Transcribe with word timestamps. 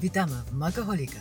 Witamy 0.00 0.32
w 0.32 0.52
Makoholika. 0.52 1.18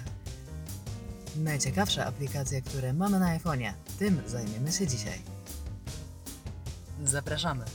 Najciekawsze 1.37 2.05
aplikacje, 2.05 2.61
które 2.61 2.93
mamy 2.93 3.19
na 3.19 3.39
iPhone'ie. 3.39 3.73
Tym 3.99 4.21
zajmiemy 4.25 4.71
się 4.71 4.87
dzisiaj. 4.87 5.19
Zapraszamy. 7.03 7.65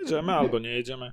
Jedziemy 0.00 0.32
albo 0.32 0.58
nie 0.58 0.68
jedziemy. 0.70 1.12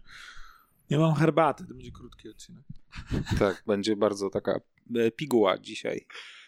Nie 0.90 0.97
mam 0.97 1.13
herbaty, 1.15 1.63
to 1.68 1.74
będzie 1.74 1.92
krótki 1.92 2.29
odcinek. 2.29 2.63
Tak, 3.40 3.64
będzie 3.68 3.96
bardzo 3.96 4.29
taka 4.29 4.60
e, 4.96 5.12
piguła 5.12 5.58
dzisiaj. 5.58 6.06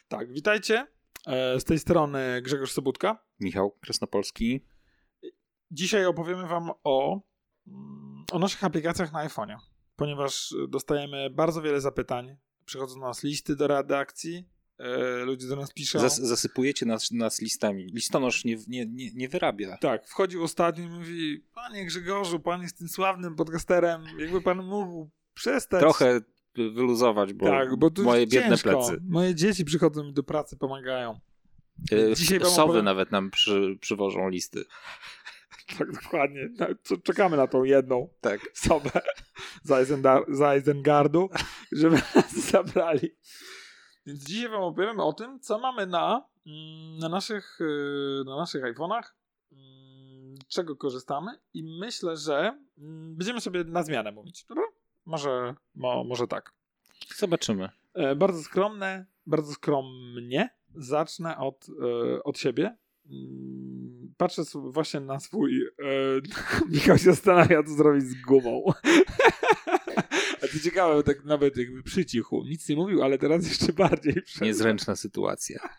Tak, 0.08 0.34
witajcie. 0.34 0.88
E, 1.28 1.60
Z 1.60 1.64
tej 1.64 1.80
strony 1.80 2.42
Grzegorz 2.42 2.72
Sobutka. 2.72 3.24
Michał 3.40 3.72
Kresnopolski. 3.72 4.66
Dzisiaj 5.72 6.06
opowiemy 6.06 6.48
Wam 6.48 6.72
o, 6.84 7.22
mm, 7.68 8.26
o 8.32 8.40
naszych 8.40 8.64
aplikacjach 8.64 9.12
na 9.14 9.28
iPhone'ie, 9.28 9.58
ponieważ 10.00 10.56
dostajemy 10.68 11.30
bardzo 11.30 11.62
wiele 11.62 11.82
zapytań. 11.82 12.38
Przychodzą 12.66 13.00
do 13.00 13.06
nas 13.06 13.24
listy 13.24 13.56
do 13.56 13.68
redakcji, 13.68 14.48
e, 14.78 15.26
ludzie 15.26 15.48
do 15.48 15.56
nas 15.56 15.74
piszą. 15.74 16.00
Zas 16.00 16.18
zasypujecie 16.18 16.86
nas, 16.86 17.12
nas 17.12 17.42
listami. 17.42 17.86
Listonosz 17.86 18.46
nie, 18.46 18.58
nie, 18.68 18.86
nie, 18.86 19.12
nie 19.14 19.30
wyrabia. 19.30 19.78
Tak, 19.78 20.08
wchodził 20.08 20.44
ostatnio 20.44 20.84
i 20.84 20.90
mówi: 20.90 21.44
Panie 21.56 21.86
Grzegorzu, 21.86 22.40
pan 22.40 22.62
jest 22.62 22.78
tym 22.78 22.88
sławnym 22.88 23.36
podcasterem, 23.36 24.04
jakby 24.20 24.42
pan 24.42 24.66
mógł 24.66 25.10
przestać. 25.34 25.82
Trochę 25.82 26.22
wyluzować, 26.56 27.34
bo, 27.34 27.46
tak, 27.46 27.76
bo 27.76 27.90
moje 28.04 28.28
biedne 28.28 28.50
ciężko. 28.50 28.70
plecy. 28.70 29.02
Moje 29.08 29.36
dzieci 29.36 29.66
przychodzą 29.66 30.04
mi 30.04 30.14
do 30.14 30.24
pracy, 30.24 30.58
pomagają. 30.58 31.20
E, 31.92 32.16
Dzisiaj 32.16 32.40
Sowy 32.46 32.84
nawet 32.84 33.12
nam 33.12 33.32
przy, 33.32 33.78
przywożą 33.82 34.30
listy. 34.30 34.66
Tak, 35.78 35.92
dokładnie. 36.04 36.50
Co- 36.84 36.98
Czekamy 36.98 37.38
na 37.38 37.48
tą 37.48 37.64
jedną 37.64 38.10
Tak. 38.22 38.40
osobę 38.64 38.92
z 39.64 39.70
Eisenda- 39.70 40.24
z 40.28 40.42
Eisengardu, 40.42 41.30
żeby 41.72 41.96
nas 42.16 42.34
zabrali. 42.34 43.10
Więc 44.06 44.24
dzisiaj 44.24 44.50
wam 44.50 44.62
opowiem 44.62 45.00
o 45.00 45.14
tym, 45.14 45.40
co 45.40 45.60
mamy 45.60 45.86
na, 45.88 46.26
mm, 46.48 46.98
na 46.98 47.10
naszych, 47.10 47.58
yy, 47.60 48.24
na 48.26 48.38
naszych 48.38 48.64
iPhone'ach, 48.64 49.04
mm, 49.52 50.36
czego 50.48 50.76
korzystamy 50.76 51.32
i 51.54 51.80
myślę, 51.80 52.18
że 52.18 52.58
mm, 52.78 53.16
będziemy 53.16 53.42
sobie 53.42 53.64
na 53.64 53.84
zmianę 53.84 54.12
mówić, 54.12 54.46
dobra? 54.46 54.64
Może, 55.06 55.56
mo, 55.76 56.04
może 56.04 56.28
tak. 56.28 56.54
Zobaczymy. 57.16 57.70
E, 57.94 58.16
bardzo 58.16 58.44
skromne, 58.44 59.06
bardzo 59.26 59.54
skromnie. 59.54 60.50
Zacznę 60.76 61.38
od, 61.38 61.68
e, 61.70 62.24
od 62.24 62.38
siebie. 62.40 62.78
Patrzę 64.20 64.42
s- 64.42 64.54
właśnie 64.56 65.00
na 65.00 65.20
swój. 65.20 65.62
E, 65.64 65.66
Michał 66.76 66.98
się 66.98 67.04
zastanawia, 67.04 67.64
co 67.64 67.70
zrobić 67.74 68.04
z 68.04 68.22
gumą. 68.22 68.64
A 70.44 70.48
to 70.48 70.60
ciekawe, 70.64 71.04
tak 71.04 71.24
nawet 71.26 71.58
jakby 71.58 71.84
przycichł. 71.84 72.44
Nic 72.46 72.70
nie 72.70 72.76
mówił, 72.76 73.04
ale 73.04 73.18
teraz 73.18 73.48
jeszcze 73.50 73.74
bardziej 73.74 74.14
wszedł. 74.26 74.46
Niezręczna 74.46 74.96
sytuacja. 74.96 75.70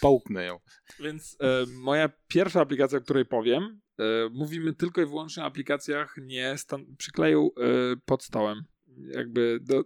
Połknę 0.00 0.44
ją. 0.44 0.58
Więc 1.00 1.36
e, 1.40 1.66
moja 1.72 2.08
pierwsza 2.28 2.60
aplikacja, 2.60 2.98
o 2.98 3.00
której 3.00 3.24
powiem, 3.24 3.80
e, 3.98 4.02
mówimy 4.32 4.72
tylko 4.74 5.00
i 5.00 5.06
wyłącznie 5.06 5.42
o 5.42 5.46
aplikacjach 5.46 6.14
nie 6.22 6.54
stan- 6.58 6.96
przykleju 6.98 7.52
e, 7.56 7.96
pod 8.04 8.24
stołem. 8.24 8.64
Jakby 8.96 9.58
do... 9.62 9.82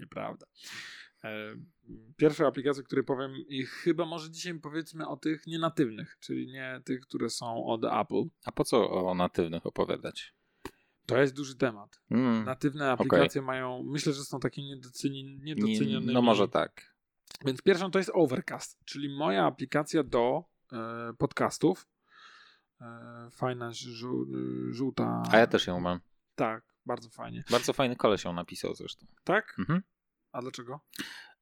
Nieprawda. 0.00 0.46
E, 1.28 1.56
pierwsza 2.16 2.46
aplikacja, 2.46 2.80
o 2.80 2.84
której 2.84 3.04
powiem 3.04 3.32
i 3.48 3.64
chyba 3.66 4.06
może 4.06 4.30
dzisiaj 4.30 4.60
powiedzmy 4.60 5.08
o 5.08 5.16
tych 5.16 5.46
nienatywnych, 5.46 6.16
czyli 6.20 6.46
nie 6.46 6.80
tych, 6.84 7.00
które 7.00 7.30
są 7.30 7.66
od 7.66 7.84
Apple. 7.84 8.22
A 8.44 8.52
po 8.52 8.64
co 8.64 8.90
o 8.90 9.14
natywnych 9.14 9.66
opowiadać? 9.66 10.34
To 11.06 11.18
jest 11.18 11.36
duży 11.36 11.56
temat. 11.56 12.00
Mm, 12.10 12.44
Natywne 12.44 12.90
aplikacje 12.90 13.42
mają, 13.42 13.82
myślę, 13.82 14.12
że 14.12 14.24
są 14.24 14.40
takie 14.40 14.62
niedoceni, 14.62 15.24
nie, 15.24 15.54
niedocenione. 15.54 16.12
no 16.12 16.22
może 16.22 16.48
tak. 16.48 16.94
Więc 17.44 17.62
pierwszą 17.62 17.90
to 17.90 17.98
jest 17.98 18.10
Overcast, 18.14 18.84
czyli 18.84 19.16
moja 19.16 19.44
aplikacja 19.44 20.02
do 20.02 20.44
e, 20.72 21.12
podcastów. 21.18 21.88
E, 22.80 23.28
fajna, 23.30 23.70
żół, 23.72 24.26
żółta. 24.70 25.22
A 25.30 25.38
ja 25.38 25.46
też 25.46 25.66
ją 25.66 25.80
mam. 25.80 26.00
Tak, 26.34 26.64
bardzo 26.86 27.10
fajnie. 27.10 27.44
Bardzo 27.50 27.72
fajny 27.72 27.96
koleś 27.96 28.24
ją 28.24 28.32
napisał 28.32 28.74
zresztą. 28.74 29.06
Tak? 29.24 29.56
Mhm. 29.58 29.82
A 30.32 30.40
dlaczego? 30.42 30.80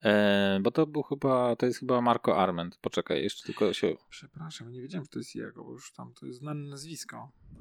E, 0.05 0.61
bo 0.63 0.71
to 0.71 0.87
był 0.87 1.03
chyba, 1.03 1.57
to 1.57 1.67
jest 1.67 1.79
chyba 1.79 2.01
Marco 2.01 2.43
Arment. 2.43 2.79
Poczekaj, 2.81 3.23
jeszcze 3.23 3.47
tylko 3.47 3.73
się... 3.73 3.97
Przepraszam, 4.11 4.73
nie 4.73 4.83
wiedziałem, 4.83 5.05
że 5.05 5.11
to 5.11 5.19
jest 5.19 5.35
jego, 5.35 5.65
bo 5.65 5.73
już 5.73 5.93
tam 5.93 6.15
to 6.15 6.27
jest 6.27 6.39
znane 6.39 6.71
nazwisko 6.71 7.33
e, 7.53 7.57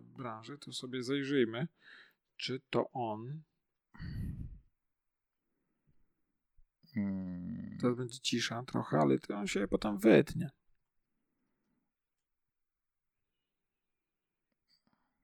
w 0.00 0.12
branży. 0.16 0.58
To 0.58 0.72
sobie 0.72 1.02
zajrzyjmy, 1.02 1.68
czy 2.36 2.60
to 2.70 2.90
on. 2.92 3.42
Mm, 6.96 7.78
Teraz 7.80 7.96
będzie 7.96 8.20
cisza 8.20 8.62
trochę, 8.62 8.98
ale 8.98 9.18
to 9.18 9.34
on 9.36 9.46
się 9.46 9.68
potem 9.68 9.98
wytnie. 9.98 10.50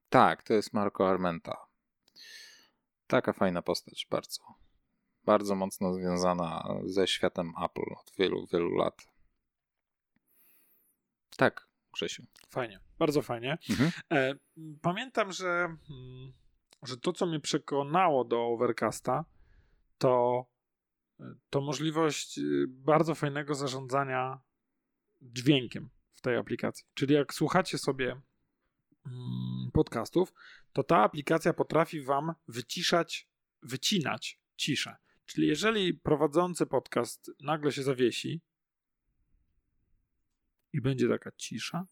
Tak, 0.09 0.43
to 0.43 0.55
jest 0.55 0.72
Marco 0.72 1.11
Armenta. 1.11 1.72
Taka 3.12 3.33
fajna 3.33 3.62
postać, 3.62 4.06
bardzo. 4.11 4.43
Bardzo 5.25 5.55
mocno 5.55 5.95
związana 5.95 6.75
ze 6.84 7.06
światem 7.06 7.53
Apple 7.65 7.93
od 8.00 8.12
wielu, 8.19 8.47
wielu 8.47 8.71
lat. 8.71 9.03
Tak, 11.37 11.69
Grzesiu. 11.95 12.23
Fajnie, 12.49 12.81
bardzo 12.99 13.23
fajnie. 13.23 13.59
Mhm. 13.71 13.91
E, 14.12 14.34
pamiętam, 14.83 15.33
że, 15.33 15.49
mm, 15.91 16.33
że 16.83 16.97
to, 16.97 17.12
co 17.12 17.27
mnie 17.27 17.41
przekonało 17.41 18.25
do 18.25 18.47
Overcasta, 18.47 19.25
to, 19.99 20.44
to 21.50 21.61
możliwość 21.61 22.39
y, 22.39 22.67
bardzo 22.69 23.15
fajnego 23.15 23.55
zarządzania 23.55 24.41
dźwiękiem 25.23 25.91
w 26.15 26.21
tej 26.21 26.37
aplikacji. 26.37 26.87
Czyli 26.94 27.15
jak 27.15 27.34
słuchacie 27.34 27.79
sobie 27.79 28.21
mm, 29.06 29.71
podcastów, 29.73 30.33
to 30.72 30.83
ta 30.83 31.03
aplikacja 31.03 31.53
potrafi 31.53 32.00
wam 32.00 32.34
wyciszać, 32.49 33.28
wycinać 33.62 34.41
ciszę. 34.56 34.97
Czyli 35.27 35.47
jeżeli 35.47 35.94
prowadzący 35.94 36.66
podcast 36.66 37.31
nagle 37.41 37.72
się 37.72 37.83
zawiesi 37.83 38.41
i 40.72 40.81
będzie 40.81 41.09
taka 41.09 41.32
cisza, 41.37 41.87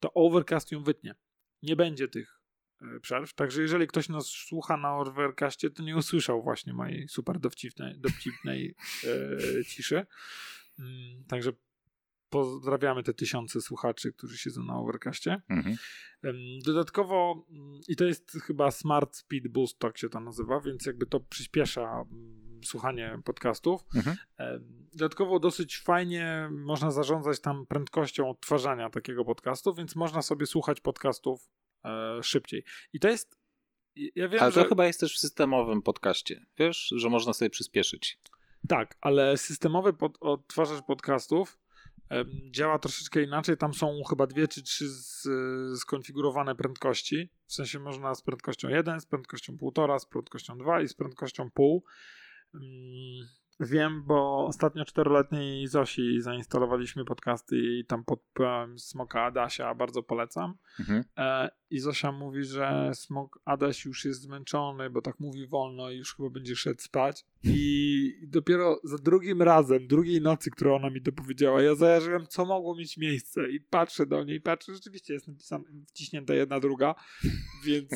to 0.00 0.12
Overcast 0.12 0.72
ją 0.72 0.82
wytnie. 0.82 1.14
Nie 1.62 1.76
będzie 1.76 2.08
tych 2.08 2.40
e, 2.80 3.00
przerw. 3.00 3.34
Także 3.34 3.62
jeżeli 3.62 3.86
ktoś 3.86 4.08
nas 4.08 4.26
słucha 4.26 4.76
na 4.76 4.96
Overcastie, 4.96 5.70
to 5.70 5.82
nie 5.82 5.96
usłyszał 5.96 6.42
właśnie 6.42 6.72
mojej 6.72 7.08
super 7.08 7.40
dowcipnej, 7.40 8.00
dowcipnej 8.00 8.74
e, 9.04 9.64
ciszy. 9.64 10.06
Mm, 10.78 11.24
także 11.24 11.52
pozdrawiamy 12.34 13.02
te 13.02 13.14
tysiące 13.14 13.60
słuchaczy, 13.60 14.12
którzy 14.12 14.38
siedzą 14.38 14.64
na 14.64 14.76
Overcastie. 14.76 15.42
Mhm. 15.48 15.76
Dodatkowo, 16.64 17.46
mm, 17.50 17.80
i 17.88 17.96
to 17.96 18.04
jest 18.04 18.32
chyba 18.46 18.70
Smart 18.70 19.16
Speed 19.16 19.48
Boost, 19.48 19.78
tak 19.78 19.98
się 19.98 20.08
to 20.08 20.20
nazywa, 20.20 20.60
więc 20.60 20.86
jakby 20.86 21.06
to 21.06 21.20
przyspiesza 21.20 22.04
mm, 22.10 22.60
słuchanie 22.64 23.18
podcastów. 23.24 23.84
Mhm. 23.94 24.16
Dodatkowo 24.92 25.40
dosyć 25.40 25.78
fajnie 25.78 26.48
można 26.52 26.90
zarządzać 26.90 27.40
tam 27.40 27.66
prędkością 27.66 28.30
odtwarzania 28.30 28.90
takiego 28.90 29.24
podcastu, 29.24 29.74
więc 29.74 29.96
można 29.96 30.22
sobie 30.22 30.46
słuchać 30.46 30.80
podcastów 30.80 31.50
e, 31.84 32.22
szybciej. 32.22 32.64
I 32.92 33.00
to 33.00 33.08
jest. 33.08 33.38
Ja 33.96 34.28
wiem, 34.28 34.42
Ale 34.42 34.52
to 34.52 34.62
że. 34.62 34.68
chyba 34.68 34.86
jest 34.86 35.00
też 35.00 35.14
w 35.16 35.18
systemowym 35.18 35.82
podcaście. 35.82 36.46
Wiesz, 36.58 36.94
że 36.96 37.08
można 37.08 37.32
sobie 37.32 37.50
przyspieszyć. 37.50 38.18
Tak, 38.68 38.98
ale 39.00 39.36
systemowy 39.36 39.92
pod, 39.92 40.18
odtwarzacz 40.20 40.84
podcastów 40.86 41.58
działa 42.50 42.78
troszeczkę 42.78 43.22
inaczej. 43.22 43.56
Tam 43.56 43.74
są 43.74 44.02
chyba 44.08 44.26
dwie 44.26 44.48
czy 44.48 44.62
trzy 44.62 44.88
z, 44.88 45.28
skonfigurowane 45.80 46.54
prędkości. 46.54 47.30
W 47.46 47.54
sensie 47.54 47.78
można 47.78 48.14
z 48.14 48.22
prędkością 48.22 48.68
1, 48.68 49.00
z 49.00 49.06
prędkością 49.06 49.52
1,5, 49.52 49.98
z 49.98 50.06
prędkością 50.06 50.58
2 50.58 50.80
i 50.80 50.88
z 50.88 50.94
prędkością 50.94 51.50
pół. 51.50 51.84
Wiem, 53.60 54.02
bo 54.06 54.46
ostatnio 54.46 54.84
czteroletniej 54.84 55.66
Zosi 55.66 56.20
zainstalowaliśmy 56.20 57.04
podcasty 57.04 57.56
i 57.56 57.84
tam 57.84 58.04
podpiąłem 58.04 58.78
Smoka 58.78 59.22
Adasia, 59.22 59.74
bardzo 59.74 60.02
polecam. 60.02 60.54
Mhm. 60.80 61.04
E, 61.16 61.50
I 61.70 61.80
Zosia 61.80 62.12
mówi, 62.12 62.44
że 62.44 62.90
Smok 62.94 63.38
Adaś 63.44 63.84
już 63.84 64.04
jest 64.04 64.20
zmęczony, 64.20 64.90
bo 64.90 65.02
tak 65.02 65.20
mówi 65.20 65.46
wolno 65.46 65.90
i 65.90 65.96
już 65.96 66.16
chyba 66.16 66.30
będzie 66.30 66.56
szedł 66.56 66.82
spać. 66.82 67.24
I 67.44 68.28
dopiero 68.28 68.80
za 68.84 68.98
drugim 68.98 69.42
razem, 69.42 69.86
drugiej 69.86 70.20
nocy, 70.20 70.50
którą 70.50 70.76
ona 70.76 70.90
mi 70.90 71.02
to 71.02 71.12
powiedziała, 71.12 71.62
ja 71.62 71.74
zajarzyłem, 71.74 72.26
co 72.26 72.44
mogło 72.44 72.76
mieć 72.76 72.96
miejsce 72.96 73.50
i 73.50 73.60
patrzę 73.60 74.06
do 74.06 74.24
niej, 74.24 74.40
patrzę, 74.40 74.74
rzeczywiście 74.74 75.14
jest 75.14 75.28
napisane, 75.28 75.64
wciśnięta 75.86 76.34
jedna, 76.34 76.60
druga, 76.60 76.94
więc 77.64 77.90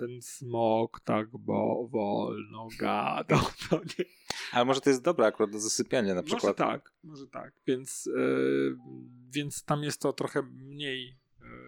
ten 0.00 0.22
smok 0.22 1.00
tak 1.00 1.36
bo 1.36 1.88
wolno 1.88 2.68
gadał 2.78 3.40
do 3.70 3.76
niej. 3.98 4.10
Ale 4.52 4.64
może 4.64 4.80
to 4.80 4.90
jest 4.90 5.02
dobre 5.02 5.26
akurat 5.26 5.50
do 5.50 5.60
zasypiania 5.60 6.14
na 6.14 6.22
przykład. 6.22 6.42
Może 6.44 6.54
tak, 6.54 6.92
może 7.02 7.26
tak. 7.26 7.54
Więc, 7.66 8.06
e, 8.06 8.20
więc 9.30 9.64
tam 9.64 9.82
jest 9.82 10.00
to 10.00 10.12
trochę 10.12 10.42
mniej 10.42 11.18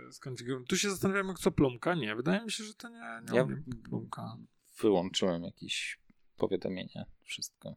e, 0.08 0.12
skonfigurowane. 0.12 0.66
Tu 0.66 0.76
się 0.76 0.90
zastanawiamy, 0.90 1.34
co 1.34 1.50
plumka. 1.50 1.94
Nie, 1.94 2.16
wydaje 2.16 2.44
mi 2.44 2.50
się, 2.50 2.64
że 2.64 2.74
to 2.74 2.88
nie, 2.88 3.20
nie 3.30 3.36
Ja- 3.36 3.44
umiem 3.44 3.64
plumka. 3.84 4.36
Wyłączyłem 4.80 5.42
jakieś 5.42 6.00
powiadomienie, 6.36 7.06
wszystko. 7.22 7.76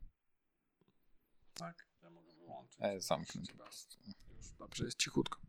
Tak, 1.54 1.88
ja 2.04 2.10
mogę 2.10 2.34
wyłączyć. 2.34 2.78
E, 2.82 3.02
zamknę 3.02 3.42
po 3.52 3.58
prostu. 3.58 3.98
Już 4.38 4.52
dobrze, 4.60 4.86
jest 4.86 5.00
cichutko. 5.00 5.40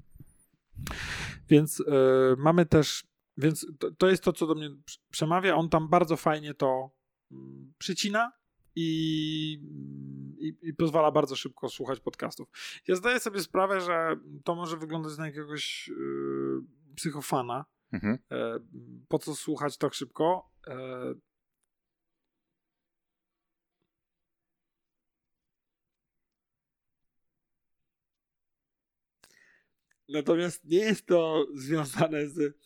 Więc 1.48 1.80
e, 1.80 1.84
mamy 2.38 2.66
też, 2.66 3.04
więc 3.36 3.66
to, 3.78 3.90
to 3.90 4.08
jest 4.08 4.22
to, 4.22 4.32
co 4.32 4.46
do 4.46 4.54
mnie 4.54 4.70
przemawia. 5.10 5.54
On 5.54 5.68
tam 5.68 5.88
bardzo 5.88 6.16
fajnie 6.16 6.54
to 6.54 6.90
mm, 7.32 7.72
przycina 7.78 8.32
i, 8.74 9.52
i, 10.38 10.56
i 10.62 10.74
pozwala 10.74 11.10
bardzo 11.10 11.36
szybko 11.36 11.68
słuchać 11.68 12.00
podcastów. 12.00 12.48
Ja 12.88 12.96
zdaję 12.96 13.20
sobie 13.20 13.40
sprawę, 13.40 13.80
że 13.80 14.16
to 14.44 14.54
może 14.54 14.76
wyglądać 14.76 15.18
na 15.18 15.26
jakiegoś 15.26 15.88
e, 15.88 15.94
psychofana. 16.96 17.64
Mhm. 17.92 18.18
E, 18.30 18.58
po 19.08 19.18
co 19.18 19.34
słuchać 19.34 19.78
tak 19.78 19.94
szybko? 19.94 20.50
E, 20.66 21.14
Natomiast 30.08 30.64
nie 30.64 30.78
jest 30.78 31.06
to 31.06 31.46
związane 31.54 32.26
z. 32.26 32.56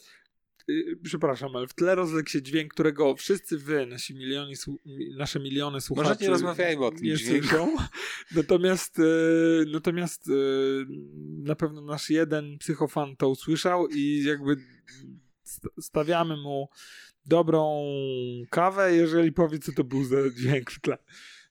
y, 0.70 0.96
Przepraszam, 1.02 1.56
ale 1.56 1.66
w 1.66 1.74
tle 1.74 1.94
rozległ 1.94 2.28
się 2.28 2.42
dźwięk, 2.42 2.74
którego 2.74 3.16
wszyscy 3.16 3.58
wy, 3.58 3.86
nasi 3.86 4.14
miliony, 4.14 4.56
słu- 4.56 4.76
mi- 4.86 5.16
nasze 5.16 5.40
miliony 5.40 5.80
słuchaczy. 5.80 6.08
Może 6.08 6.20
nie 6.24 6.30
rozmawiajmy 6.30 6.84
o 6.84 6.90
tym 6.90 7.16
dźwięku. 7.16 7.68
Natomiast, 8.36 8.98
e, 8.98 9.02
natomiast 9.72 10.28
e, 10.28 10.32
na 11.42 11.54
pewno 11.54 11.82
nasz 11.82 12.10
jeden 12.10 12.58
psychofan 12.58 13.16
to 13.16 13.28
usłyszał 13.28 13.88
i 13.88 14.22
jakby 14.24 14.56
st- 15.42 15.70
stawiamy 15.80 16.36
mu 16.36 16.68
dobrą 17.26 17.82
kawę, 18.50 18.94
jeżeli 18.96 19.32
powie, 19.32 19.58
co 19.58 19.72
to 19.72 19.84
był 19.84 20.04
za 20.04 20.16
dźwięk 20.30 20.70
w 20.70 20.80
tle. 20.80 20.98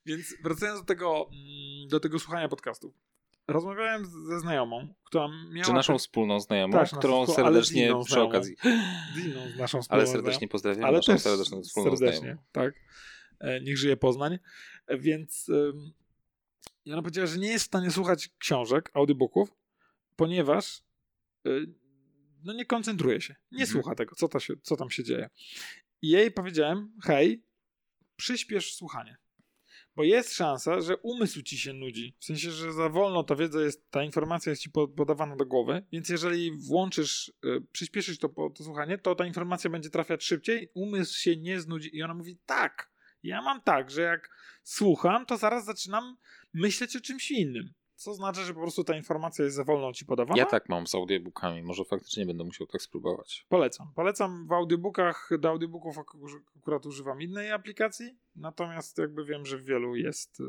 Więc 0.06 0.36
wracając 0.44 0.80
do 0.80 0.86
tego, 0.86 1.30
mm, 1.31 1.88
do 1.88 2.00
tego 2.00 2.19
słuchania 2.19 2.50
podcastów. 2.50 2.94
Rozmawiałem 3.53 4.05
ze 4.05 4.39
znajomą, 4.39 4.93
która 5.03 5.27
miała... 5.51 5.65
Czy 5.65 5.73
naszą 5.73 5.97
wspólną 5.97 6.39
znajomą, 6.39 6.73
Tak, 6.73 6.89
którą 6.89 7.23
współ- 7.25 7.35
ale 7.45 7.63
serdecznie 7.63 7.93
przy 8.03 8.09
znajomą. 8.11 8.29
okazji. 8.29 8.55
z 9.55 9.57
naszą 9.57 9.77
Ale 9.77 9.81
wspólną 9.83 10.05
serdecznie 10.05 10.31
znajomą. 10.33 10.51
pozdrawiam 10.51 10.83
ale 10.85 10.97
naszą 10.97 11.13
też 11.13 11.21
serdeczną 11.21 11.61
wspólną 11.61 11.89
serdecznie, 11.97 12.19
znajomą. 12.19 12.41
tak. 12.51 12.73
E, 13.39 13.61
Niech 13.61 13.77
żyje 13.77 13.97
Poznań. 13.97 14.39
E, 14.87 14.97
Więc 14.97 15.51
i 16.85 16.93
ona 16.93 17.01
powiedziała, 17.01 17.27
że 17.27 17.37
nie 17.37 17.47
jest 17.47 17.63
w 17.65 17.67
stanie 17.67 17.91
słuchać 17.91 18.29
książek, 18.39 18.91
audiobooków, 18.93 19.49
ponieważ 20.15 20.81
y, 21.47 21.73
no 22.43 22.53
nie 22.53 22.65
koncentruje 22.65 23.21
się. 23.21 23.35
Nie 23.51 23.63
Mhm. 23.63 23.69
słucha 23.69 23.95
tego, 23.95 24.15
co, 24.15 24.39
się, 24.39 24.53
co 24.63 24.75
tam 24.75 24.89
się 24.89 25.03
dzieje. 25.03 25.29
I 26.01 26.09
jej 26.09 26.31
powiedziałem, 26.31 26.91
hej, 27.03 27.43
przyspiesz 28.15 28.73
słuchanie. 28.75 29.17
Bo 29.95 30.03
jest 30.03 30.33
szansa, 30.33 30.81
że 30.81 30.97
umysł 30.97 31.41
ci 31.41 31.57
się 31.57 31.74
nudzi. 31.74 32.15
W 32.19 32.25
sensie, 32.25 32.51
że 32.51 32.74
za 32.74 32.89
wolno 32.89 33.24
ta 33.24 33.36
wiedza 33.36 33.62
jest, 33.62 33.91
ta 33.91 34.03
informacja 34.03 34.50
jest 34.50 34.62
ci 34.62 34.69
po- 34.69 34.88
podawana 34.88 35.36
do 35.36 35.45
głowy, 35.45 35.83
więc 35.91 36.09
jeżeli 36.09 36.51
włączysz, 36.57 37.33
y, 37.45 37.62
przyspieszysz 37.71 38.19
to, 38.19 38.30
to 38.56 38.63
słuchanie, 38.63 38.97
to 38.97 39.15
ta 39.15 39.25
informacja 39.25 39.69
będzie 39.69 39.89
trafiać 39.89 40.24
szybciej, 40.24 40.69
umysł 40.74 41.19
się 41.19 41.38
nie 41.38 41.59
znudzi. 41.59 41.97
I 41.97 42.03
ona 42.03 42.13
mówi, 42.13 42.38
tak, 42.45 42.91
ja 43.24 43.41
mam 43.41 43.62
tak, 43.62 43.91
że 43.91 44.01
jak 44.01 44.30
słucham, 44.63 45.25
to 45.25 45.38
zaraz 45.38 45.65
zaczynam 45.65 46.18
myśleć 46.53 46.95
o 46.95 47.01
czymś 47.01 47.31
innym. 47.31 47.74
Co 47.95 48.13
znaczy, 48.13 48.45
że 48.45 48.53
po 48.53 48.59
prostu 48.62 48.83
ta 48.83 48.95
informacja 48.97 49.45
jest 49.45 49.56
za 49.57 49.63
wolno 49.63 49.94
ci 49.94 50.06
podawana. 50.06 50.38
Ja 50.39 50.45
tak 50.45 50.69
mam 50.69 50.88
z 50.88 50.95
audiobookami, 50.95 51.63
może 51.63 51.85
faktycznie 51.85 52.25
będę 52.25 52.44
musiał 52.44 52.68
tak 52.68 52.81
spróbować. 52.81 53.45
Polecam. 53.50 53.88
Polecam 53.95 54.47
w 54.47 54.51
audiobooków, 54.51 55.06
do 55.39 55.50
audiobooków 55.50 55.97
ak- 55.97 56.15
akurat 56.57 56.85
używam 56.85 57.21
innej 57.21 57.51
aplikacji, 57.51 58.18
natomiast 58.39 58.97
jakby 58.97 59.25
wiem, 59.25 59.45
że 59.45 59.57
w 59.57 59.65
wielu 59.65 59.95
jest 59.95 60.39
y, 60.39 60.44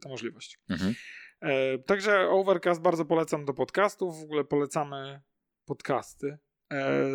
ta 0.00 0.08
możliwość. 0.08 0.58
Mhm. 0.68 0.94
E, 1.40 1.78
także 1.78 2.28
Overcast 2.28 2.80
bardzo 2.80 3.04
polecam 3.04 3.44
do 3.44 3.54
podcastów. 3.54 4.20
W 4.20 4.22
ogóle 4.22 4.44
polecamy 4.44 5.20
podcasty 5.64 6.38
e, 6.72 7.10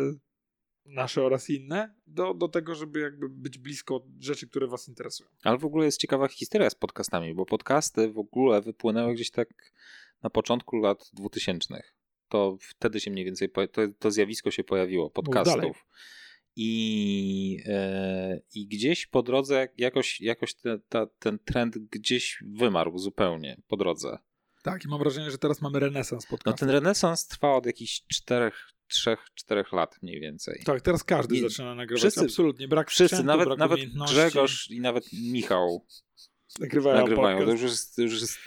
nasze 0.86 1.22
oraz 1.22 1.50
inne 1.50 1.94
do, 2.06 2.34
do 2.34 2.48
tego, 2.48 2.74
żeby 2.74 3.00
jakby 3.00 3.28
być 3.28 3.58
blisko 3.58 4.06
rzeczy, 4.20 4.48
które 4.48 4.66
was 4.66 4.88
interesują. 4.88 5.30
Ale 5.42 5.58
w 5.58 5.64
ogóle 5.64 5.84
jest 5.84 6.00
ciekawa 6.00 6.28
historia 6.28 6.70
z 6.70 6.74
podcastami, 6.74 7.34
bo 7.34 7.46
podcasty 7.46 8.12
w 8.12 8.18
ogóle 8.18 8.60
wypłynęły 8.60 9.14
gdzieś 9.14 9.30
tak 9.30 9.48
na 10.22 10.30
początku 10.30 10.76
lat 10.76 11.10
2000. 11.12 11.82
To 12.28 12.56
wtedy 12.60 13.00
się 13.00 13.10
mniej 13.10 13.24
więcej, 13.24 13.50
to, 13.50 13.82
to 13.98 14.10
zjawisko 14.10 14.50
się 14.50 14.64
pojawiło, 14.64 15.10
podcastów. 15.10 15.86
I, 16.56 17.58
e, 17.66 18.40
I 18.54 18.66
gdzieś 18.66 19.06
po 19.06 19.22
drodze 19.22 19.68
jakoś, 19.78 20.20
jakoś 20.20 20.54
te, 20.54 20.78
ta, 20.88 21.06
ten 21.06 21.38
trend 21.38 21.78
gdzieś 21.78 22.44
wymarł 22.46 22.98
zupełnie 22.98 23.62
po 23.68 23.76
drodze. 23.76 24.18
Tak, 24.62 24.84
i 24.84 24.88
mam 24.88 24.98
wrażenie, 24.98 25.30
że 25.30 25.38
teraz 25.38 25.62
mamy 25.62 25.80
renesans 25.80 26.24
No 26.24 26.30
podcastów. 26.30 26.60
ten 26.60 26.70
renesans 26.70 27.26
trwał 27.26 27.56
od 27.56 27.66
jakichś 27.66 28.02
czterech, 28.08 28.68
trzech, 28.88 29.18
czterech 29.34 29.72
lat 29.72 29.98
mniej 30.02 30.20
więcej. 30.20 30.62
Tak, 30.64 30.80
teraz 30.80 31.04
każdy 31.04 31.34
Nie- 31.34 31.40
zaczyna 31.40 31.74
nagrywać. 31.74 32.00
wszyscy- 32.00 32.20
Absolutnie. 32.20 32.68
Brak 32.68 32.90
Wszyscy, 32.90 33.16
sprzętu, 33.16 33.26
nawet, 33.26 33.46
brak 33.46 33.58
nawet. 33.58 33.80
Grzegorz 34.10 34.70
i 34.70 34.80
nawet 34.80 35.12
Michał 35.12 35.86
nagrywają, 36.60 36.96
nagrywają. 37.00 37.44
To 37.44 37.52
już, 37.52 37.62
jest, 37.62 37.96
to, 37.96 38.02
już 38.02 38.20
jest, 38.20 38.38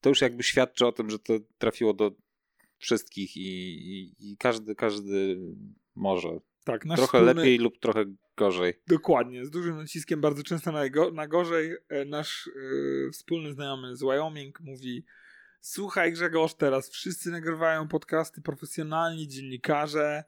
to 0.00 0.08
już 0.08 0.20
jakby 0.20 0.42
świadczy 0.42 0.86
o 0.86 0.92
tym, 0.92 1.10
że 1.10 1.18
to 1.18 1.32
trafiło 1.58 1.94
do 1.94 2.10
wszystkich 2.78 3.36
i, 3.36 3.40
i, 3.40 4.14
i 4.32 4.36
każdy, 4.36 4.74
każdy 4.74 5.38
może. 5.94 6.28
Tak, 6.64 6.82
trochę 6.82 7.18
wspólny- 7.18 7.24
lepiej 7.36 7.58
lub 7.58 7.78
trochę 7.78 8.04
gorzej. 8.36 8.74
Dokładnie, 8.86 9.44
z 9.44 9.50
dużym 9.50 9.76
naciskiem, 9.76 10.20
bardzo 10.20 10.42
często 10.42 10.72
na, 10.72 10.88
go, 10.88 11.10
na 11.10 11.26
gorzej. 11.28 11.76
E, 11.88 12.04
Nasz 12.04 12.46
e, 13.06 13.10
wspólny 13.10 13.52
znajomy 13.52 13.96
z 13.96 14.00
Wyoming 14.00 14.60
mówi: 14.60 15.04
Słuchaj, 15.60 16.12
Grzegorz, 16.12 16.54
teraz 16.54 16.90
wszyscy 16.90 17.30
nagrywają 17.30 17.88
podcasty, 17.88 18.42
profesjonalni 18.42 19.28
dziennikarze. 19.28 20.24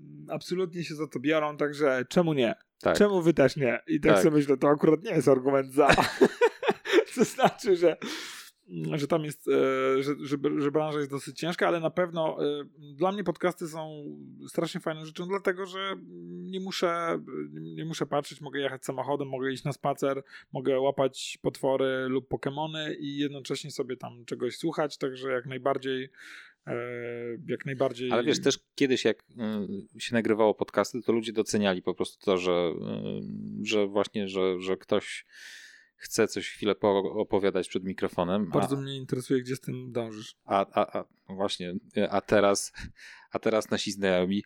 mm, 0.00 0.26
Absolutnie 0.30 0.84
się 0.84 0.94
za 0.94 1.06
to 1.06 1.20
biorą, 1.20 1.56
także 1.56 2.04
czemu 2.08 2.32
nie? 2.32 2.54
Tak. 2.80 2.98
Czemu 2.98 3.22
wy 3.22 3.34
też 3.34 3.56
nie? 3.56 3.80
I 3.86 4.00
tak, 4.00 4.12
Tak. 4.14 4.22
sobie 4.22 4.36
myślę, 4.36 4.56
to 4.56 4.68
akurat 4.68 5.02
nie 5.02 5.10
jest 5.10 5.28
argument 5.28 5.72
za. 5.72 5.88
to 7.14 7.24
znaczy, 7.24 7.76
że, 7.76 7.96
że 8.94 9.06
tam 9.06 9.24
jest, 9.24 9.48
e, 9.48 10.02
że, 10.02 10.14
że, 10.20 10.36
że 10.58 10.70
branża 10.70 10.98
jest 10.98 11.10
dosyć 11.10 11.38
ciężka, 11.38 11.68
ale 11.68 11.80
na 11.80 11.90
pewno 11.90 12.44
e, 12.44 12.64
dla 12.78 13.12
mnie 13.12 13.24
podcasty 13.24 13.68
są 13.68 14.04
strasznie 14.48 14.80
fajną 14.80 15.04
rzeczą, 15.04 15.28
dlatego 15.28 15.66
że 15.66 15.96
nie 16.28 16.60
muszę, 16.60 17.20
nie 17.52 17.84
muszę 17.84 18.06
patrzeć, 18.06 18.40
mogę 18.40 18.60
jechać 18.60 18.84
samochodem, 18.84 19.28
mogę 19.28 19.52
iść 19.52 19.64
na 19.64 19.72
spacer, 19.72 20.22
mogę 20.52 20.80
łapać 20.80 21.38
potwory 21.42 22.06
lub 22.08 22.28
Pokemony 22.28 22.94
i 22.94 23.16
jednocześnie 23.16 23.70
sobie 23.70 23.96
tam 23.96 24.24
czegoś 24.24 24.56
słuchać, 24.56 24.98
także 24.98 25.32
jak 25.32 25.46
najbardziej 25.46 26.08
e, 26.66 26.74
jak 27.46 27.66
najbardziej 27.66 28.12
Ale 28.12 28.24
wiesz, 28.24 28.42
też 28.42 28.58
kiedyś 28.74 29.04
jak 29.04 29.24
się 29.98 30.14
nagrywało 30.14 30.54
podcasty, 30.54 31.02
to 31.02 31.12
ludzie 31.12 31.32
doceniali 31.32 31.82
po 31.82 31.94
prostu 31.94 32.24
to, 32.24 32.36
że, 32.38 32.72
że 33.62 33.86
właśnie, 33.86 34.28
że, 34.28 34.60
że 34.60 34.76
ktoś 34.76 35.26
chce 35.98 36.28
coś 36.28 36.48
chwilę 36.48 36.74
opowiadać 37.14 37.68
przed 37.68 37.84
mikrofonem. 37.84 38.50
bardzo 38.50 38.76
a, 38.76 38.80
mnie 38.80 38.96
interesuje, 38.96 39.40
gdzie 39.40 39.56
z 39.56 39.60
tym 39.60 39.92
dążysz. 39.92 40.36
a, 40.44 40.66
a, 40.72 40.98
a 40.98 41.04
no 41.28 41.34
właśnie, 41.34 41.74
a 42.10 42.20
teraz, 42.20 42.72
a 43.30 43.38
teraz 43.38 43.70
nasi 43.70 43.92
znajomi 43.92 44.44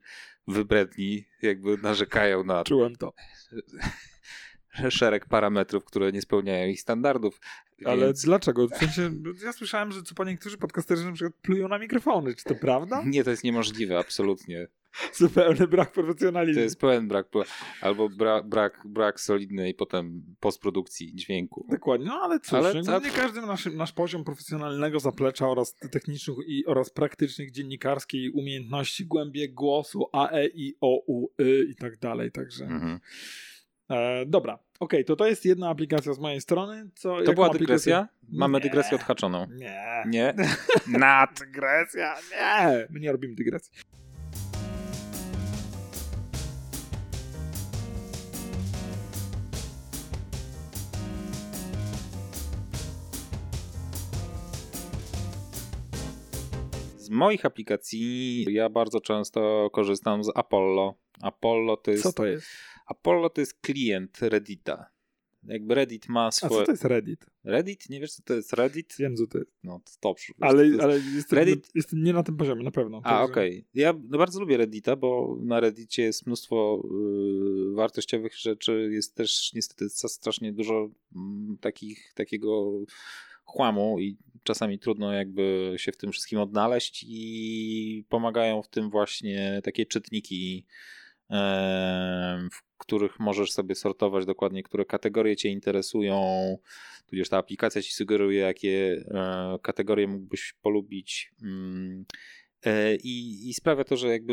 wybredni 0.48 1.24
jakby 1.42 1.78
narzekają 1.78 2.44
na 2.44 2.64
Czułem 2.64 2.96
to. 2.96 3.12
szereg 4.90 5.26
parametrów, 5.26 5.84
które 5.84 6.12
nie 6.12 6.22
spełniają 6.22 6.68
ich 6.68 6.80
standardów. 6.80 7.40
Ale 7.84 8.06
więc... 8.06 8.24
dlaczego? 8.24 8.68
W 8.68 8.76
sensie, 8.76 9.10
ja 9.44 9.52
słyszałem, 9.52 9.92
że 9.92 10.02
co 10.02 10.14
po 10.14 10.24
niektórzy 10.24 10.58
podcasterzy 10.58 11.04
na 11.04 11.12
przykład 11.12 11.34
plują 11.42 11.68
na 11.68 11.78
mikrofony. 11.78 12.34
Czy 12.34 12.44
to 12.44 12.54
prawda? 12.54 13.02
Nie, 13.06 13.24
to 13.24 13.30
jest 13.30 13.44
niemożliwe, 13.44 13.98
absolutnie. 13.98 14.68
Zupełny 15.18 15.68
brak 15.68 15.92
profesjonalizmu. 15.92 16.60
To 16.60 16.64
jest 16.64 16.80
pełen 16.80 17.08
brak, 17.08 17.26
albo 17.80 18.08
bra, 18.08 18.42
brak, 18.42 18.82
brak 18.84 19.20
solidnej 19.20 19.74
potem 19.74 20.22
postprodukcji 20.40 21.14
dźwięku. 21.14 21.66
Dokładnie, 21.70 22.06
no 22.06 22.14
ale 22.14 22.40
cóż, 22.40 22.52
Ale 22.54 22.84
tak- 22.84 23.04
nie 23.04 23.10
każdy 23.10 23.40
nasz, 23.40 23.66
nasz 23.66 23.92
poziom 23.92 24.24
profesjonalnego 24.24 25.00
zaplecza 25.00 25.48
oraz 25.48 25.74
technicznych 25.74 26.36
i, 26.46 26.66
oraz 26.66 26.90
praktycznych 26.90 27.50
dziennikarskiej 27.50 28.30
umiejętności, 28.30 29.06
głębie 29.06 29.48
głosu, 29.48 30.08
A, 30.12 30.30
E, 30.30 30.46
I, 30.46 30.74
O, 30.80 31.02
U, 31.06 31.28
Y 31.40 31.66
i 31.70 31.74
tak 31.74 31.98
dalej, 31.98 32.32
także... 32.32 32.64
Mhm. 32.64 33.00
E, 33.90 34.26
dobra, 34.26 34.58
okej, 34.80 35.04
to 35.04 35.16
to 35.16 35.26
jest 35.26 35.44
jedna 35.44 35.68
aplikacja 35.68 36.12
z 36.14 36.18
mojej 36.18 36.40
strony. 36.40 36.90
Co, 36.94 37.22
To 37.22 37.32
była 37.32 37.46
aplikację- 37.46 37.58
dygresja? 37.58 38.08
Mamy 38.28 38.58
Nie. 38.58 38.62
dygresję 38.64 38.94
odhaczoną. 38.98 39.46
Nie. 39.50 40.02
Nie? 40.06 40.34
Nad. 40.98 41.40
Dygresja, 41.40 42.14
nie. 42.30 42.86
My 42.90 43.00
nie 43.00 43.12
robimy 43.12 43.34
dygresji. 43.34 43.72
Moich 57.12 57.46
aplikacji 57.46 58.44
ja 58.50 58.68
bardzo 58.68 59.00
często 59.00 59.70
korzystam 59.72 60.24
z 60.24 60.30
Apollo. 60.34 60.94
Apollo 61.22 61.76
to 61.76 61.90
jest, 61.90 62.02
Co 62.02 62.12
to 62.12 62.26
jest? 62.26 62.46
Apollo 62.86 63.30
to 63.30 63.40
jest 63.40 63.60
klient 63.60 64.18
Reddita. 64.20 64.92
Jakby 65.44 65.74
Reddit 65.74 66.08
ma 66.08 66.26
A 66.26 66.30
swoje... 66.30 66.60
co 66.60 66.66
to 66.66 66.72
jest 66.72 66.84
Reddit? 66.84 67.26
Reddit? 67.44 67.90
Nie 67.90 68.00
wiesz, 68.00 68.12
co 68.12 68.22
to 68.22 68.34
jest 68.34 68.52
Reddit? 68.52 68.94
Wiem, 68.98 69.16
co 69.16 69.26
to 69.26 69.38
jest. 69.38 69.50
No, 69.64 69.80
to 69.84 69.92
dobrze. 70.08 70.32
Ale, 70.40 70.66
jest... 70.66 70.80
ale 70.80 70.98
jestem, 71.14 71.38
Reddit- 71.38 71.70
jestem 71.74 72.02
nie 72.02 72.12
na 72.12 72.22
tym 72.22 72.36
poziomie, 72.36 72.64
na 72.64 72.70
pewno. 72.70 73.00
A, 73.04 73.22
okej. 73.22 73.66
Ja 73.74 73.92
no, 74.08 74.18
bardzo 74.18 74.40
lubię 74.40 74.56
Reddita, 74.56 74.96
bo 74.96 75.38
na 75.40 75.60
Reddicie 75.60 76.02
jest 76.02 76.26
mnóstwo 76.26 76.82
y, 77.72 77.74
wartościowych 77.74 78.38
rzeczy. 78.38 78.88
Jest 78.92 79.14
też 79.14 79.52
niestety 79.54 79.88
strasznie 79.88 80.52
dużo 80.52 80.90
mm, 81.16 81.58
takich, 81.60 82.12
takiego 82.14 82.72
chłamu 83.44 83.98
i 84.00 84.16
czasami 84.42 84.78
trudno 84.78 85.12
jakby 85.12 85.74
się 85.76 85.92
w 85.92 85.96
tym 85.96 86.12
wszystkim 86.12 86.38
odnaleźć 86.38 87.04
i 87.08 88.04
pomagają 88.08 88.62
w 88.62 88.68
tym 88.68 88.90
właśnie 88.90 89.60
takie 89.64 89.86
czytniki, 89.86 90.66
w 92.52 92.78
których 92.78 93.20
możesz 93.20 93.52
sobie 93.52 93.74
sortować 93.74 94.26
dokładnie, 94.26 94.62
które 94.62 94.84
kategorie 94.84 95.36
cię 95.36 95.48
interesują, 95.48 96.22
tudzież 97.06 97.28
ta 97.28 97.38
aplikacja 97.38 97.82
ci 97.82 97.92
sugeruje, 97.92 98.40
jakie 98.40 99.04
e, 99.10 99.58
kategorie 99.62 100.08
mógłbyś 100.08 100.54
polubić. 100.62 101.32
Mm, 101.42 102.04
e, 102.64 102.96
I, 102.96 103.48
I 103.48 103.54
sprawia 103.54 103.84
to, 103.84 103.96
że 103.96 104.08
jakby 104.08 104.32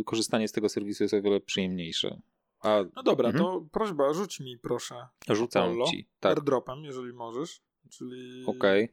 y, 0.00 0.04
korzystanie 0.04 0.48
z 0.48 0.52
tego 0.52 0.68
serwisu 0.68 1.04
jest 1.04 1.14
o 1.14 1.22
wiele 1.22 1.40
przyjemniejsze. 1.40 2.20
A 2.60 2.82
No 2.96 3.02
dobra, 3.02 3.28
Mhm. 3.28 3.44
to 3.44 3.66
prośba, 3.72 4.12
rzuć 4.12 4.40
mi 4.40 4.58
proszę 4.58 4.94
rzucam 5.28 5.64
Apollo. 5.64 5.86
ci. 5.86 6.08
Tak, 6.20 6.38
airdropem, 6.38 6.84
jeżeli 6.84 7.12
możesz. 7.12 7.60
Czyli 7.90 8.44
sobie 8.44 8.88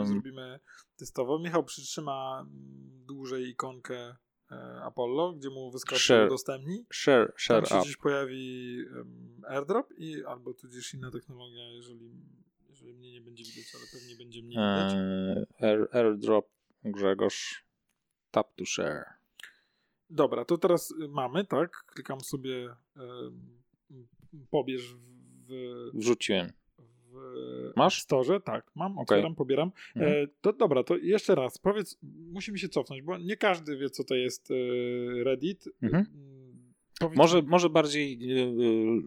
Em, 0.00 0.06
zrobimy 0.06 0.60
testowo. 0.96 1.38
Michał 1.38 1.64
przytrzyma 1.64 2.46
dłużej 3.06 3.48
ikonkę 3.48 4.16
e, 4.50 4.54
Apollo, 4.82 5.32
gdzie 5.32 5.50
mu 5.50 5.70
wyskoczy 5.70 6.00
Share. 6.02 6.26
udostępnij. 6.26 6.86
Share, 6.92 7.26
Tam 7.26 7.38
share 7.38 7.66
się 7.68 7.74
up. 7.74 7.82
gdzieś 7.84 7.96
pojawi 7.96 8.76
airdrop 9.48 9.92
i 9.98 10.24
albo 10.24 10.54
tudzież 10.54 10.94
inna 10.94 11.10
technologia, 11.10 11.64
jeżeli, 11.70 12.10
jeżeli 12.68 12.94
mnie 12.94 13.12
nie 13.12 13.20
będzie 13.20 13.44
widać, 13.44 13.74
ale 13.74 13.84
pewnie 13.92 14.16
będzie 14.16 14.42
mnie 14.42 14.50
widać. 14.56 14.92
Air, 15.60 15.88
airdrop 15.92 16.48
Grzegorz. 16.84 17.64
Tap 18.30 18.54
to 18.54 18.64
share. 18.64 19.04
Dobra, 20.10 20.44
to 20.44 20.58
teraz 20.58 20.94
mamy, 21.08 21.44
tak? 21.44 21.84
Klikam 21.86 22.20
sobie 22.20 22.74
pobierz 24.50 24.94
w, 25.48 25.90
Wrzuciłem. 25.94 26.52
W 27.72 27.76
Masz? 27.76 28.02
storze. 28.02 28.40
Tak, 28.40 28.70
mam, 28.74 28.98
otwieram, 28.98 29.34
pobieram. 29.34 29.72
Mhm. 29.96 30.24
E, 30.24 30.26
to 30.40 30.52
dobra, 30.52 30.82
to 30.84 30.96
jeszcze 30.96 31.34
raz, 31.34 31.58
powiedz, 31.58 31.98
musimy 32.32 32.58
się 32.58 32.68
cofnąć, 32.68 33.02
bo 33.02 33.18
nie 33.18 33.36
każdy 33.36 33.76
wie, 33.76 33.90
co 33.90 34.04
to 34.04 34.14
jest 34.14 34.50
e, 34.50 34.54
Reddit. 35.24 35.64
Mhm. 35.82 36.06
Mm, 36.14 36.40
Powiedz, 37.00 37.18
Może, 37.18 37.42
może 37.42 37.70
bardziej 37.70 38.18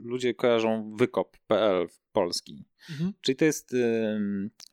ludzie 0.03 0.33
kojarzą 0.33 0.95
wykop.pl 0.95 1.87
w 1.87 1.99
polski. 2.11 2.65
Mhm. 2.89 3.13
Czyli 3.21 3.35
to 3.35 3.45
jest 3.45 3.75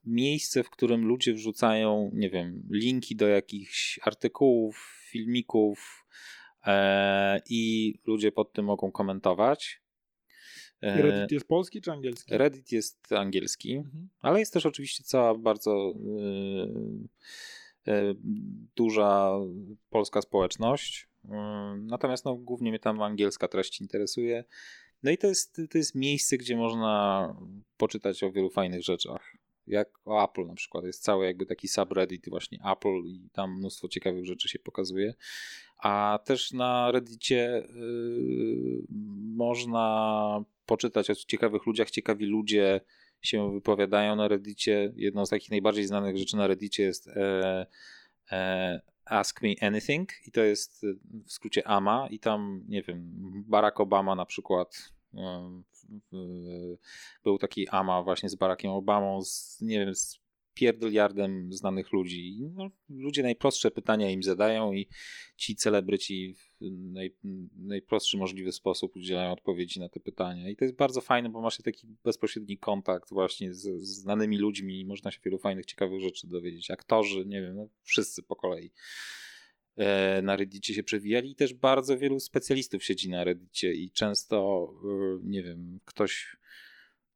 miejsce, 0.05 0.63
w 0.63 0.71
którym 0.71 1.07
ludzie 1.07 1.35
wrzucają, 1.35 2.11
nie 2.15 2.31
wiem, 2.31 2.63
linki 2.71 3.17
do 3.17 3.29
jakichś 3.29 4.01
artykułów, 4.03 5.01
filmików 5.11 6.07
e, 6.67 7.41
i 7.49 7.95
ludzie 8.07 8.33
pod 8.33 8.53
tym 8.53 8.65
mogą 8.65 8.93
komentować. 8.93 9.83
E, 10.83 10.99
I 10.99 11.03
Reddit 11.03 11.33
jest 11.33 11.49
polski 11.49 11.81
czy 11.81 11.93
angielski? 11.93 12.39
Reddit 12.39 12.73
jest 12.73 13.13
angielski, 13.13 13.77
Mhm. 13.77 14.09
ale 14.21 14.39
jest 14.39 14.53
też 14.53 14.67
oczywiście 14.67 15.05
cała 15.05 15.35
bardzo 15.35 15.95
y, 17.87 17.91
y, 17.93 18.17
duża 18.77 19.31
polska 19.91 20.23
społeczność. 20.23 21.11
Natomiast 21.79 22.25
no, 22.25 22.35
głównie 22.37 22.71
mnie 22.71 22.79
tam 22.79 23.03
angielska 23.03 23.49
treść 23.49 23.81
interesuje. 23.81 24.45
No 25.03 25.11
i 25.11 25.19
to 25.19 25.27
jest, 25.27 25.61
to 25.71 25.79
jest 25.79 25.95
miejsce, 25.95 26.39
gdzie 26.39 26.57
można 26.57 27.37
poczytać 27.77 28.23
o 28.23 28.33
wielu 28.33 28.51
fajnych 28.51 28.83
rzeczach. 28.83 29.37
Jak 29.67 29.89
o 30.05 30.25
Apple 30.25 30.47
na 30.47 30.55
przykład. 30.55 30.85
Jest 30.85 31.03
cały 31.03 31.27
jakby 31.27 31.47
taki 31.47 31.69
subreddit 31.69 32.29
właśnie 32.29 32.59
Apple 32.73 33.03
i 33.07 33.29
tam 33.33 33.59
mnóstwo 33.59 33.89
ciekawych 33.89 34.27
rzeczy 34.27 34.49
się 34.49 34.59
pokazuje. 34.59 35.15
A 35.79 36.19
też 36.25 36.53
na 36.53 36.91
Reddicie 36.93 37.59
y, 37.59 38.83
można 39.37 40.45
poczytać 40.71 41.11
o 41.11 41.15
ciekawych 41.15 41.67
ludziach. 41.67 41.91
Ciekawi 41.91 42.27
ludzie 42.27 42.81
się 43.23 43.53
wypowiadają 43.53 44.17
na 44.17 44.29
Reddicie. 44.29 44.93
Jedną 44.97 45.27
z 45.27 45.31
takich 45.31 45.51
najbardziej 45.51 45.87
znanych 45.87 46.17
rzeczy 46.17 46.37
na 46.37 46.47
Reddicie 46.47 46.83
jest 46.83 47.09
e, 47.09 47.67
e, 48.33 48.81
Ask 49.05 49.43
Me 49.43 49.49
Anything 49.61 50.11
i 50.27 50.31
to 50.31 50.41
jest 50.41 50.85
e, 50.85 50.87
w 51.27 51.33
skrócie 51.33 51.69
AMA 51.69 52.09
i 52.11 52.19
tam, 52.19 52.65
nie 52.69 52.83
wiem, 52.83 53.13
Barack 53.47 53.81
Obama 53.81 54.15
na 54.15 54.27
przykład 54.27 54.93
e, 55.15 55.51
był 57.25 57.39
taki 57.39 57.69
AMA 57.69 58.03
właśnie 58.03 58.29
z 58.29 58.35
Barackiem 58.35 58.71
Obamą, 58.71 59.23
z, 59.23 59.61
nie 59.61 59.79
wiem, 59.79 59.95
z 59.95 60.21
pierdyliardem 60.55 61.53
znanych 61.53 61.93
ludzi. 61.93 62.39
No, 62.55 62.71
ludzie 62.89 63.23
najprostsze 63.23 63.71
pytania 63.71 64.11
im 64.11 64.23
zadają 64.23 64.73
i 64.73 64.89
ci 65.37 65.57
celebryci 65.57 66.35
w 66.35 66.61
naj, 66.71 67.15
najprostszy 67.57 68.17
możliwy 68.17 68.53
sposób 68.53 68.97
udzielają 68.97 69.33
odpowiedzi 69.33 69.81
na 69.81 69.89
te 69.89 70.01
pytania. 70.01 70.49
I 70.49 70.57
to 70.57 70.65
jest 70.65 70.77
bardzo 70.77 71.01
fajne, 71.01 71.29
bo 71.29 71.41
masz 71.41 71.57
taki 71.57 71.87
bezpośredni 72.05 72.59
kontakt 72.59 73.11
właśnie 73.11 73.55
z, 73.55 73.83
z 73.83 74.01
znanymi 74.03 74.39
ludźmi 74.39 74.81
i 74.81 74.87
można 74.87 75.11
się 75.11 75.21
wielu 75.25 75.39
fajnych, 75.39 75.67
ciekawych 75.67 76.01
rzeczy 76.01 76.29
dowiedzieć. 76.29 76.71
Aktorzy, 76.71 77.25
nie 77.27 77.43
wiem, 77.43 77.57
no, 77.57 77.69
wszyscy 77.83 78.23
po 78.23 78.37
kolei 78.37 78.71
e, 79.77 80.23
na 80.23 80.37
Reddicie 80.37 80.75
się 80.75 80.83
przewijali 80.83 81.31
i 81.31 81.35
też 81.35 81.55
bardzo 81.55 81.99
wielu 81.99 82.21
specjalistów 82.21 82.85
siedzi 82.85 83.11
na 83.11 83.25
Reddicie 83.25 83.73
i 83.73 83.91
często, 83.91 84.69
e, 84.85 85.19
nie 85.23 85.43
wiem, 85.43 85.81
ktoś 85.85 86.37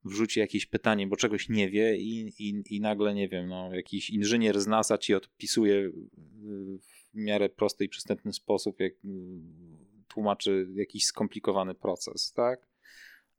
wrzuci 0.04 0.40
jakieś 0.40 0.66
pytanie, 0.66 1.06
bo 1.06 1.16
czegoś 1.16 1.48
nie 1.48 1.70
wie 1.70 1.96
i, 1.96 2.32
i, 2.38 2.62
i 2.70 2.80
nagle, 2.80 3.14
nie 3.14 3.28
wiem, 3.28 3.48
no, 3.48 3.74
jakiś 3.74 4.10
inżynier 4.10 4.60
z 4.60 4.66
NASA 4.66 4.98
ci 4.98 5.14
odpisuje 5.14 5.74
y, 5.74 5.92
w 6.78 7.14
miarę 7.14 7.48
prosty 7.48 7.84
i 7.84 7.88
przystępny 7.88 8.32
sposób, 8.32 8.80
jak 8.80 8.92
y, 8.92 8.98
tłumaczy 10.08 10.68
jakiś 10.74 11.04
skomplikowany 11.04 11.74
proces, 11.74 12.32
tak? 12.32 12.66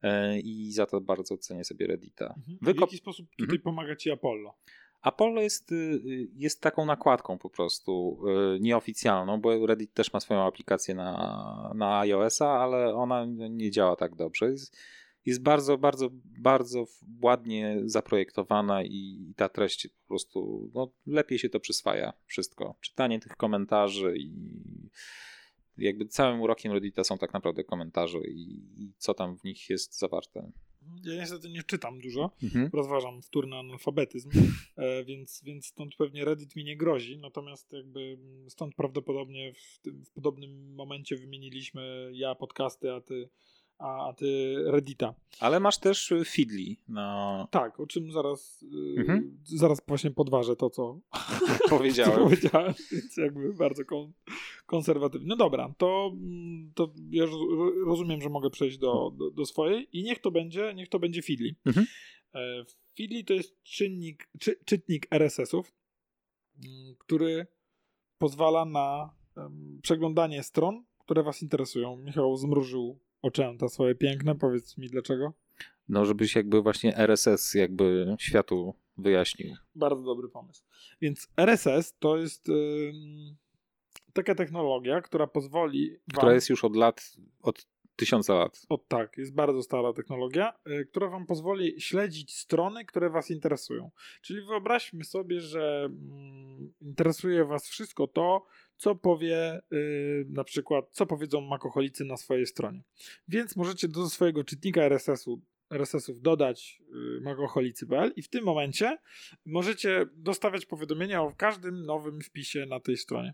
E, 0.01 0.39
I 0.39 0.71
za 0.71 0.85
to 0.85 1.01
bardzo 1.01 1.37
cenię 1.37 1.63
sobie 1.63 1.87
Reddita. 1.87 2.25
Mhm. 2.37 2.57
W 2.61 2.65
Wykop... 2.65 2.81
jaki 2.81 2.97
sposób 2.97 3.29
tutaj 3.29 3.43
Mhm. 3.55 3.61
pomaga 3.61 3.95
ci 3.95 4.11
Apollo? 4.11 4.53
Apollo 5.01 5.41
jest, 5.41 5.71
y, 5.71 6.01
jest 6.35 6.61
taką 6.61 6.85
nakładką 6.85 7.37
po 7.37 7.49
prostu 7.49 8.19
nieoficjalną, 8.59 9.41
bo 9.41 9.65
Reddit 9.67 9.93
też 9.93 10.13
ma 10.13 10.19
swoją 10.19 10.41
aplikację 10.41 10.95
na, 10.95 11.71
na 11.75 11.99
iOS-a, 11.99 12.49
ale 12.59 12.95
ona 12.95 13.25
nie 13.49 13.71
działa 13.71 13.95
tak 13.95 14.15
dobrze. 14.15 14.51
Jest, 14.51 14.77
jest 15.25 15.41
bardzo, 15.43 15.77
bardzo, 15.77 16.09
bardzo 16.39 16.85
ładnie 17.21 17.77
zaprojektowana 17.85 18.83
i 18.83 19.33
ta 19.35 19.49
treść 19.49 19.87
po 19.87 20.07
prostu 20.07 20.71
no, 20.73 20.91
lepiej 21.05 21.39
się 21.39 21.49
to 21.49 21.59
przyswaja 21.59 22.13
wszystko. 22.25 22.75
Czytanie 22.81 23.19
tych 23.19 23.35
komentarzy 23.35 24.15
i 24.17 24.31
jakby 25.77 26.05
całym 26.05 26.41
urokiem 26.41 26.71
Reddita 26.71 27.03
są 27.03 27.17
tak 27.17 27.33
naprawdę 27.33 27.63
komentarze 27.63 28.19
i, 28.27 28.63
i 28.77 28.91
co 28.97 29.13
tam 29.13 29.37
w 29.37 29.43
nich 29.43 29.69
jest 29.69 29.99
zawarte. 29.99 30.51
Ja 31.03 31.15
niestety 31.15 31.49
nie 31.49 31.63
czytam 31.63 31.99
dużo, 31.99 32.31
Mhm. 32.43 32.69
rozważam 32.73 33.21
wtórny 33.21 33.55
analfabetyzm, 33.55 34.29
e, 34.77 35.03
więc, 35.03 35.41
więc 35.45 35.65
stąd 35.65 35.95
pewnie 35.95 36.25
Reddit 36.25 36.55
mi 36.55 36.63
nie 36.63 36.77
grozi, 36.77 37.17
natomiast 37.17 37.73
jakby 37.73 38.17
stąd 38.49 38.75
prawdopodobnie 38.75 39.53
w, 39.53 39.79
tym, 39.79 40.05
w 40.05 40.11
podobnym 40.11 40.75
momencie 40.75 41.15
wymieniliśmy 41.15 42.09
ja 42.13 42.35
podcasty, 42.35 42.91
a 42.93 43.01
ty, 43.01 43.29
a, 43.77 44.13
ty 44.13 44.55
Reddita. 44.65 45.13
Ale 45.39 45.59
masz 45.59 45.77
też 45.77 46.11
y, 46.11 46.25
Feedly 46.25 46.75
na 46.87 47.47
Tak, 47.51 47.79
o 47.79 47.87
czym 47.87 48.11
zaraz, 48.11 48.63
y, 48.63 48.99
Mhm. 48.99 49.37
zaraz 49.43 49.81
właśnie 49.87 50.11
podważę 50.11 50.55
to, 50.55 50.69
co, 50.69 50.99
co 51.63 51.69
powiedziałem. 51.69 52.19
powiedziałem, 52.23 52.73
więc 52.91 53.17
jakby 53.17 53.53
bardzo 53.53 53.85
kon, 53.85 54.13
konserwatywny. 54.65 55.27
No 55.27 55.35
dobra, 55.35 55.73
to, 55.77 56.11
mm, 56.13 56.71
to 56.75 56.93
ja 57.09 57.25
roz- 57.25 57.85
rozumiem, 57.85 58.21
że 58.21 58.29
mogę 58.29 58.49
przejść 58.49 58.77
do, 58.77 59.11
do, 59.17 59.31
do 59.31 59.45
swojej 59.45 59.87
i 59.97 60.03
niech 60.03 60.19
to 60.19 60.31
będzie, 60.31 60.73
niech 60.75 60.89
to 60.89 60.99
będzie 60.99 61.21
Feedly. 61.21 61.55
Mhm. 61.65 61.85
E, 62.33 62.65
Feedly 62.97 63.23
to 63.23 63.33
jest 63.33 63.63
czynnik, 63.63 64.29
czy, 64.39 64.55
czytnik 64.65 65.07
RSS-ów, 65.11 65.73
mm, 66.65 66.95
który 66.99 67.47
pozwala 68.17 68.65
na 68.65 69.15
przeglądanie 69.81 70.43
stron, 70.43 70.83
które 70.99 71.23
was 71.23 71.41
interesują. 71.41 71.97
Michał 71.97 72.37
zmrużył 72.37 72.99
oczęta 73.25 73.69
swoje 73.69 73.95
piękne, 73.95 74.35
powiedz 74.35 74.77
mi 74.77 74.89
dlaczego. 74.89 75.33
No, 75.89 76.05
żebyś 76.05 76.35
jakby 76.35 76.61
właśnie 76.61 76.97
RSS 76.97 77.53
jakby 77.53 78.15
światu 78.19 78.75
wyjaśnił. 78.97 79.55
Bardzo 79.75 80.03
dobry 80.03 80.29
pomysł. 80.29 80.63
Więc 81.01 81.27
RSS 81.37 81.95
to 81.99 82.17
jest 82.17 82.49
ym, 82.49 83.35
taka 84.13 84.35
technologia, 84.35 85.01
która 85.01 85.27
pozwoli 85.27 85.89
wam... 85.89 86.17
Która 86.17 86.33
jest 86.33 86.49
już 86.49 86.63
od 86.63 86.75
lat, 86.75 87.11
od 87.41 87.67
tysiąca 87.95 88.33
lat. 88.33 88.61
O 88.69 88.77
tak, 88.77 89.17
jest 89.17 89.33
bardzo 89.33 89.63
stara 89.63 89.93
technologia, 89.93 90.53
y, 90.67 90.85
która 90.85 91.09
wam 91.09 91.25
pozwoli 91.25 91.81
śledzić 91.81 92.35
strony, 92.37 92.85
które 92.85 93.09
was 93.09 93.31
interesują. 93.31 93.91
Czyli 94.21 94.41
wyobraźmy 94.41 95.03
sobie, 95.03 95.39
że 95.39 95.85
mm, 95.85 96.73
interesuje 96.81 97.45
was 97.45 97.67
wszystko 97.67 98.07
to, 98.07 98.45
co 98.77 98.95
powie 98.95 99.61
y, 99.73 100.25
na 100.29 100.43
przykład, 100.43 100.85
co 100.91 101.05
powiedzą 101.05 101.41
makoholicy 101.41 102.05
na 102.05 102.17
swojej 102.17 102.45
stronie. 102.45 102.83
Więc 103.27 103.55
możecie 103.55 103.87
do 103.87 104.09
swojego 104.09 104.43
czytnika 104.43 104.81
RSS-u 104.81 105.41
RSS-ów 105.69 106.21
dodać 106.21 106.81
y, 107.17 107.21
magoholicy.pl 107.21 108.13
i 108.15 108.21
w 108.21 108.29
tym 108.29 108.43
momencie 108.43 108.97
możecie 109.45 110.05
dostawać 110.13 110.65
powiadomienia 110.65 111.21
o 111.21 111.35
każdym 111.37 111.85
nowym 111.85 112.21
wpisie 112.21 112.65
na 112.65 112.79
tej 112.79 112.97
stronie. 112.97 113.33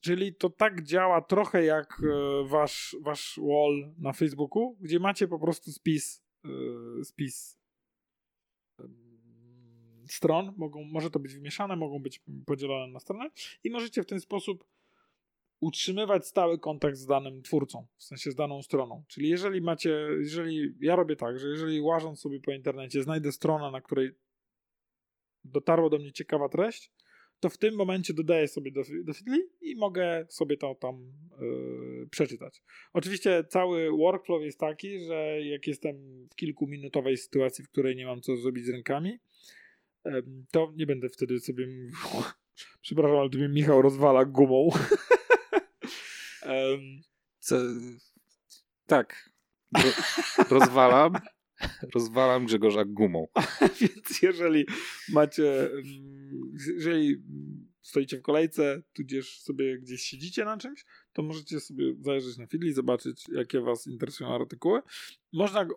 Czyli 0.00 0.34
to 0.34 0.50
tak 0.50 0.82
działa 0.82 1.20
trochę 1.20 1.64
jak 1.64 2.02
e, 2.02 2.48
wasz, 2.48 2.96
wasz 3.02 3.40
wall 3.42 3.94
na 3.98 4.12
Facebooku, 4.12 4.76
gdzie 4.80 4.98
macie 4.98 5.28
po 5.28 5.38
prostu 5.38 5.72
spis, 5.72 6.24
e, 6.44 7.04
spis 7.04 7.58
stron, 10.08 10.54
mogą, 10.56 10.84
może 10.84 11.10
to 11.10 11.18
być 11.18 11.34
wymieszane, 11.34 11.76
mogą 11.76 11.98
być 11.98 12.22
podzielone 12.46 12.92
na 12.92 13.00
strony 13.00 13.30
i 13.64 13.70
możecie 13.70 14.02
w 14.02 14.06
ten 14.06 14.20
sposób 14.20 14.64
utrzymywać 15.60 16.26
stały 16.26 16.58
kontakt 16.58 16.96
z 16.96 17.06
danym 17.06 17.42
twórcą, 17.42 17.86
w 17.96 18.04
sensie 18.04 18.30
z 18.30 18.34
daną 18.34 18.62
stroną. 18.62 19.04
Czyli 19.08 19.28
jeżeli 19.28 19.60
macie, 19.60 19.90
jeżeli 20.18 20.74
ja 20.80 20.96
robię 20.96 21.16
tak, 21.16 21.38
że 21.38 21.48
jeżeli 21.48 21.80
łażąc 21.80 22.20
sobie 22.20 22.40
po 22.40 22.52
internecie 22.52 23.02
znajdę 23.02 23.32
stronę, 23.32 23.70
na 23.70 23.80
której 23.80 24.10
dotarła 25.44 25.90
do 25.90 25.98
mnie 25.98 26.12
ciekawa 26.12 26.48
treść, 26.48 26.92
to 27.40 27.48
w 27.50 27.58
tym 27.58 27.74
momencie 27.74 28.14
dodaję 28.14 28.48
sobie 28.48 28.70
do, 28.70 28.82
do 29.04 29.14
Feedly 29.14 29.48
i 29.60 29.76
mogę 29.76 30.26
sobie 30.28 30.56
to 30.56 30.74
tam 30.74 31.12
yy, 31.40 32.08
przeczytać. 32.10 32.62
Oczywiście 32.92 33.44
cały 33.48 33.90
workflow 33.90 34.42
jest 34.42 34.60
taki, 34.60 35.00
że 35.04 35.42
jak 35.42 35.66
jestem 35.66 35.96
w 36.30 36.34
kilkuminutowej 36.34 37.16
sytuacji, 37.16 37.64
w 37.64 37.68
której 37.68 37.96
nie 37.96 38.06
mam 38.06 38.20
co 38.20 38.36
zrobić 38.36 38.64
z 38.64 38.68
rękami, 38.68 39.18
yy, 40.04 40.24
to 40.50 40.72
nie 40.76 40.86
będę 40.86 41.08
wtedy 41.08 41.40
sobie 41.40 41.66
mówił, 41.66 41.92
przepraszam, 42.82 43.16
ale 43.16 43.30
tu 43.30 43.38
mnie 43.38 43.48
Michał 43.48 43.82
rozwala 43.82 44.24
gumą. 44.24 44.68
Co... 47.46 47.56
Tak. 48.86 49.30
Ro... 49.76 49.90
Rozwalam. 50.50 51.12
Rozwalam 51.94 52.46
Grzegorza 52.46 52.84
gumą. 52.84 53.28
Więc 53.80 54.22
jeżeli 54.22 54.66
macie, 55.08 55.70
mm, 55.70 56.52
jeżeli 56.74 57.22
stoicie 57.82 58.18
w 58.18 58.22
kolejce, 58.22 58.82
tudzież 58.92 59.40
sobie 59.40 59.78
gdzieś 59.78 60.02
siedzicie 60.02 60.44
na 60.44 60.56
czymś, 60.56 60.84
to 61.12 61.22
możecie 61.22 61.60
sobie 61.60 61.94
zajrzeć 62.00 62.38
na 62.38 62.46
Feedly, 62.46 62.72
zobaczyć, 62.72 63.24
jakie 63.32 63.60
was 63.60 63.86
interesują 63.86 64.34
artykuły. 64.34 64.80
Można, 65.32 65.68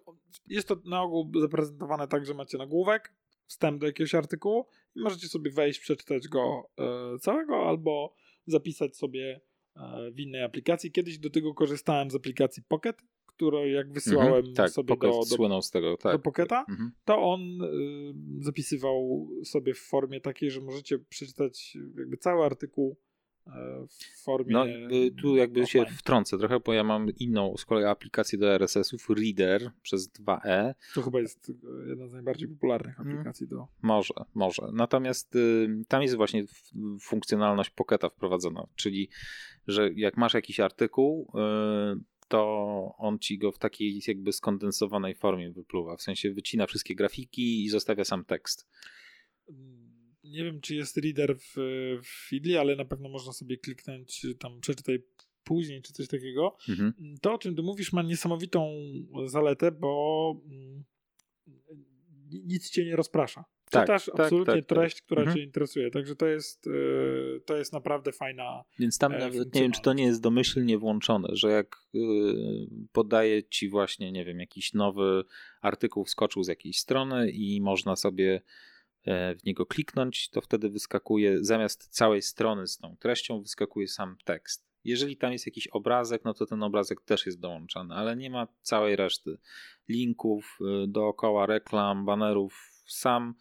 jest 0.48 0.67
to 0.67 0.81
na 0.86 1.01
ogół 1.01 1.31
zaprezentowane 1.41 2.07
tak, 2.07 2.25
że 2.25 2.33
macie 2.33 2.57
nagłówek, 2.57 3.13
wstęp 3.48 3.81
do 3.81 3.88
jakiegoś 3.88 4.15
artykułu 4.15 4.65
i 4.95 5.01
możecie 5.01 5.27
sobie 5.27 5.51
wejść, 5.51 5.79
przeczytać 5.79 6.27
go 6.27 6.69
e, 6.79 7.19
całego 7.19 7.69
albo 7.69 8.15
zapisać 8.48 8.98
sobie 8.98 9.41
e, 9.75 10.12
w 10.12 10.19
innej 10.19 10.43
aplikacji. 10.43 10.91
Kiedyś 10.91 11.17
do 11.17 11.29
tego 11.29 11.53
korzystałem 11.53 12.12
z 12.12 12.15
aplikacji 12.15 12.63
Pocket, 12.67 13.01
którą 13.39 13.65
jak 13.65 13.91
wysyłałem 13.91 14.34
Mhm, 14.36 14.53
tak, 14.53 14.69
sobie 14.69 14.98
do, 14.98 15.48
do, 15.48 15.62
z 15.62 15.72
tego, 15.72 15.98
tak. 15.98 16.12
do 16.13 16.19
Pocketa, 16.19 16.65
Mhm. 16.69 16.91
to 17.05 17.22
on 17.22 17.41
y, 17.41 18.13
zapisywał 18.39 19.29
sobie 19.43 19.74
w 19.74 19.79
formie 19.79 20.22
takiej, 20.22 20.51
że 20.51 20.62
możecie 20.62 21.00
przeczytać 21.00 21.77
jakby 21.98 22.17
cały 22.17 22.46
artykuł 22.46 22.98
e, 23.48 23.51
w 23.89 24.24
formie. 24.24 24.53
No 24.53 24.67
y, 24.67 25.12
tu 25.22 25.36
jakby 25.36 25.67
się 25.67 25.86
wtrącę 25.86 26.38
trochę, 26.38 26.60
bo 26.60 26.74
ja 26.74 26.84
mam 26.84 27.10
inną 27.10 27.58
z 27.58 27.65
kolei 27.65 27.86
aplikację 27.86 28.39
do 28.39 28.53
RSS-ów, 28.53 29.10
Reader 29.10 29.72
przez 29.81 30.12
2E. 30.13 30.74
To 30.96 31.01
chyba 31.01 31.19
jest 31.19 31.50
e, 31.86 31.89
jedna 31.89 32.08
z 32.08 32.12
najbardziej 32.12 32.48
popularnych 32.48 33.00
Mhm. 33.00 33.15
aplikacji 33.15 33.48
do. 33.48 33.67
Może, 33.81 34.13
może. 34.34 34.62
Natomiast 34.74 35.36
y, 35.36 35.67
tam 35.88 36.01
jest 36.01 36.15
właśnie 36.15 36.43
funkcjonalność 37.01 37.69
Pocketa 37.69 38.10
wprowadzona, 38.10 38.67
czyli 38.75 39.10
że 39.67 39.89
jak 39.96 40.17
masz 40.17 40.34
jakiś 40.34 40.60
artykuł, 40.60 41.31
y, 41.96 42.18
to 42.29 42.95
on 42.98 43.19
ci 43.19 43.38
go 43.38 43.51
w 43.51 43.59
takiej 43.59 44.01
jakby 44.07 44.33
skondensowanej 44.33 45.15
formie 45.15 45.51
wypluwa. 45.51 45.98
W 45.98 46.01
sensie 46.01 46.31
wycina 46.31 46.68
wszystkie 46.68 46.96
grafiki 46.96 47.63
i 47.63 47.70
zostawia 47.70 48.03
sam 48.03 48.25
tekst. 48.25 48.68
Nie 50.24 50.44
wiem, 50.44 50.61
czy 50.61 50.75
jest 50.75 50.98
reader 50.98 51.37
w, 51.39 51.53
w 52.03 52.57
ale 52.59 52.75
na 52.75 52.85
pewno 52.85 53.09
można 53.09 53.33
sobie 53.33 53.57
kliknąć 53.57 54.25
y, 54.25 54.35
tam 54.35 54.61
przeczytaj 54.61 55.00
później, 55.44 55.81
czy 55.81 55.94
coś 55.94 56.07
takiego. 56.07 56.57
Mhm. 56.70 56.94
To, 57.22 57.33
o 57.33 57.37
czym 57.37 57.55
ty 57.55 57.61
mówisz, 57.61 57.94
ma 57.94 58.01
niesamowitą 58.01 58.72
zaletę, 59.25 59.72
bo 59.72 60.42
mm, 60.46 60.83
nic 62.31 62.70
cię 62.70 62.85
nie 62.85 62.96
rozprasza. 62.96 63.46
Tak, 63.70 63.84
Czytasz 63.84 64.05
tak, 64.05 64.20
absolutnie 64.20 64.53
tak, 64.53 64.66
tak. 64.66 64.77
treść, 64.77 65.01
która 65.01 65.22
Mhm. 65.22 65.38
cię 65.38 65.44
interesuje. 65.44 65.92
Także 65.92 66.16
to 66.16 66.27
jest, 66.27 66.68
e, 66.68 67.40
to 67.40 67.58
jest 67.58 67.74
naprawdę 67.74 68.12
fajna. 68.12 68.64
Więc 68.79 68.98
tam 68.98 69.14
E, 69.14 69.20
nawet 69.20 69.55
nie 69.55 69.62
wiem, 69.62 69.72
czy 69.72 69.82
to 69.82 69.94
nie 69.94 70.03
jest 70.03 70.22
domyślnie 70.22 70.77
włączone, 70.77 71.29
że 71.32 71.51
jak 71.51 71.77
y, 71.96 72.00
podaje 72.92 73.44
ci 73.44 73.70
właśnie, 73.70 74.12
nie 74.12 74.25
wiem, 74.25 74.40
jakiś 74.40 74.74
nowy 74.74 75.24
artykuł 75.62 76.05
wskoczył 76.05 76.44
z 76.44 76.48
jakiejś 76.48 76.79
strony 76.79 77.32
i 77.32 77.62
można 77.62 77.96
sobie 77.96 78.42
e, 79.05 79.36
w 79.36 79.44
niego 79.44 79.66
kliknąć, 79.66 80.29
to 80.29 80.42
wtedy 80.42 80.70
wyskakuje 80.70 81.38
zamiast 81.44 81.88
całej 81.90 82.22
strony 82.22 82.68
z 82.68 82.77
tą 82.77 82.98
treścią, 82.98 83.42
wyskakuje 83.42 83.88
sam 83.88 84.16
tekst. 84.25 84.70
Jeżeli 84.84 85.18
tam 85.18 85.32
jest 85.32 85.46
jakiś 85.46 85.68
obrazek, 85.68 86.22
no 86.25 86.34
to 86.34 86.46
ten 86.46 86.64
obrazek 86.64 87.01
też 87.01 87.25
jest 87.25 87.40
dołączany, 87.40 87.96
ale 87.96 88.16
nie 88.16 88.29
ma 88.29 88.48
całej 88.62 88.96
reszty 88.96 89.38
linków 89.90 90.58
y, 90.62 90.88
dookoła, 90.88 91.46
reklam, 91.46 92.05
banerów. 92.05 92.66
Sam, 92.88 93.36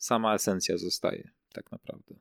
sama 0.00 0.34
esencja 0.34 0.78
zostaje, 0.78 1.30
tak 1.52 1.72
naprawdę. 1.72 2.14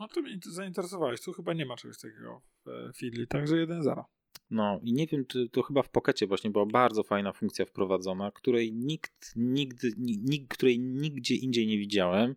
No 0.00 0.08
to 0.08 0.20
mnie 0.22 0.38
zainteresowałeś. 0.46 1.20
Tu 1.20 1.32
chyba 1.32 1.52
nie 1.52 1.66
ma 1.66 1.76
czegoś 1.76 1.98
takiego 1.98 2.42
w 2.64 2.68
e, 2.68 2.92
Feedly, 2.92 3.26
także 3.26 3.66
1-0. 3.66 4.04
No 4.50 4.80
i 4.82 4.92
nie 4.92 5.06
wiem, 5.06 5.26
czy 5.26 5.48
to 5.48 5.62
chyba 5.62 5.82
w 5.82 5.88
Pokecie 5.88 6.26
właśnie 6.26 6.50
była 6.50 6.66
bardzo 6.66 7.02
fajna 7.02 7.32
funkcja 7.32 7.64
wprowadzona, 7.64 8.30
której 8.30 8.72
nikt 8.72 9.32
nigdy, 9.36 9.92
ni- 9.98 10.18
nikt, 10.18 10.54
której 10.54 10.78
nigdzie 10.78 11.34
indziej 11.34 11.66
nie 11.66 11.78
widziałem 11.78 12.36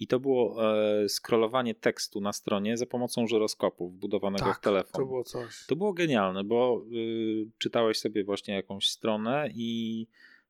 i 0.00 0.06
to 0.06 0.20
było 0.20 0.74
e, 0.74 1.08
scrollowanie 1.08 1.74
tekstu 1.74 2.20
na 2.20 2.32
stronie 2.32 2.76
za 2.76 2.86
pomocą 2.86 3.26
żyroskopu 3.26 3.90
wbudowanego 3.90 4.54
w 4.54 4.60
telefon. 4.60 4.92
Tak, 4.92 5.00
to 5.00 5.06
było 5.06 5.24
coś. 5.24 5.66
To 5.66 5.76
było 5.76 5.92
genialne, 5.92 6.44
bo 6.44 6.84
y, 6.92 7.50
czytałeś 7.58 7.98
sobie 7.98 8.24
właśnie 8.24 8.54
jakąś 8.54 8.88
stronę 8.88 9.48
i 9.54 10.06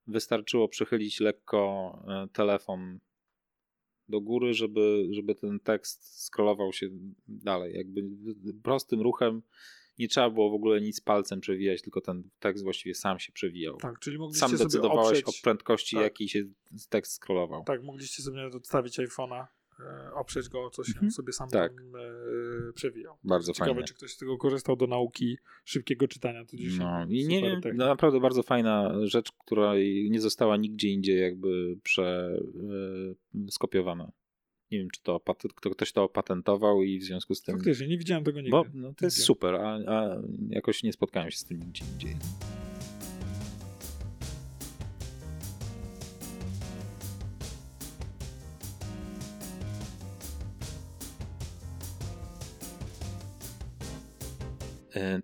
wystarczyło 0.07 0.69
przychylić 0.69 1.21
lekko 1.21 1.99
e, 2.09 2.29
telefon 2.33 2.99
do 4.09 4.21
góry, 4.21 4.55
żeby, 4.55 5.09
żeby 5.11 5.35
ten 5.35 5.61
tekst 5.61 6.25
scrollował 6.25 6.73
się 6.73 6.89
dalej. 7.29 7.75
Jakby 7.75 8.03
prostym 8.63 9.01
ruchem 9.01 9.43
nie 9.99 10.09
trzeba 10.09 10.31
było 10.31 10.51
w 10.51 10.55
ogóle 10.55 10.81
nic 10.81 11.01
palcem 11.01 11.41
przewijać, 11.41 11.83
tylko 11.83 12.01
ten 12.01 12.31
tekst 12.39 12.65
właściwie 12.65 12.95
sam 12.95 13.19
się 13.19 13.33
przewijał. 13.33 13.77
Tak, 13.77 13.99
czyli 13.99 14.19
mogliście 14.19 14.41
Sam 14.41 14.51
sobie 14.51 14.65
decydowałeś 14.65 15.19
oprzeć, 15.19 15.41
o 15.41 15.43
prędkości, 15.43 15.97
tak. 15.97 16.03
jakiej 16.03 16.29
się 16.29 16.45
tekst 16.89 17.13
scrollował. 17.13 17.65
Tak, 17.65 17.83
mogliście 17.83 18.23
sobie 18.23 18.37
nawet 18.37 18.55
odstawić 18.55 18.99
iPhone'a, 18.99 19.47
oprzeć 20.15 20.49
go 20.49 20.65
o 20.65 20.71
coś, 20.71 20.89
Mhm. 20.89 21.11
sobie 21.11 21.33
sam 21.33 21.49
Tak. 21.51 21.73
e, 21.73 22.73
przewijał. 22.73 23.17
Bardzo 23.25 23.53
Ciekawe, 23.53 23.71
fajnie. 23.71 23.85
czy 23.89 23.95
ktoś 23.95 24.13
z 24.13 24.17
tego 24.19 24.39
korzystał 24.39 24.77
do 24.77 24.87
nauki 24.87 25.39
szybkiego 25.65 26.09
czytania. 26.09 26.45
To 26.45 26.57
dzisiaj 26.57 26.79
No 26.79 27.07
i 27.09 27.27
nie 27.27 27.41
technika. 27.41 27.69
no, 27.77 27.87
naprawdę 27.87 28.21
bardzo 28.21 28.43
fajna 28.43 28.93
rzecz, 29.07 29.33
która 29.33 29.73
nie 30.11 30.21
została 30.21 30.57
nigdzie 30.57 30.89
indziej 30.89 31.21
jakby 31.21 31.77
prze, 31.83 32.39
e, 33.47 33.51
skopiowana. 33.51 34.13
Nie 34.71 34.79
wiem, 34.79 34.89
czy 34.91 35.03
to 35.03 35.21
kto, 35.57 35.71
ktoś 35.71 35.93
to 35.93 36.03
opatentował 36.05 36.83
i 36.83 36.99
w 36.99 37.05
związku 37.05 37.35
z 37.35 37.43
tym. 37.43 37.55
Faktycznie, 37.57 37.89
nie 37.89 37.99
widziałem 37.99 38.25
tego 38.25 38.39
nigdy. 38.41 38.51
Bo 38.51 38.65
no, 38.75 38.95
to 38.95 39.05
jest 39.05 39.23
super, 39.25 39.55
a, 39.55 39.75
a 39.87 40.17
jakoś 40.49 40.83
nie 40.83 40.93
spotkałem 40.93 41.31
się 41.31 41.39
z 41.39 41.45
tym 41.45 41.59
nigdzie 41.59 41.85
indziej. 41.95 42.15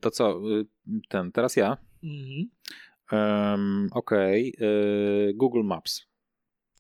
To 0.01 0.11
co, 0.11 0.41
y, 0.61 0.67
ten, 1.09 1.33
teraz 1.33 1.57
ja. 1.57 1.77
Mhm. 2.03 2.51
Um, 3.13 3.89
Okej, 3.93 4.55
y, 4.61 5.35
Google 5.35 5.63
Maps. 5.65 6.07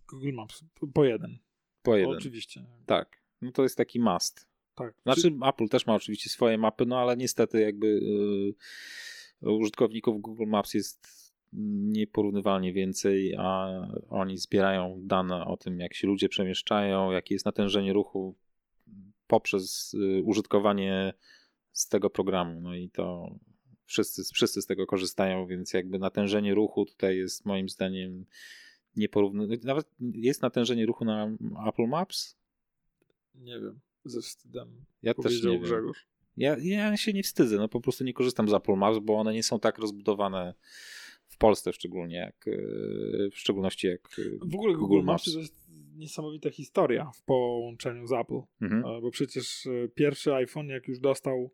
Google 0.08 0.32
Maps, 0.32 0.64
po- 0.94 1.04
jeden. 1.04 1.38
Po 1.82 1.96
jeden. 1.96 2.16
Oczywiście. 2.16 2.64
Tak, 2.86 3.22
no 3.42 3.52
to 3.52 3.62
jest 3.62 3.76
taki 3.76 4.00
must. 4.00 4.50
Tak. 4.74 4.94
Znaczy, 5.02 5.32
Apple 5.48 5.68
też 5.68 5.86
ma 5.86 5.94
oczywiście 5.94 6.30
swoje 6.30 6.58
mapy, 6.58 6.86
no 6.86 6.98
ale 6.98 7.16
niestety 7.16 7.60
jakby 7.60 7.86
y, 9.42 9.50
użytkowników 9.50 10.20
Google 10.20 10.46
Maps 10.46 10.74
jest 10.74 11.30
nieporównywalnie 11.52 12.72
więcej, 12.72 13.34
a 13.38 13.68
oni 14.08 14.38
zbierają 14.38 15.00
dane 15.02 15.44
o 15.44 15.56
tym, 15.56 15.80
jak 15.80 15.94
się 15.94 16.06
ludzie 16.06 16.28
przemieszczają, 16.28 17.10
jakie 17.10 17.34
jest 17.34 17.46
natężenie 17.46 17.92
ruchu 17.92 18.36
poprzez 19.26 19.96
użytkowanie 20.24 21.12
z 21.80 21.88
tego 21.88 22.10
programu. 22.10 22.60
No 22.60 22.74
i 22.74 22.90
to 22.90 23.34
wszyscy, 23.84 24.22
wszyscy 24.34 24.62
z 24.62 24.66
tego 24.66 24.86
korzystają, 24.86 25.46
więc 25.46 25.72
jakby 25.72 25.98
natężenie 25.98 26.54
ruchu 26.54 26.86
tutaj 26.86 27.16
jest 27.16 27.46
moim 27.46 27.68
zdaniem 27.68 28.26
nieporównane. 28.96 29.56
Nawet 29.64 29.90
jest 30.00 30.42
natężenie 30.42 30.86
ruchu 30.86 31.04
na 31.04 31.36
Apple 31.68 31.86
Maps? 31.86 32.36
Nie 33.34 33.60
wiem, 33.60 33.80
ze 34.04 34.20
wstydem 34.20 34.84
Ja 35.02 35.14
też 35.14 35.42
nie 35.42 35.50
wiem. 35.50 35.62
Grzegorz. 35.62 36.06
Ja, 36.36 36.56
ja 36.60 36.96
się 36.96 37.12
nie 37.12 37.22
wstydzę, 37.22 37.56
no 37.56 37.68
po 37.68 37.80
prostu 37.80 38.04
nie 38.04 38.12
korzystam 38.12 38.48
z 38.48 38.52
Apple 38.52 38.76
Maps, 38.76 38.98
bo 38.98 39.14
one 39.14 39.32
nie 39.32 39.42
są 39.42 39.60
tak 39.60 39.78
rozbudowane 39.78 40.54
w 41.26 41.36
Polsce 41.36 41.72
szczególnie, 41.72 42.16
jak 42.16 42.44
w 43.32 43.38
szczególności 43.38 43.86
jak 43.86 44.08
W 44.40 44.54
ogóle 44.54 44.74
Google, 44.74 44.78
Google 44.78 45.04
Maps 45.04 45.32
to 45.32 45.38
jest 45.38 45.70
niesamowita 45.96 46.50
historia 46.50 47.10
w 47.14 47.22
połączeniu 47.22 48.06
z 48.06 48.12
Apple. 48.12 48.40
Mhm. 48.60 48.84
E, 48.84 49.00
Bo 49.00 49.10
przecież 49.10 49.66
e, 49.66 49.88
pierwszy 49.88 50.34
iPhone, 50.34 50.68
jak 50.68 50.88
już 50.88 50.98
dostał 50.98 51.50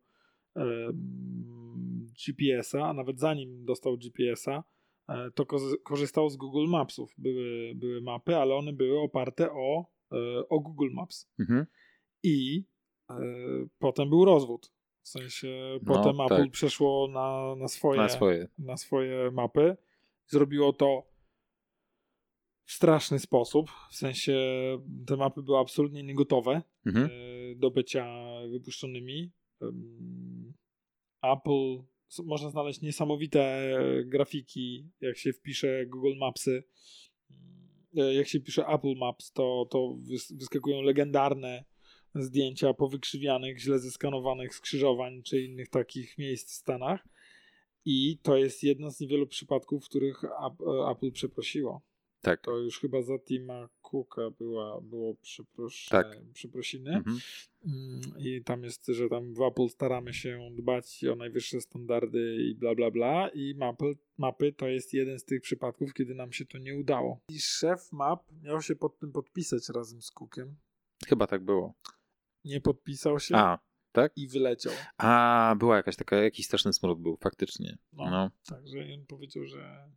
GPS-a, 2.27 2.89
a 2.89 2.93
nawet 2.93 3.21
zanim 3.21 3.65
dostał 3.65 3.97
GPS-a, 3.99 4.65
e, 5.09 5.31
to 5.31 5.47
ko- 5.47 5.77
korzystał 5.85 6.31
z 6.31 6.37
Google 6.37 6.67
Mapsów. 6.69 7.15
Były, 7.19 7.73
były 7.75 8.01
mapy, 8.01 8.37
ale 8.37 8.55
one 8.55 8.73
były 8.73 9.01
oparte 9.01 9.51
o, 9.53 9.87
e, 10.13 10.17
o 10.49 10.61
Google 10.61 10.91
Maps. 10.93 11.29
Mhm. 11.41 11.67
I 12.23 12.65
e, 13.11 13.15
potem 13.79 14.09
był 14.11 14.25
rozwód. 14.25 14.73
W 15.03 15.09
sensie 15.09 15.79
No, 15.83 15.95
potem 15.95 16.17
tak. 16.17 16.33
Apple 16.33 16.51
przeszło 16.51 17.09
na, 17.09 17.55
na, 17.57 17.69
swoje, 17.69 18.01
Na 18.01 18.09
swoje. 18.09 18.49
na 18.59 18.77
swoje 18.77 19.31
mapy. 19.31 19.77
Zrobiło 20.27 20.73
to 20.73 21.03
w 22.65 22.73
straszny 22.73 23.19
sposób. 23.19 23.71
W 23.91 23.97
sensie 23.97 24.35
te 25.07 25.17
mapy 25.17 25.43
były 25.43 25.59
absolutnie 25.59 26.03
niegotowe 26.03 26.63
Mhm. 26.87 27.07
e, 27.07 27.55
do 27.57 27.71
bycia 27.71 28.07
wypuszczonymi. 28.51 29.33
Apple 31.23 31.83
można 32.25 32.51
znaleźć 32.51 32.81
niesamowite 32.81 33.73
grafiki, 34.05 34.91
jak 35.01 35.19
się 35.19 35.33
wpisze 35.33 35.87
Google 35.87 36.17
Mapsy. 36.19 36.65
E, 37.97 38.15
Jak 38.15 38.29
się 38.29 38.41
pisze 38.41 38.67
Apple 38.67 38.95
Maps, 38.97 39.33
to, 39.33 39.67
to 39.71 39.79
wys- 39.79 40.39
wyskakują 40.39 40.83
legendarne 40.83 41.65
zdjęcia 42.15 42.75
powykrzywianych, 42.75 43.59
źle 43.61 43.79
zeskanowanych 43.79 44.55
skrzyżowań 44.55 45.23
czy 45.23 45.43
innych 45.43 45.69
takich 45.69 46.19
miejsc 46.19 46.51
w 46.53 46.55
Stanach. 46.55 47.09
I 47.85 48.19
to 48.23 48.37
jest 48.37 48.63
jedno 48.63 48.91
z 48.91 49.01
niewielu 49.01 49.27
przypadków, 49.27 49.85
w 49.85 49.89
których 49.89 50.25
Ap- 50.25 50.91
Apple 50.93 51.13
przeprosiło. 51.13 51.83
Tak. 52.21 52.43
To 52.45 52.59
już 52.59 52.81
chyba 52.81 53.03
za 53.03 53.19
Tima 53.19 53.69
Cooka 53.91 54.31
była, 54.31 54.81
było 54.81 55.15
przeprosz, 55.15 55.87
Tak. 55.91 56.07
przeprosiny. 56.33 56.91
Mhm. 56.95 57.19
Mm, 57.67 58.01
I 58.19 58.43
tam 58.45 58.65
jest, 58.65 58.87
że 58.87 59.09
tam 59.09 59.35
w 59.35 59.41
Apple 59.43 59.69
staramy 59.69 60.15
się 60.15 60.51
dbać 60.57 61.05
o 61.05 61.17
najwyższe 61.17 61.61
standardy 61.61 62.37
i 62.37 62.55
bla 62.55 62.75
bla 62.75 62.91
bla. 62.91 63.29
I 63.29 63.55
mapy, 63.55 63.97
mapy 64.19 64.53
to 64.53 64.69
jest 64.69 64.95
jeden 64.95 65.19
z 65.19 65.25
tych 65.25 65.43
przypadków, 65.43 65.95
kiedy 65.95 66.15
nam 66.15 66.33
się 66.33 66.47
to 66.47 66.59
nie 66.59 66.77
udało. 66.77 67.21
I 67.29 67.41
szef 67.41 67.93
map 67.93 68.25
miał 68.43 68.63
się 68.63 68.77
pod 68.77 68.99
tym 68.99 69.13
podpisać 69.13 69.69
razem 69.69 70.03
z 70.03 70.11
Cookiem. 70.11 70.57
Chyba 71.07 71.27
tak 71.27 71.45
było. 71.45 71.75
Nie 72.45 72.61
podpisał 72.61 73.21
się 73.21 73.37
A, 73.37 73.59
tak? 73.93 74.13
i 74.17 74.29
wyleciał. 74.29 74.73
A, 74.99 75.55
była 75.59 75.77
jakaś 75.77 75.97
taka, 75.97 76.17
jakiś 76.17 76.47
straszny 76.47 76.73
smród 76.73 77.01
był, 77.03 77.17
faktycznie. 77.17 77.79
No. 77.93 78.11
No, 78.11 78.31
Także 78.49 78.79
on 78.95 79.07
powiedział, 79.07 79.47
że. 79.47 79.91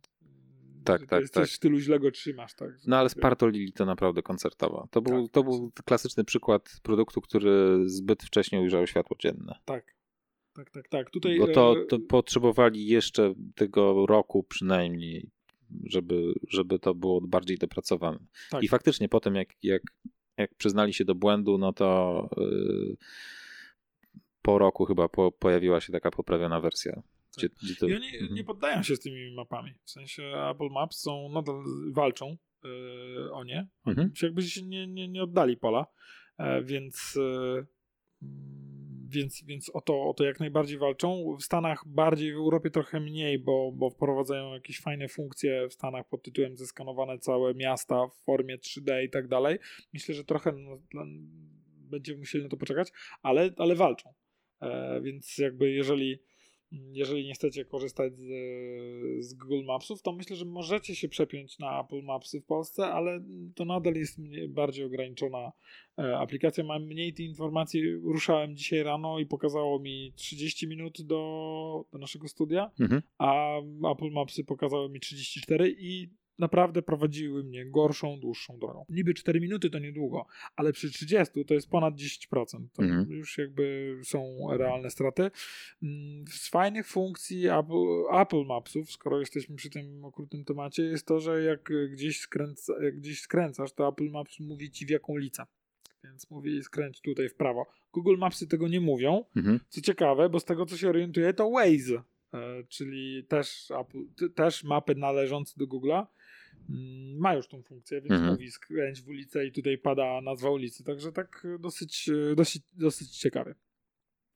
Tak, 0.84 1.06
tak, 1.06 1.20
jest 1.20 1.34
tak. 1.34 1.44
coś 1.44 1.52
w 1.52 1.56
stylu 1.56 1.78
źle 1.78 2.00
go 2.00 2.10
trzymasz, 2.10 2.54
tak? 2.54 2.70
no 2.86 2.96
ale 2.96 3.08
spartolili 3.08 3.72
to 3.72 3.84
naprawdę 3.84 4.22
koncertowo. 4.22 4.88
To 4.90 5.02
był, 5.02 5.22
Tak. 5.22 5.32
to 5.32 5.42
był 5.44 5.72
klasyczny 5.84 6.24
przykład 6.24 6.80
produktu, 6.82 7.20
który 7.20 7.82
zbyt 7.86 8.22
wcześnie 8.22 8.60
ujrzał 8.60 8.86
światło 8.86 9.16
dzienne. 9.20 9.58
Tak. 9.64 10.00
Tak, 10.52 10.70
tak, 10.70 10.88
tak. 10.88 11.10
Tutaj. 11.10 11.38
Bo 11.38 11.48
to, 11.48 11.76
e, 11.82 11.86
to 11.86 11.98
potrzebowali 11.98 12.86
jeszcze 12.86 13.34
tego 13.54 14.06
roku 14.06 14.42
przynajmniej, 14.42 15.30
żeby, 15.84 16.32
żeby 16.48 16.78
to 16.78 16.94
było 16.94 17.20
bardziej 17.20 17.58
dopracowane. 17.58 18.18
Tak. 18.50 18.62
I 18.62 18.68
faktycznie 18.68 19.08
potem, 19.08 19.34
jak, 19.34 19.48
jak, 19.62 19.82
jak 20.36 20.54
przyznali 20.54 20.94
się 20.94 21.04
do 21.04 21.14
błędu, 21.14 21.58
no 21.58 21.72
to 21.72 22.28
yy, 22.36 22.96
po 24.42 24.58
roku 24.58 24.84
chyba 24.84 25.08
po, 25.08 25.32
pojawiła 25.32 25.80
się 25.80 25.92
taka 25.92 26.10
poprawiona 26.10 26.60
wersja. 26.60 27.02
Gdzie, 27.36 27.48
gdzie 27.62 27.76
to, 27.76 27.88
I 27.88 27.94
oni 27.94 28.06
Mhm. 28.06 28.34
nie 28.34 28.44
poddają 28.44 28.82
się 28.82 28.96
z 28.96 29.00
tymi 29.00 29.34
mapami. 29.34 29.74
W 29.84 29.90
sensie 29.90 30.22
Apple 30.50 30.68
Maps 30.70 30.98
są 31.00 31.28
nadal 31.28 31.62
walczą 31.92 32.36
yy, 32.64 33.32
o 33.32 33.44
nie. 33.44 33.68
Mhm. 33.86 34.14
się 34.14 34.26
jakby 34.26 34.42
się 34.42 34.62
nie, 34.62 34.86
nie, 34.86 35.08
nie 35.08 35.22
oddali 35.22 35.56
pola, 35.56 35.86
e, 36.38 36.62
więc, 36.62 37.18
e, 37.20 37.66
więc, 39.08 39.44
więc 39.44 39.70
o, 39.74 39.80
to, 39.80 40.02
o 40.02 40.14
to 40.14 40.24
jak 40.24 40.40
najbardziej 40.40 40.78
walczą. 40.78 41.36
W 41.40 41.42
Stanach 41.42 41.82
bardziej, 41.86 42.32
w 42.32 42.36
Europie 42.36 42.70
trochę 42.70 43.00
mniej, 43.00 43.38
bo, 43.38 43.72
bo 43.72 43.90
wprowadzają 43.90 44.54
jakieś 44.54 44.80
fajne 44.80 45.08
funkcje 45.08 45.68
w 45.68 45.72
Stanach 45.72 46.08
pod 46.08 46.22
tytułem 46.22 46.56
zeskanowane 46.56 47.18
całe 47.18 47.54
miasta 47.54 48.06
w 48.06 48.24
formie 48.24 48.58
3D 48.58 49.04
i 49.04 49.10
tak 49.10 49.28
dalej. 49.28 49.58
Myślę, 49.92 50.14
że 50.14 50.24
trochę 50.24 50.52
no, 50.52 51.04
będziemy 51.90 52.18
musieli 52.18 52.44
na 52.44 52.50
to 52.50 52.56
poczekać, 52.56 52.88
ale, 53.22 53.50
ale 53.56 53.74
walczą. 53.74 54.14
E, 54.62 55.00
więc 55.00 55.38
jakby 55.38 55.70
jeżeli 55.70 56.22
jeżeli 56.72 57.26
nie 57.26 57.34
chcecie 57.34 57.64
korzystać 57.64 58.16
z, 58.18 58.28
z 59.24 59.34
Google 59.34 59.64
Mapsów, 59.64 60.02
to 60.02 60.12
myślę, 60.12 60.36
że 60.36 60.44
możecie 60.44 60.96
się 60.96 61.08
przepiąć 61.08 61.58
na 61.58 61.80
Apple 61.80 62.02
Mapsy 62.02 62.40
w 62.40 62.44
Polsce, 62.46 62.86
ale 62.86 63.24
to 63.54 63.64
nadal 63.64 63.94
jest 63.94 64.18
mniej, 64.18 64.48
bardziej 64.48 64.84
ograniczona 64.84 65.52
e, 65.98 66.18
aplikacja. 66.18 66.64
Mam 66.64 66.82
mniej 66.86 67.12
tych 67.14 67.26
informacji. 67.26 67.92
Ruszałem 67.94 68.56
dzisiaj 68.56 68.82
rano 68.82 69.18
i 69.18 69.26
pokazało 69.26 69.78
mi 69.78 70.12
30 70.16 70.68
minut 70.68 71.02
do, 71.02 71.84
do 71.92 71.98
naszego 71.98 72.28
studia, 72.28 72.70
Mhm. 72.80 73.02
a 73.18 73.58
Apple 73.92 74.10
Mapsy 74.10 74.44
pokazały 74.44 74.88
mi 74.88 75.00
34 75.00 75.74
i 75.78 76.19
naprawdę 76.40 76.82
prowadziły 76.82 77.44
mnie 77.44 77.66
gorszą, 77.66 78.20
dłuższą 78.20 78.58
drogą. 78.58 78.84
Niby 78.88 79.14
4 79.14 79.40
minuty 79.40 79.70
to 79.70 79.78
niedługo, 79.78 80.26
ale 80.56 80.72
przy 80.72 80.90
30 80.90 81.44
to 81.44 81.54
jest 81.54 81.70
ponad 81.70 81.94
10%. 81.94 82.68
To 82.72 82.82
Mhm. 82.82 83.10
już 83.10 83.38
jakby 83.38 83.96
są 84.04 84.36
realne 84.50 84.90
straty. 84.90 85.30
Mm, 85.82 86.24
Z 86.28 86.48
fajnych 86.48 86.86
funkcji 86.88 87.46
Apple, 87.46 88.16
Apple 88.20 88.44
Mapsów, 88.46 88.92
skoro 88.92 89.20
jesteśmy 89.20 89.56
przy 89.56 89.70
tym 89.70 90.04
okrutnym 90.04 90.44
temacie, 90.44 90.82
jest 90.82 91.06
to, 91.06 91.20
że 91.20 91.42
jak 91.42 91.72
gdzieś, 91.92 92.20
skręca, 92.20 92.72
jak 92.84 92.96
gdzieś 92.96 93.20
skręcasz, 93.20 93.72
to 93.72 93.88
Apple 93.88 94.10
Maps 94.10 94.40
mówi 94.40 94.70
ci 94.70 94.86
w 94.86 94.90
jaką 94.90 95.12
ulicę. 95.12 95.44
Więc 96.04 96.30
mówi 96.30 96.62
skręć 96.62 97.00
tutaj 97.00 97.28
w 97.28 97.34
prawo. 97.34 97.66
Google 97.92 98.16
Mapsy 98.18 98.46
tego 98.46 98.68
nie 98.68 98.80
mówią, 98.80 99.24
Mhm. 99.36 99.60
co 99.68 99.80
ciekawe, 99.80 100.28
bo 100.28 100.40
z 100.40 100.44
tego 100.44 100.66
co 100.66 100.76
się 100.76 100.88
orientuję, 100.88 101.34
to 101.34 101.50
Waze, 101.50 102.02
e, 102.34 102.64
czyli 102.68 103.24
też, 103.24 103.70
Apple, 103.70 104.30
też 104.34 104.64
mapy 104.64 104.94
należące 104.94 105.54
do 105.56 105.66
Google'a, 105.66 106.06
ma 107.18 107.34
już 107.34 107.48
tą 107.48 107.62
funkcję, 107.62 108.00
więc 108.00 108.12
Mhm. 108.12 108.32
mówi 108.32 108.50
skręć 108.50 109.02
w 109.02 109.08
ulicę 109.08 109.46
i 109.46 109.52
tutaj 109.52 109.78
pada 109.78 110.20
nazwa 110.20 110.50
ulicy. 110.50 110.84
Także 110.84 111.12
tak 111.12 111.46
e, 111.54 111.58
dosyć, 111.58 112.08
e, 112.08 112.34
dosyć, 112.34 112.62
dosyć 112.72 113.18
ciekawie. 113.18 113.54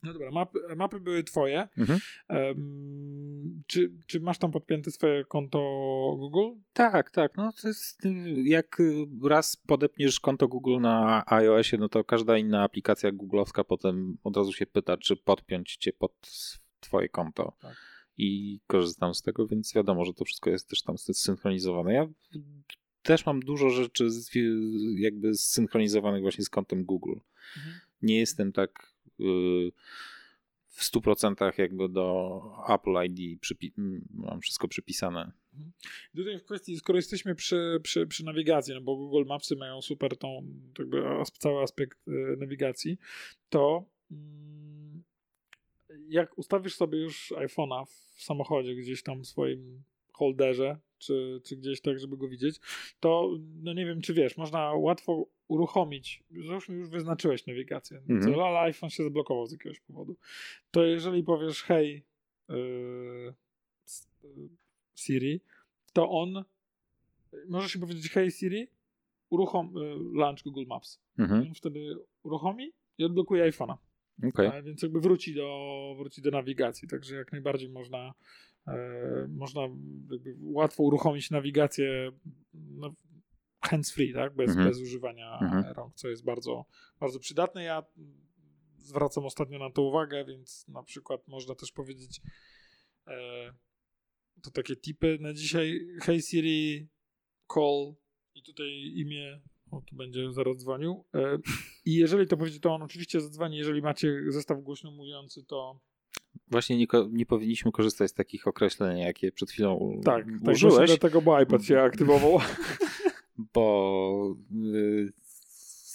No 0.02 0.12
dobra, 0.12 0.30
mapy, 0.30 0.58
mapy 0.76 1.00
były 1.00 1.24
twoje. 1.24 1.68
Mhm. 1.78 2.00
Em, 2.28 3.62
czy, 3.66 3.92
czy 4.06 4.20
masz 4.20 4.38
tam 4.38 4.52
podpięte 4.52 4.90
swoje 4.90 5.24
konto 5.24 5.58
Google? 6.18 6.60
Tak, 6.72 7.10
tak. 7.10 7.37
No 7.37 7.52
to 7.62 7.68
jest, 7.68 8.04
y, 8.06 8.10
jak 8.44 8.80
y, 8.80 9.06
raz 9.28 9.56
podepniesz 9.56 10.20
konto 10.20 10.48
Google 10.48 10.80
na 10.80 11.24
iOSie, 11.26 11.78
no 11.78 11.88
to 11.88 12.04
każda 12.04 12.38
inna 12.38 12.62
aplikacja 12.62 13.12
googlowska 13.12 13.64
potem 13.64 14.18
od 14.24 14.37
razu 14.37 14.52
się 14.52 14.66
pyta, 14.66 14.96
czy 14.96 15.16
podpiąć 15.16 15.76
cię 15.76 15.92
pod 15.92 16.12
twoje 16.80 17.08
konto. 17.08 17.52
Tak. 17.60 17.93
I 18.18 18.61
korzystam 18.66 19.14
z 19.14 19.22
tego, 19.22 19.46
więc 19.46 19.74
wiadomo, 19.74 20.05
że 20.05 20.14
to 20.14 20.24
wszystko 20.24 20.50
jest 20.50 20.68
też 20.68 20.83
tam 20.83 20.98
zsynchronizowane. 20.98 21.94
Ja 21.94 22.09
też 23.03 23.27
mam 23.27 23.40
dużo 23.40 23.70
rzeczy 23.70 24.09
jakby 24.96 25.35
zsynchronizowanych 25.35 26.22
właśnie 26.22 26.44
z 26.44 26.50
kontem 26.50 26.85
Google. 26.85 27.14
Mhm. 27.57 27.74
Nie 28.03 28.18
jestem 28.18 28.53
tak 28.53 28.94
y, 29.20 29.72
w 30.68 30.83
100% 30.83 31.59
jakby 31.59 31.88
do 31.88 32.40
Apple 32.68 32.94
ID 33.05 33.40
mam 34.11 34.40
wszystko 34.40 34.68
przypisane. 34.68 35.33
Tutaj 36.16 36.38
w 36.38 36.44
kwestii, 36.44 36.77
skoro 36.77 36.98
jesteśmy 36.98 37.35
przy, 37.35 37.81
przy, 37.83 38.07
przy 38.07 38.24
nawigacji, 38.24 38.74
no 38.74 38.81
bo 38.81 38.96
Google 38.96 39.24
Mapsy 39.27 39.57
mają 39.57 39.83
super 39.83 40.16
tą, 40.16 40.46
jakby 40.79 41.03
cały 41.38 41.62
aspekt 41.62 41.98
e, 42.09 42.11
nawigacji, 42.37 42.98
to 43.48 43.85
mm, 44.11 44.73
jak 46.09 46.38
ustawisz 46.38 46.74
sobie 46.74 46.98
już 46.98 47.33
iPhone'a 47.37 47.87
w 47.87 48.22
samochodzie, 48.22 48.74
gdzieś 48.74 49.02
tam 49.02 49.22
w 49.22 49.26
swoim 49.26 49.83
holderze, 50.12 50.78
czy, 50.98 51.40
czy 51.44 51.57
gdzieś 51.57 51.80
tak, 51.80 51.98
żeby 51.98 52.16
go 52.16 52.28
widzieć, 52.28 52.61
to 53.00 53.30
no 53.62 53.72
nie 53.72 53.87
wiem, 53.87 54.00
czy 54.00 54.14
wiesz, 54.14 54.37
można 54.37 54.74
łatwo 54.74 55.26
uruchomić, 55.48 56.22
załóżmy 56.46 56.74
już 56.74 56.88
wyznaczyłeś 56.88 57.46
nawigację, 57.46 58.02
Mhm. 58.09 58.40
ale 58.40 58.59
iPhone 58.59 58.90
się 58.90 59.04
zablokował 59.04 59.46
z 59.46 59.52
jakiegoś 59.52 59.80
powodu, 59.80 60.16
to 60.70 60.85
jeżeli 60.85 61.22
powiesz 61.22 61.62
hej 61.62 62.04
yy, 62.48 63.35
yy, 64.24 64.48
Siri, 64.96 65.40
to 65.92 66.11
on 66.11 66.44
możesz 67.48 67.72
się 67.72 67.78
powiedzieć 67.78 68.11
hej 68.11 68.30
Siri, 68.30 68.68
uruchom 69.30 69.76
y, 69.76 70.18
launch 70.18 70.42
Google 70.44 70.64
Maps. 70.66 71.00
Mhm. 71.18 71.42
On 71.42 71.54
wtedy 71.54 71.96
uruchomi 72.22 72.72
i 72.98 73.04
odblokuje 73.04 73.50
iPhone'a. 73.50 73.76
Okej. 74.22 74.46
A 74.46 74.62
więc 74.62 74.83
jakby 74.83 75.00
wróci 75.00 75.35
do, 75.35 75.94
wróci 75.98 76.22
do 76.22 76.31
nawigacji, 76.31 76.88
także 76.88 77.16
jak 77.16 77.33
najbardziej 77.33 77.68
można, 77.68 78.14
e, 78.66 79.29
można 79.29 79.61
jakby 80.11 80.37
łatwo 80.40 80.83
uruchomić 80.83 81.31
nawigację 81.31 82.12
no, 82.55 82.94
hands-free, 83.61 84.12
tak? 84.14 84.35
bez, 84.35 84.50
Mhm. 84.50 84.68
bez 84.68 84.81
używania 84.81 85.38
Mhm. 85.38 85.74
rąk, 85.74 85.94
co 85.94 86.09
jest 86.09 86.24
bardzo, 86.24 86.64
bardzo 87.00 87.18
przydatne. 87.18 87.64
Ja 87.64 87.83
zwracam 88.79 89.24
ostatnio 89.24 89.59
na 89.59 89.70
to 89.70 89.83
uwagę, 89.83 90.24
więc 90.24 90.68
na 90.68 90.83
przykład 90.83 91.29
można 91.29 91.55
też 91.55 91.72
powiedzieć 91.72 92.20
e, 93.07 93.53
to 94.42 94.50
takie 94.50 94.77
tipy 94.77 95.18
na 95.20 95.35
dzisiaj. 95.35 95.81
Hey 96.03 96.22
Siri, 96.22 96.88
call 97.55 97.94
i 98.35 98.42
tutaj 98.42 98.92
imię, 98.94 99.40
o 99.76 99.82
tu 99.82 99.96
będzie 99.96 100.32
zaraz 100.32 100.56
dzwonił. 100.56 101.04
E, 101.14 101.38
I 101.84 101.94
jeżeli 101.94 102.26
to 102.26 102.37
powiedzie, 102.37 102.60
to 102.60 102.74
on 102.74 102.82
oczywiście 102.82 103.20
zadzwoni. 103.20 103.56
Jeżeli 103.56 103.82
macie 103.82 104.20
zestaw 104.28 104.62
głośno 104.62 104.90
mówiący, 104.90 105.44
to 105.44 105.80
Właśnie 106.48 106.76
nie, 106.78 106.87
nie 107.12 107.26
powinniśmy 107.26 107.72
korzystać 107.72 108.10
z 108.10 108.14
takich 108.14 108.46
określeń, 108.46 108.98
jakie 108.98 109.32
przed 109.32 109.50
chwilą 109.50 110.00
tak, 110.04 110.26
tak 110.44 110.54
użyłeś, 110.54 110.74
właśnie 110.74 110.87
dlatego, 110.87 111.22
bo 111.22 111.40
iPad 111.40 111.64
się 111.64 111.80
aktywował. 111.80 112.38
bo 113.54 114.37
y, 114.74 115.12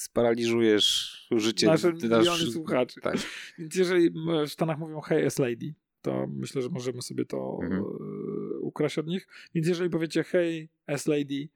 sparaliżujesz 0.10 1.20
życie 1.32 1.68
Nasze 1.68 1.92
nasz- 1.92 2.04
miliony 2.04 2.52
słuchaczy. 2.52 3.02
Tak. 3.02 3.18
Więc 3.60 3.76
jeżeli 3.76 4.10
w 4.48 4.50
Stanach 4.52 4.80
mówią 4.80 5.02
hey 5.02 5.26
S 5.26 5.40
lady, 5.40 5.74
to 6.02 6.28
myślę, 6.28 6.62
że 6.62 6.70
możemy 6.70 7.02
sobie 7.02 7.26
to 7.26 7.60
Mhm. 7.64 7.84
e, 7.84 7.86
ukraść 8.60 8.98
od 8.98 9.08
nich. 9.08 9.28
Więc 9.56 9.68
jeżeli 9.68 9.90
powiecie 9.90 10.24
hey 10.24 10.70
S 10.88 11.08
lady, 11.08 11.50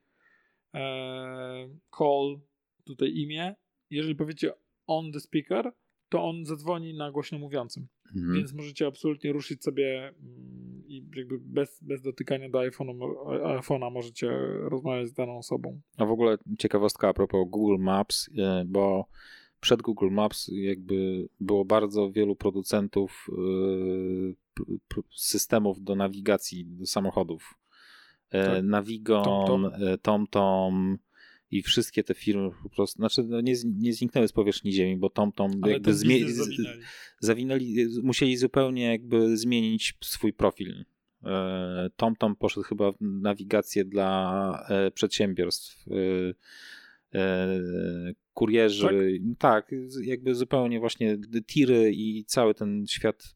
call, 1.97 2.39
tutaj 2.85 3.13
imię, 3.15 3.55
jeżeli 3.89 4.15
powiecie 4.15 4.53
on 4.87 5.11
the 5.11 5.19
speaker, 5.19 5.71
to 6.09 6.23
on 6.23 6.45
zadzwoni 6.45 6.93
na 6.93 7.11
głośno 7.11 7.39
mówiącym. 7.39 7.87
Mhm. 8.15 8.35
Więc 8.35 8.53
możecie 8.53 8.87
absolutnie 8.87 9.31
ruszyć 9.33 9.63
sobie 9.63 10.07
mm, 10.07 10.83
i 10.87 11.09
jakby 11.15 11.39
bez, 11.39 11.83
bez 11.83 12.01
dotykania 12.01 12.49
do 12.49 12.59
iPhone'a, 12.59 12.95
mo- 12.95 13.25
iPhone'a 13.59 13.91
możecie 13.91 14.29
rozmawiać 14.69 15.07
z 15.07 15.13
daną 15.13 15.37
osobą. 15.37 15.81
A 15.97 16.05
w 16.05 16.11
ogóle 16.11 16.37
ciekawostka 16.59 17.09
a 17.09 17.13
propos 17.13 17.49
Google 17.49 17.83
Maps, 17.83 18.27
y, 18.27 18.31
bo 18.65 19.05
przed 19.59 19.81
Google 19.81 20.09
Maps 20.11 20.51
jakby 20.53 21.27
było 21.39 21.65
bardzo 21.65 22.11
wielu 22.11 22.35
producentów 22.35 23.27
p- 24.87 25.01
systemów 25.15 25.83
do 25.83 25.95
nawigacji 25.95 26.65
do 26.65 26.85
samochodów. 26.85 27.53
E, 28.33 28.45
Tak. 28.45 28.63
Navigon, 28.63 29.23
TomTom. 29.23 29.65
e, 29.65 29.97
TomTom 29.97 30.97
i 31.51 31.61
wszystkie 31.61 32.03
te 32.03 32.13
firmy 32.13 32.49
po 32.63 32.69
prostu, 32.69 32.95
znaczy 32.97 33.23
no 33.23 33.41
nie, 33.41 33.53
nie 33.79 33.93
zniknęły 33.93 34.27
z 34.27 34.31
powierzchni 34.31 34.71
ziemi, 34.71 34.97
bo 34.97 35.09
TomTom 35.09 35.51
Ale 35.61 35.73
jakby 35.73 35.91
zmie- 35.93 36.29
zawinęli. 36.29 36.79
zawinęli, 37.19 37.85
musieli 38.03 38.37
zupełnie 38.37 38.83
jakby 38.83 39.37
zmienić 39.37 39.97
swój 40.03 40.33
profil. 40.33 40.85
E, 41.25 41.89
TomTom 41.95 42.35
poszedł 42.35 42.63
chyba 42.67 42.91
w 42.91 42.95
nawigację 43.01 43.85
dla 43.85 44.67
przedsiębiorstw. 44.93 45.85
Kurierzy, 48.33 49.19
tak? 49.39 49.71
z- 49.87 50.05
jakby 50.05 50.35
zupełnie 50.35 50.79
właśnie 50.79 51.17
tiry 51.47 51.91
i 51.95 52.25
cały 52.25 52.53
ten 52.53 52.85
świat 52.87 53.35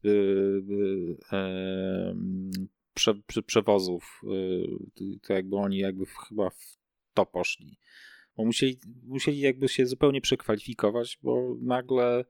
prze, 2.98 3.14
prze, 3.14 3.42
przewozów, 3.42 4.22
e, 4.24 5.18
to 5.22 5.32
jakby 5.32 5.56
oni 5.56 5.78
jakby 5.78 6.06
chyba 6.06 6.50
w 6.50 6.78
to 7.14 7.26
poszli. 7.26 7.76
Bo 8.36 8.44
musieli, 8.44 8.78
musieli 9.06 9.38
jakby 9.40 9.68
się 9.68 9.86
zupełnie 9.86 10.20
przekwalifikować, 10.20 11.18
bo 11.22 11.56
nagle 11.60 12.24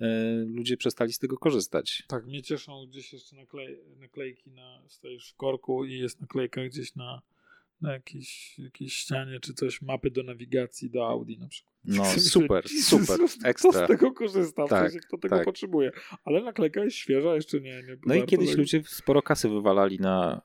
e, 0.00 0.06
ludzie 0.46 0.76
przestali 0.76 1.12
z 1.12 1.18
tego 1.18 1.38
korzystać. 1.38 2.02
Tak, 2.08 2.26
mnie 2.26 2.42
cieszą 2.42 2.86
gdzieś 2.86 3.12
jeszcze 3.12 3.36
naklej, 3.36 3.78
naklejki 3.98 4.50
na, 4.50 4.82
stoisz 4.88 5.30
w 5.30 5.36
korku 5.36 5.84
i 5.84 5.98
jest 5.98 6.20
naklejka 6.20 6.64
gdzieś 6.64 6.94
na, 6.94 7.22
na 7.80 7.92
jakiejś, 7.92 8.58
jakiejś 8.58 8.94
ścianie 8.94 9.40
czy 9.40 9.54
coś, 9.54 9.82
mapy 9.82 10.10
do 10.10 10.22
nawigacji 10.22 10.90
do 10.90 11.08
Audi 11.08 11.38
na 11.38 11.48
przykład. 11.48 11.74
No 11.84 12.02
Myślę, 12.02 12.20
super, 12.20 12.64
Jesus, 12.64 12.84
super, 12.86 13.16
Kto 13.16 13.28
z 13.28 13.44
ekstra. 13.44 13.86
tego 13.86 14.12
korzysta, 14.12 14.66
w 14.66 14.68
Tak, 14.68 14.90
sensie, 14.90 15.06
kto 15.08 15.18
tego 15.18 15.36
tak. 15.36 15.44
potrzebuje. 15.44 15.90
Ale 16.24 16.42
naklejka 16.44 16.84
jest 16.84 16.96
świeża, 16.96 17.34
jeszcze 17.34 17.60
nie. 17.60 17.70
nie 17.82 17.96
No 18.06 18.14
i 18.14 18.22
kiedyś 18.26 18.56
ludzie 18.56 18.82
sporo 18.86 19.22
kasy 19.22 19.48
wywalali 19.48 19.98
na, 19.98 20.42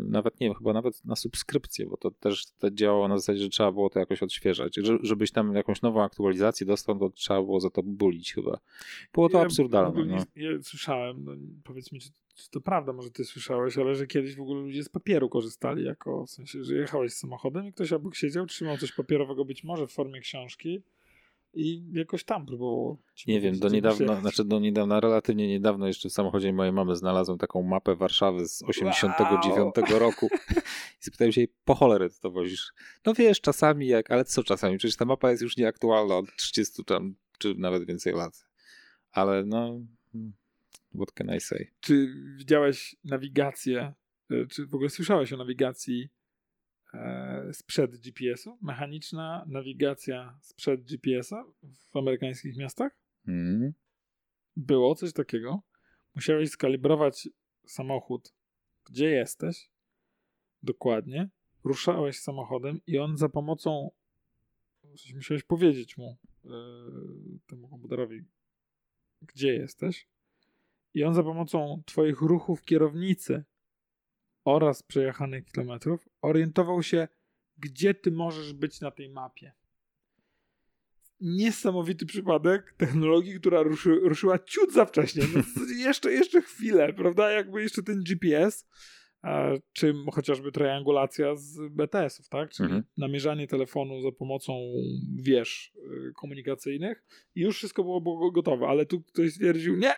y, 0.00 0.02
nawet 0.02 0.40
nie 0.40 0.46
wiem, 0.46 0.54
chyba 0.54 0.72
nawet 0.72 1.04
na 1.04 1.16
subskrypcję, 1.16 1.86
bo 1.86 1.96
to 1.96 2.10
też 2.10 2.46
to 2.58 2.70
działało 2.70 3.08
na 3.08 3.18
zasadzie, 3.18 3.38
że 3.40 3.48
trzeba 3.48 3.72
było 3.72 3.90
to 3.90 3.98
jakoś 3.98 4.22
odświeżać. 4.22 4.76
Że, 4.76 4.98
żebyś 5.02 5.30
tam 5.32 5.54
jakąś 5.54 5.82
nową 5.82 6.02
aktualizację 6.02 6.66
dostał, 6.66 6.98
to 6.98 7.10
trzeba 7.10 7.42
było 7.42 7.60
za 7.60 7.70
to 7.70 7.82
bulić 7.82 8.34
chyba. 8.34 8.58
Było 9.12 9.28
to 9.28 9.38
Ja 9.38 9.44
absurdalne. 9.44 10.02
w 10.04 10.06
No. 10.06 10.16
nie- 10.36 10.42
Ja 10.50 10.62
słyszałem, 10.62 11.24
no, 11.24 11.32
powiedz 11.64 11.92
mi, 11.92 12.00
czy, 12.00 12.10
czy 12.34 12.50
to 12.50 12.60
prawda, 12.60 12.92
może 12.92 13.10
ty 13.10 13.24
słyszałeś, 13.24 13.78
ale 13.78 13.94
że 13.94 14.06
kiedyś 14.06 14.36
w 14.36 14.40
ogóle 14.40 14.60
ludzie 14.62 14.84
z 14.84 14.88
papieru 14.88 15.28
korzystali, 15.28 15.84
jako 15.84 16.26
w 16.26 16.30
sensie, 16.30 16.64
że 16.64 16.74
jechałeś 16.74 17.12
samochodem 17.12 17.66
i 17.66 17.72
ktoś 17.72 17.92
obok 17.92 18.14
siedział, 18.14 18.46
trzymał 18.46 18.76
coś 18.78 18.92
papierowego, 18.92 19.44
być 19.44 19.64
może 19.64 19.86
w 19.86 19.92
formie 19.92 20.20
książki 20.20 20.77
i 21.54 21.82
jakoś 21.92 22.24
tam 22.24 22.46
próbował. 22.46 22.98
Nie 23.26 23.40
wiem, 23.40 23.58
do 23.58 23.68
niedawna, 23.68 24.04
musiałeś. 24.04 24.22
znaczy 24.22 24.44
do 24.44 24.58
niedawna, 24.58 25.00
relatywnie 25.00 25.48
niedawno 25.48 25.86
jeszcze 25.86 26.08
w 26.08 26.12
samochodzie 26.12 26.52
mojej 26.52 26.72
mamy 26.72 26.96
znalazłem 26.96 27.38
taką 27.38 27.62
mapę 27.62 27.96
Warszawy 27.96 28.48
z 28.48 28.62
89 28.62 29.74
roku 29.90 30.28
i 31.00 31.04
zapytałem 31.04 31.32
się 31.32 31.40
jej, 31.40 31.48
po 31.64 31.74
cholerę 31.74 32.08
to 32.20 32.30
wozisz? 32.30 32.72
No 33.06 33.14
wiesz, 33.14 33.40
czasami 33.40 33.86
jak, 33.86 34.10
ale 34.10 34.24
co 34.24 34.44
czasami? 34.44 34.78
Przecież 34.78 34.96
ta 34.96 35.04
mapa 35.04 35.30
jest 35.30 35.42
już 35.42 35.56
nieaktualna 35.56 36.16
od 36.16 36.36
30 36.36 36.84
tam, 36.84 37.14
czy 37.38 37.54
nawet 37.54 37.86
więcej 37.86 38.12
lat. 38.14 38.46
Ale 39.10 39.44
no, 39.44 39.80
what 40.94 41.12
can 41.12 41.36
I 41.36 41.40
say? 41.40 41.70
Czy 41.80 42.14
widziałeś 42.36 42.96
nawigację, 43.04 43.94
e, 44.30 44.46
czy 44.46 44.66
w 44.66 44.74
ogóle 44.74 44.90
słyszałeś 44.90 45.32
o 45.32 45.36
nawigacji 45.36 46.08
sprzed 47.52 48.00
GPS-u? 48.00 48.58
Mechaniczna 48.62 49.44
nawigacja 49.48 50.38
sprzed 50.42 50.84
GPS-a 50.84 51.44
w 51.90 51.96
amerykańskich 51.96 52.56
miastach? 52.56 52.92
Mm. 53.28 53.72
było 54.56 54.94
coś 54.94 55.12
takiego. 55.12 55.62
Musiałeś 56.14 56.50
skalibrować 56.50 57.28
samochód, 57.66 58.34
gdzie 58.84 59.10
jesteś, 59.10 59.70
dokładnie. 60.62 61.28
Ruszałeś 61.64 62.18
samochodem 62.18 62.80
i 62.86 62.98
on 62.98 63.16
za 63.16 63.28
pomocą. 63.28 63.90
Musiałeś 65.14 65.42
powiedzieć 65.42 65.96
mu, 65.96 66.18
yy, 66.44 67.38
temu 67.46 67.68
komputerowi, 67.68 68.24
gdzie 69.22 69.54
jesteś. 69.54 70.08
I 70.94 71.04
on 71.04 71.14
za 71.14 71.22
pomocą 71.22 71.82
Twoich 71.86 72.20
ruchów 72.20 72.64
kierownicy 72.64 73.44
oraz 74.54 74.82
przejechanych 74.82 75.44
kilometrów 75.44 76.08
orientował 76.22 76.82
się, 76.82 77.08
gdzie 77.58 77.94
Ty 77.94 78.10
możesz 78.12 78.52
być 78.52 78.80
na 78.80 78.90
tej 78.90 79.08
mapie 79.10 79.52
niesamowity 81.20 82.06
przypadek 82.06 82.74
technologii, 82.76 83.40
która 83.40 83.62
ruszy, 83.62 83.90
ruszyła 84.02 84.38
ciut 84.38 84.72
za 84.72 84.84
wcześnie. 84.84 85.22
No, 85.34 85.42
jeszcze, 85.86 86.12
jeszcze 86.12 86.42
chwilę, 86.42 86.92
prawda? 86.92 87.30
Jakby 87.30 87.62
jeszcze 87.62 87.82
ten 87.82 88.02
GPS, 88.02 88.68
a, 89.22 89.50
czy 89.72 89.94
chociażby 90.12 90.52
triangulacja 90.52 91.36
z 91.36 91.58
BTS-ów, 91.72 92.28
tak? 92.28 92.50
Czyli 92.50 92.64
Mhm. 92.66 92.82
namierzanie 92.96 93.46
telefonu 93.46 94.02
za 94.02 94.12
pomocą 94.12 94.52
wież 95.16 95.72
y, 95.76 96.12
komunikacyjnych 96.12 97.04
i 97.34 97.40
już 97.40 97.56
wszystko 97.56 97.82
było, 97.82 98.00
było 98.00 98.30
gotowe, 98.30 98.66
ale 98.66 98.86
tu 98.86 99.02
ktoś 99.02 99.32
stwierdził, 99.32 99.76
nie, 99.76 99.92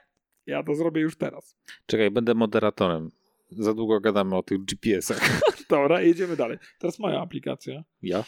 ja 0.46 0.62
to 0.62 0.74
zrobię 0.74 1.00
już 1.00 1.16
teraz. 1.16 1.56
Czekaj, 1.86 2.10
będę 2.10 2.34
moderatorem. 2.34 3.10
Za 3.50 3.74
długo 3.74 4.00
gadamy 4.00 4.36
o 4.36 4.42
tych 4.42 4.58
GPS-ach. 4.64 5.40
Dobra, 5.70 6.02
jedziemy 6.02 6.36
dalej. 6.36 6.58
Teraz 6.78 6.98
moja 6.98 7.20
aplikacja. 7.20 7.84
Ja? 8.02 8.24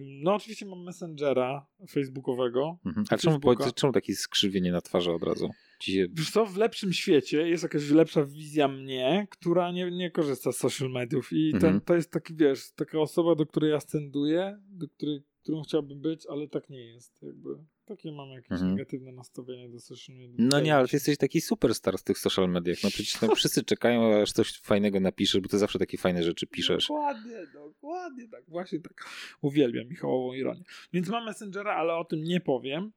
No 0.00 0.34
oczywiście 0.34 0.66
mam 0.66 0.82
Messengera 0.84 1.66
facebookowego, 1.90 2.78
Mhm. 2.86 3.06
A 3.10 3.16
czemu, 3.16 3.40
powiedz, 3.40 3.74
czemu 3.74 3.92
takie 3.92 4.14
skrzywienie 4.14 4.72
na 4.72 4.80
twarzy 4.80 5.12
od 5.12 5.22
razu? 5.22 5.50
Się... 5.80 6.06
Wiesz 6.12 6.30
co, 6.30 6.46
w 6.46 6.56
lepszym 6.56 6.92
świecie 6.92 7.48
jest 7.48 7.62
jakaś 7.62 7.90
lepsza 7.90 8.24
wizja 8.24 8.68
mnie, 8.68 9.26
która 9.30 9.72
nie, 9.72 9.90
nie 9.90 10.10
korzysta 10.10 10.52
z 10.52 10.56
social 10.56 10.90
mediów 10.90 11.28
i 11.32 11.52
ten, 11.52 11.64
Mhm. 11.64 11.80
to 11.80 11.94
jest 11.94 12.10
taki, 12.10 12.34
wiesz, 12.34 12.72
taka 12.72 12.98
osoba, 13.00 13.34
do 13.34 13.46
której 13.46 13.70
ja 13.70 13.76
ascenduję, 13.76 14.58
do 14.68 14.88
której, 14.88 15.20
którą 15.42 15.62
chciałbym 15.62 16.00
być, 16.00 16.26
ale 16.26 16.48
tak 16.48 16.68
nie 16.70 16.84
jest. 16.86 17.22
Jakby 17.22 17.48
takie 17.86 18.12
mam 18.12 18.28
jakieś 18.30 18.50
Mhm. 18.52 18.70
negatywne 18.70 19.12
nastawienie 19.12 19.68
do 19.68 19.80
social 19.80 20.16
mediów. 20.16 20.36
No 20.38 20.60
nie, 20.60 20.74
ale 20.76 20.88
ty 20.88 20.96
jesteś 20.96 21.16
taki 21.18 21.40
superstar 21.40 21.98
z 21.98 22.02
tych 22.02 22.18
social 22.18 22.48
mediach. 22.48 22.78
No 22.84 22.90
przecież 22.90 23.12
tam 23.20 23.34
wszyscy 23.36 23.64
czekają, 23.64 24.22
aż 24.22 24.32
coś 24.32 24.58
fajnego 24.60 25.00
napiszesz, 25.00 25.40
bo 25.40 25.48
ty 25.48 25.58
zawsze 25.58 25.78
takie 25.78 25.98
fajne 25.98 26.22
rzeczy 26.22 26.46
piszesz. 26.46 26.86
Dokładnie, 26.88 27.46
dokładnie 27.54 28.28
tak, 28.28 28.44
właśnie 28.48 28.80
tak. 28.80 29.04
Uwielbiam 29.42 29.88
Michałową 29.88 30.32
ironię. 30.32 30.62
Więc 30.92 31.08
mam 31.08 31.24
Messengera, 31.24 31.74
ale 31.74 31.94
o 31.94 32.04
tym 32.04 32.22
nie 32.24 32.40
powiem. 32.40 32.92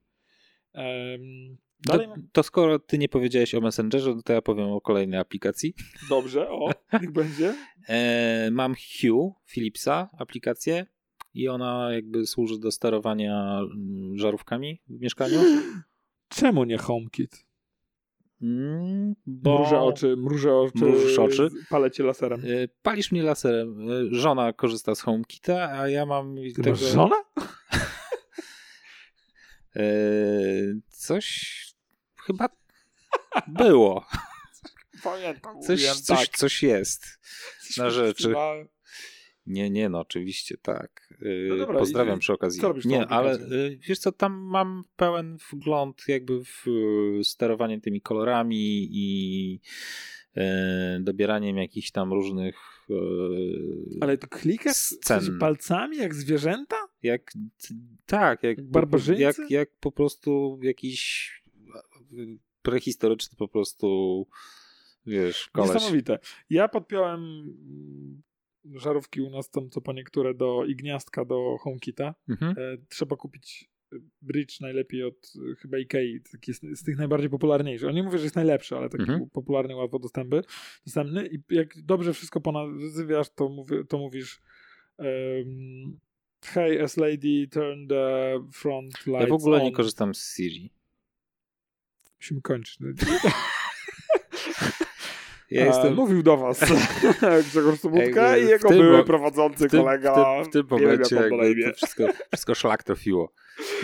Em, 0.73 1.57
To, 1.87 1.99
to 2.31 2.43
skoro 2.43 2.79
ty 2.79 2.97
nie 2.97 3.09
powiedziałeś 3.09 3.55
o 3.55 3.61
Messengerze, 3.61 4.13
to 4.25 4.33
ja 4.33 4.41
powiem 4.41 4.69
o 4.69 4.81
kolejnej 4.81 5.19
aplikacji. 5.19 5.73
Dobrze, 6.09 6.49
o, 6.49 6.69
niech 7.01 7.11
będzie. 7.11 7.55
E, 7.89 8.49
mam 8.51 8.75
Hue 8.75 9.33
Philipsa 9.47 10.09
aplikację 10.19 10.85
i 11.33 11.47
ona 11.47 11.93
jakby 11.93 12.27
służy 12.27 12.59
do 12.59 12.71
sterowania 12.71 13.59
mm, 13.59 14.17
żarówkami 14.17 14.81
w 14.87 15.01
mieszkaniu. 15.01 15.39
Czemu 16.29 16.63
nie 16.63 16.77
HomeKit? 16.77 17.45
Mm, 18.41 19.15
bo 19.25 19.59
Mrużę 19.59 19.79
oczy, 19.81 20.15
mrużę 20.17 20.55
oczy, 20.55 20.77
Mrużysz 20.85 21.19
oczy? 21.19 21.49
palę 21.69 21.91
cię 21.91 22.03
laserem. 22.03 22.45
y, 22.45 22.69
palisz 22.81 23.11
mnie 23.11 23.23
laserem. 23.23 23.89
Y, 23.89 24.07
Żona 24.11 24.53
korzysta 24.53 24.95
z 24.95 25.01
HomeKita, 25.01 25.71
a 25.71 25.89
ja 25.89 26.05
mam... 26.05 26.35
Ty 26.55 26.61
tego- 26.61 26.75
żonę? 26.77 27.15
Y, 29.75 30.81
Coś 30.89 31.55
chyba 32.25 32.49
było. 33.47 34.05
Pamiętam, 35.03 35.61
Coś, 35.61 35.85
coś, 35.85 36.27
tak. 36.27 36.37
coś 36.37 36.63
jest. 36.63 37.05
na 37.77 37.89
rzeczy. 37.89 38.13
Wstrzymałem. 38.13 38.67
Nie, 39.49 39.69
nie, 39.69 39.89
no 39.89 39.99
oczywiście, 39.99 40.57
tak. 40.61 41.13
No 41.49 41.57
dobra, 41.57 41.79
Pozdrawiam 41.79 42.17
i- 42.17 42.19
przy 42.19 42.33
okazji. 42.33 42.61
co 42.61 42.73
nie, 42.85 43.07
ale 43.07 43.31
yy, 43.49 43.77
wiesz 43.87 43.99
co, 43.99 44.11
tam 44.11 44.33
mam 44.33 44.83
pełen 44.95 45.37
wgląd 45.51 46.03
jakby 46.07 46.43
w 46.45 46.63
yy, 46.65 47.23
sterowanie 47.23 47.81
tymi 47.81 48.01
kolorami 48.01 48.87
i 48.91 49.59
dobieraniem 50.99 51.57
jakichś 51.57 51.91
tam 51.91 52.13
różnych 52.13 52.55
Ale 54.01 54.17
to 54.17 54.27
klikasz 54.27 54.75
Scen. 54.75 55.39
palcami 55.39 55.97
jak 55.97 56.15
zwierzęta? 56.15 56.75
jak 57.03 57.31
tak, 58.05 58.43
jak, 58.43 58.61
barbarzyńcy? 58.61 59.21
jak, 59.23 59.35
jak 59.49 59.69
po 59.79 59.91
prostu 59.91 60.59
jakiś 60.61 61.31
prehistoryczny 62.61 63.37
po 63.37 63.47
prostu 63.47 64.27
wiesz, 65.05 65.49
koleś. 65.51 65.73
Niesamowite. 65.73 66.19
Ja 66.49 66.67
podpiąłem 66.67 67.21
żarówki 68.65 69.21
u 69.21 69.29
nas 69.29 69.49
tam 69.49 69.69
co 69.69 69.81
po 69.81 69.93
niektóre 69.93 70.33
do 70.33 70.65
i 70.65 70.75
gniazdka 70.75 71.25
do 71.25 71.57
HomeKita. 71.57 72.15
Mhm. 72.29 72.55
E, 72.57 72.77
trzeba 72.89 73.15
kupić 73.15 73.69
bridge 74.21 74.59
najlepiej 74.61 75.03
od 75.03 75.33
e, 75.51 75.55
chyba 75.55 75.77
Ikei, 75.77 76.21
taki 76.31 76.53
z, 76.53 76.61
z 76.73 76.83
tych 76.83 76.97
najbardziej 76.97 77.29
popularniejszych. 77.29 77.89
On 77.89 77.95
nie 77.95 78.03
mówię, 78.03 78.17
że 78.17 78.23
jest 78.23 78.35
najlepszy, 78.35 78.75
ale 78.75 78.89
taki 78.89 79.01
Mhm. 79.01 79.29
popularny, 79.29 79.75
łatwo 79.75 79.99
dostępny, 79.99 80.41
dostępny 80.85 81.27
i 81.27 81.39
jak 81.49 81.81
dobrze 81.81 82.13
wszystko 82.13 82.41
ponazywasz, 82.41 83.29
to, 83.35 83.49
mówię, 83.49 83.83
to 83.85 83.97
mówisz 83.97 84.41
um, 84.97 85.99
hey, 86.45 86.83
as 86.83 86.97
lady, 86.97 87.47
turn 87.51 87.87
the 87.87 88.33
front 88.53 89.05
lights 89.07 89.21
Ja 89.21 89.27
w 89.27 89.33
ogóle 89.33 89.57
on. 89.57 89.63
nie 89.63 89.71
korzystam 89.71 90.15
z 90.15 90.35
Siri. 90.35 90.73
Musimy 92.19 92.41
kończyć. 92.41 92.77
Ja 95.51 95.63
E, 95.63 95.67
jestem 95.67 95.95
Mówił 95.95 96.23
do 96.23 96.37
was 96.37 96.59
Grzegorz 97.49 97.79
Sobutka 97.79 98.37
i 98.37 98.47
jego 98.47 98.69
były 98.69 98.97
mo- 98.97 99.03
prowadzący 99.03 99.67
w 99.67 99.71
tym, 99.71 99.83
kolega. 99.83 100.41
w 100.43 100.49
tym, 100.49 100.63
w 100.63 100.69
tym 100.69 100.79
momencie 100.79 101.15
jakby 101.15 101.73
wszystko, 101.73 102.03
wszystko 102.31 102.55
szlak 102.55 102.83
trafiło. 102.83 103.33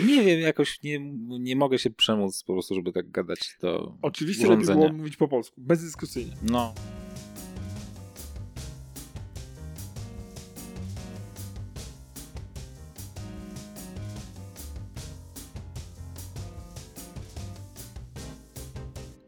Nie 0.06 0.22
wiem, 0.22 0.40
jakoś 0.40 0.82
nie, 0.82 0.98
nie 1.40 1.56
mogę 1.56 1.78
się 1.78 1.90
przemóc 1.90 2.44
po 2.44 2.52
prostu, 2.52 2.74
żeby 2.74 2.92
tak 2.92 3.10
gadać 3.10 3.56
do 3.60 3.92
Oczywiście 4.02 4.48
lepiej 4.48 4.66
było 4.66 4.92
mówić 4.92 5.16
po 5.16 5.28
polsku, 5.28 5.60
bezdyskusyjnie. 5.60 6.32
No. 6.42 6.74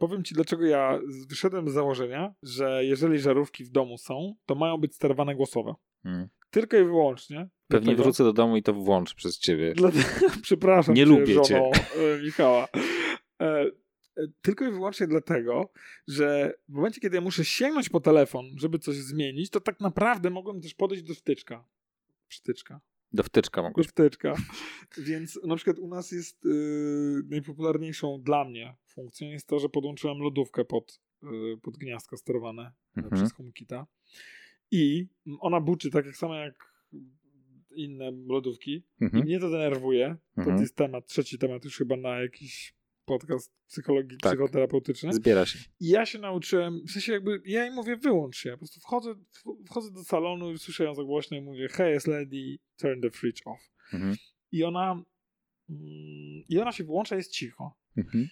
Powiem 0.09 0.23
ci, 0.23 0.35
dlaczego 0.35 0.65
ja 0.65 0.99
wyszedłem 1.27 1.69
z 1.69 1.73
założenia, 1.73 2.33
że 2.43 2.85
jeżeli 2.85 3.19
żarówki 3.19 3.63
w 3.63 3.69
domu 3.69 3.97
są, 3.97 4.35
to 4.45 4.55
mają 4.55 4.77
być 4.77 4.95
sterowane 4.95 5.35
głosowe. 5.35 5.73
Mm. 6.05 6.27
Tylko 6.49 6.77
i 6.77 6.83
wyłącznie. 6.83 7.49
Pewnie 7.67 7.85
dlatego- 7.85 8.03
wrócę 8.03 8.23
do 8.23 8.33
domu 8.33 8.57
i 8.57 8.63
to 8.63 8.73
włączę 8.73 9.15
przez 9.15 9.39
ciebie. 9.39 9.73
Dlatego, 9.73 10.03
przepraszam 10.41 10.95
Nie 10.95 11.03
cię, 11.03 11.09
lubię 11.09 11.25
cię. 11.41 11.43
żono 11.43 11.71
e, 11.73 12.21
Michała. 12.23 12.67
E, 13.41 13.45
e, 13.45 13.71
tylko 14.41 14.65
i 14.65 14.71
wyłącznie 14.71 15.07
dlatego, 15.07 15.71
że 16.07 16.53
w 16.69 16.73
momencie, 16.73 17.01
kiedy 17.01 17.15
ja 17.15 17.21
muszę 17.21 17.45
sięgnąć 17.45 17.89
po 17.89 17.99
telefon, 17.99 18.45
żeby 18.57 18.79
coś 18.79 18.95
zmienić, 18.95 19.49
to 19.49 19.59
tak 19.59 19.79
naprawdę 19.79 20.29
mogłem 20.29 20.61
też 20.61 20.73
podejść 20.73 21.03
do 21.03 21.13
wtyczka. 21.13 21.65
Wtyczka. 22.29 22.81
Do 23.13 23.23
wtyczka 23.23 23.61
mogę. 23.61 23.83
Do 23.83 23.89
wtyczka. 23.89 24.35
Więc 25.07 25.39
na 25.43 25.55
przykład 25.55 25.79
u 25.79 25.87
nas 25.87 26.11
jest 26.11 26.45
y, 26.45 26.49
najpopularniejszą 27.29 28.21
dla 28.21 28.45
mnie 28.45 28.75
funkcją 28.87 29.27
jest 29.27 29.47
to, 29.47 29.59
że 29.59 29.69
podłączyłem 29.69 30.17
lodówkę 30.17 30.65
pod, 30.65 31.01
y, 31.23 31.27
pod 31.61 31.77
gniazdko 31.77 32.17
sterowane 32.17 32.61
e, 32.61 32.71
Mhm. 32.97 33.15
przez 33.15 33.33
HomeKita 33.33 33.87
i 34.71 35.07
ona 35.39 35.61
buczy 35.61 35.89
tak 35.91 36.05
jak 36.05 36.15
samo 36.17 36.35
jak 36.35 36.73
inne 37.75 38.11
lodówki. 38.27 38.71
I 39.01 39.03
Mhm. 39.03 39.23
mnie 39.23 39.39
to 39.39 39.49
denerwuje. 39.49 40.15
To 40.35 40.41
Mhm. 40.41 40.61
jest 40.61 40.75
temat, 40.75 41.05
trzeci 41.07 41.37
temat 41.37 41.65
już 41.65 41.77
chyba 41.77 41.95
na 41.97 42.19
jakiś 42.21 42.73
podcast 43.09 43.51
psychologii, 43.67 44.17
Tak. 44.17 44.31
psychoterapeutyczny. 44.31 45.13
Zbiera 45.13 45.45
się. 45.45 45.59
I 45.79 45.87
ja 45.87 46.05
się 46.05 46.19
nauczyłem, 46.19 46.81
w 46.87 46.91
sensie 46.91 47.11
jakby, 47.13 47.41
ja 47.45 47.65
im 47.65 47.73
mówię 47.73 47.97
wyłącz 47.97 48.37
się, 48.37 48.51
po 48.51 48.57
prostu 48.57 48.79
wchodzę, 48.79 49.15
wchodzę 49.67 49.91
do 49.91 50.03
salonu 50.03 50.51
i 50.51 50.57
słyszę 50.59 50.83
ją 50.83 50.95
za 50.95 51.03
głośno 51.03 51.37
i 51.37 51.41
mówię 51.41 51.67
hey, 51.67 51.95
yes 51.95 52.07
lady, 52.07 52.57
turn 52.77 53.01
the 53.01 53.11
fridge 53.11 53.41
off. 53.45 53.59
Mhm. 53.93 54.15
I 54.51 54.63
ona 54.63 54.91
mm, 55.69 56.43
i 56.49 56.59
ona 56.59 56.71
się 56.71 56.83
wyłącza, 56.83 57.15
jest 57.15 57.31
cicho. 57.31 57.75
Mhm. 57.97 58.27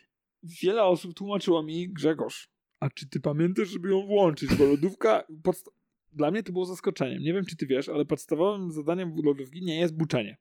Wiele 0.61 0.83
osób 0.83 1.13
tłumaczyło 1.13 1.63
mi, 1.63 1.89
Grzegorz, 1.89 2.49
a 2.79 2.89
czy 2.89 3.09
ty 3.09 3.19
pamiętasz, 3.19 3.69
żeby 3.69 3.89
ją 3.89 4.05
włączyć, 4.07 4.55
bo 4.55 4.65
lodówka, 4.65 5.23
podsta- 5.43 5.71
dla 6.13 6.31
mnie 6.31 6.43
to 6.43 6.51
było 6.51 6.65
zaskoczeniem. 6.65 7.23
Nie 7.23 7.33
wiem, 7.33 7.45
czy 7.45 7.55
ty 7.57 7.65
wiesz, 7.67 7.89
ale 7.89 8.05
podstawowym 8.05 8.71
zadaniem 8.71 9.15
lodówki 9.23 9.61
nie 9.61 9.79
jest 9.79 9.95
buczenie. 9.97 10.37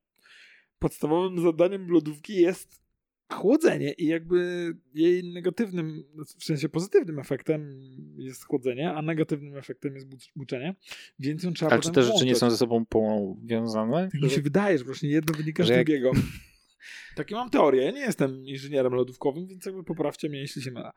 Podstawowym 0.78 1.40
zadaniem 1.42 1.90
lodówki 1.90 2.34
jest 2.34 2.85
chłodzenie 3.32 3.92
i 3.92 4.06
jakby 4.06 4.72
jej 4.94 5.24
negatywnym, 5.32 6.04
w 6.38 6.44
sensie 6.44 6.68
pozytywnym 6.68 7.18
efektem 7.18 7.80
jest 8.18 8.44
chłodzenie, 8.44 8.92
a 8.92 9.02
negatywnym 9.02 9.56
efektem 9.56 9.94
jest 9.94 10.08
buc- 10.08 10.30
buczenie, 10.36 10.74
więc 11.18 11.42
ją 11.42 11.52
trzeba 11.52 11.70
Ale 11.70 11.80
czy 11.80 11.90
te 11.92 12.02
rzeczy 12.02 12.24
nie 12.24 12.34
są 12.34 12.50
ze 12.50 12.56
sobą 12.56 12.86
powiązane? 12.86 14.08
Tak 14.12 14.22
mi 14.22 14.30
się 14.30 14.42
wydaje, 14.42 14.78
że 14.78 14.84
właśnie 14.84 15.08
jedno 15.10 15.34
wynika 15.38 15.64
z 15.64 15.66
Że 15.66 15.72
jak- 15.74 15.86
drugiego. 15.86 16.12
Takie 17.16 17.34
mam 17.34 17.50
teorię. 17.50 17.82
Ja 17.82 17.90
nie 17.90 18.00
jestem 18.00 18.46
inżynierem 18.46 18.92
lodówkowym, 18.94 19.46
więc 19.46 19.66
jakby 19.66 19.84
poprawcie 19.84 20.28
mnie, 20.28 20.38
jeśli 20.38 20.62
się 20.62 20.70
mylę. 20.70 20.90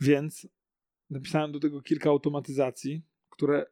Więc 0.00 0.48
napisałem 1.10 1.52
do 1.52 1.60
tego 1.60 1.82
kilka 1.82 2.10
automatyzacji, 2.10 3.02
które 3.30 3.66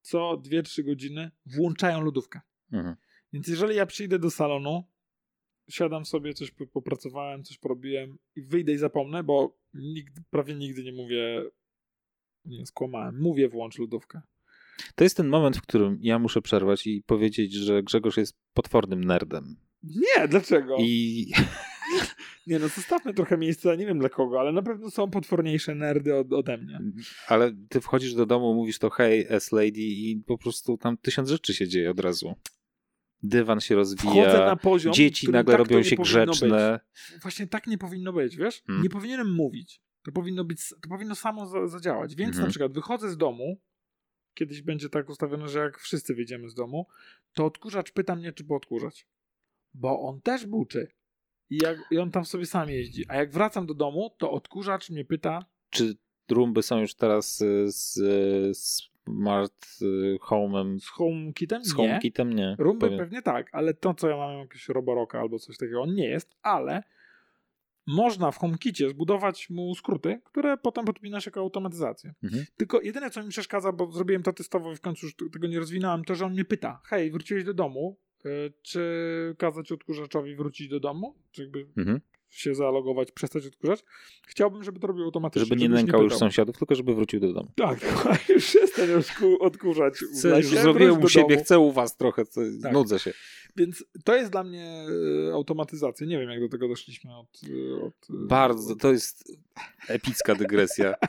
co 0.00 0.42
2-3 0.44 0.84
godziny 0.84 1.30
włączają 1.46 2.00
lodówkę. 2.00 2.40
Mhm. 2.72 2.96
Więc 3.32 3.48
jeżeli 3.48 3.76
ja 3.76 3.86
przyjdę 3.86 4.18
do 4.18 4.30
salonu, 4.30 4.84
siadam 5.68 6.06
sobie, 6.06 6.34
coś 6.34 6.50
po- 6.50 6.66
popracowałem, 6.66 7.44
coś 7.44 7.58
porobiłem 7.58 8.18
i 8.36 8.42
wyjdę 8.42 8.72
i 8.72 8.78
zapomnę, 8.78 9.24
bo 9.24 9.58
nigdy, 9.74 10.22
prawie 10.30 10.54
nigdy 10.54 10.84
nie 10.84 10.92
mówię, 10.92 11.42
nie 12.44 12.66
skłamałem, 12.66 13.20
mówię 13.20 13.48
włącz 13.48 13.78
lodówkę. 13.78 14.20
To 14.94 15.04
jest 15.04 15.16
ten 15.16 15.28
moment, 15.28 15.56
w 15.56 15.62
którym 15.62 15.98
ja 16.00 16.18
muszę 16.18 16.42
przerwać 16.42 16.86
i 16.86 17.02
powiedzieć, 17.02 17.52
że 17.52 17.82
Grzegorz 17.82 18.16
jest 18.16 18.36
potwornym 18.54 19.04
nerdem. 19.04 19.56
Nie, 19.82 20.28
dlaczego? 20.28 20.76
I 20.80 21.26
Nie 22.46 22.58
no, 22.58 22.68
zostawmy 22.68 23.14
trochę 23.14 23.38
miejsca, 23.38 23.74
nie 23.74 23.86
wiem 23.86 23.98
dla 23.98 24.08
kogo, 24.08 24.40
ale 24.40 24.52
na 24.52 24.62
pewno 24.62 24.90
są 24.90 25.10
potworniejsze 25.10 25.74
nerdy 25.74 26.14
od, 26.14 26.32
ode 26.32 26.56
mnie. 26.58 26.80
ale 27.28 27.52
ty 27.68 27.80
wchodzisz 27.80 28.14
do 28.14 28.26
domu, 28.26 28.54
mówisz 28.54 28.78
to 28.78 28.90
hey, 28.90 29.26
S-Lady 29.28 29.80
i 29.80 30.22
po 30.26 30.38
prostu 30.38 30.78
tam 30.78 30.96
tysiąc 30.96 31.28
rzeczy 31.28 31.54
się 31.54 31.68
dzieje 31.68 31.90
od 31.90 32.00
razu. 32.00 32.34
Dywan 33.22 33.60
się 33.60 33.74
rozwija, 33.74 34.46
na 34.46 34.56
poziom, 34.56 34.92
dzieci 34.92 35.30
nagle 35.30 35.52
tak 35.52 35.58
robią 35.58 35.82
się 35.82 35.96
grzeczne. 35.96 36.80
Być. 37.12 37.22
Właśnie 37.22 37.46
tak 37.46 37.66
nie 37.66 37.78
powinno 37.78 38.12
być, 38.12 38.36
wiesz? 38.36 38.62
Hmm. 38.66 38.82
Nie 38.82 38.90
powinienem 38.90 39.34
mówić. 39.34 39.80
To 40.02 40.12
powinno 40.12 40.44
być, 40.44 40.68
to 40.68 40.88
powinno 40.88 41.14
samo 41.14 41.46
za, 41.46 41.66
zadziałać. 41.68 42.14
Więc 42.14 42.28
Mhm. 42.28 42.44
na 42.44 42.50
przykład 42.50 42.72
wychodzę 42.72 43.10
z 43.10 43.16
domu, 43.16 43.60
kiedyś 44.34 44.62
będzie 44.62 44.88
tak 44.88 45.08
ustawione, 45.08 45.48
że 45.48 45.58
jak 45.58 45.78
wszyscy 45.78 46.14
wyjdziemy 46.14 46.48
z 46.48 46.54
domu, 46.54 46.86
to 47.32 47.44
odkurzacz 47.44 47.92
pyta 47.92 48.16
mnie, 48.16 48.32
czy 48.32 48.44
poodkurzać. 48.44 49.06
Bo 49.74 50.00
on 50.00 50.20
też 50.20 50.46
buczy. 50.46 50.88
I, 51.50 51.58
jak, 51.62 51.78
I 51.90 51.98
on 51.98 52.10
tam 52.10 52.24
sobie 52.24 52.46
sam 52.46 52.70
jeździ. 52.70 53.04
A 53.08 53.16
jak 53.16 53.32
wracam 53.32 53.66
do 53.66 53.74
domu, 53.74 54.10
to 54.18 54.30
odkurzacz 54.30 54.90
mnie 54.90 55.04
pyta, 55.04 55.44
Czy 55.70 55.96
rumby 56.30 56.62
są 56.62 56.80
już 56.80 56.94
teraz 56.94 57.40
y, 57.40 57.66
z, 57.72 57.98
y, 59.08 59.12
smart 59.12 59.66
y, 59.82 60.18
home'em, 60.28 60.78
z 60.80 60.88
HomeKitem? 60.88 61.64
z 61.64 61.68
Nie. 61.68 61.88
HomeKitem? 61.88 62.32
Nie. 62.32 62.56
Rumby 62.58 62.80
Pewnie. 62.86 62.98
pewnie 62.98 63.22
tak, 63.22 63.48
ale 63.52 63.74
to, 63.74 63.94
co 63.94 64.08
ja 64.08 64.16
mam, 64.16 64.38
jakieś 64.38 64.68
Roboroka 64.68 65.20
albo 65.20 65.38
coś 65.38 65.56
takiego, 65.56 65.82
on 65.82 65.94
nie 65.94 66.08
jest, 66.08 66.36
ale 66.42 66.82
można 67.86 68.30
w 68.30 68.38
HomeKicie 68.38 68.88
zbudować 68.88 69.50
mu 69.50 69.74
skróty, 69.74 70.20
które 70.24 70.56
potem 70.56 70.84
podpinasz 70.84 71.26
jako 71.26 71.40
automatyzację. 71.40 72.14
Mhm. 72.24 72.44
Tylko 72.56 72.80
jedyne, 72.80 73.10
co 73.10 73.22
mi 73.22 73.28
przeszkadza, 73.28 73.72
bo 73.72 73.90
zrobiłem 73.90 74.22
to 74.22 74.32
testowo 74.32 74.72
i 74.72 74.76
w 74.76 74.80
końcu 74.80 75.06
już 75.06 75.14
tego 75.32 75.46
nie 75.48 75.58
rozwinąłem, 75.58 76.04
to, 76.04 76.14
że 76.14 76.26
on 76.26 76.32
mnie 76.32 76.44
pyta, 76.44 76.80
hej, 76.84 77.10
wróciłeś 77.10 77.44
do 77.44 77.54
domu, 77.54 77.98
y, 78.26 78.52
czy 78.62 79.34
kazać 79.38 79.72
odkurzaczowi 79.72 80.36
wrócić 80.36 80.68
do 80.68 80.80
domu? 80.80 81.14
Czy 81.30 81.42
jakby 81.42 81.66
Mhm. 81.76 82.00
Się 82.36 82.54
zalogować, 82.54 83.12
przestać 83.12 83.46
odkurzać. 83.46 83.84
Chciałbym, 84.26 84.64
żeby 84.64 84.80
to 84.80 84.86
robił 84.86 85.04
automatycznie. 85.04 85.46
Żeby 85.46 85.60
nie 85.62 85.68
nękał 85.68 86.02
już 86.02 86.16
sąsiadów, 86.16 86.58
tylko 86.58 86.74
żeby 86.74 86.94
wrócił 86.94 87.20
do 87.20 87.32
domu. 87.32 87.52
Tak, 87.56 87.80
już 88.28 88.44
przestań 88.46 88.88
odku- 88.88 89.36
odkurzać. 89.40 89.94
w 89.94 90.18
Chcę, 90.18 90.36
już 90.36 90.46
zrobiłem 90.46 91.02
u 91.02 91.08
siebie, 91.08 91.34
domu. 91.34 91.44
chcę 91.44 91.58
u 91.58 91.72
was 91.72 91.96
trochę, 91.96 92.22
Tak. 92.62 92.72
nudzę 92.72 92.98
się. 92.98 93.12
Więc 93.56 93.84
to 94.04 94.14
jest 94.16 94.32
dla 94.32 94.44
mnie 94.44 94.86
e, 95.28 95.34
automatyzacja. 95.34 96.06
Nie 96.06 96.18
wiem, 96.18 96.30
jak 96.30 96.40
do 96.40 96.48
tego 96.48 96.68
doszliśmy 96.68 97.16
od... 97.16 97.40
e, 97.78 97.84
od 97.84 97.94
e, 98.10 98.26
Bardzo, 98.28 98.76
to 98.76 98.92
jest 98.92 99.32
epicka 99.88 100.34
dygresja. 100.34 100.94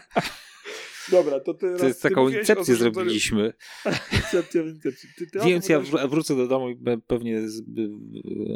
Dobra, 1.12 1.40
to 1.40 1.54
ty 1.54 1.76
To 1.80 1.88
jest 1.88 2.02
taką 2.02 2.30
incepcję 2.30 2.76
zrobiliśmy. 2.76 3.54
Incepcja. 4.14 4.62
Ty, 5.18 5.28
ty 5.28 5.40
Więc 5.46 5.70
ja 5.70 5.80
wrócę 6.10 6.36
do 6.36 6.48
domu 6.48 6.70
i 6.70 6.78
pewnie 7.08 7.42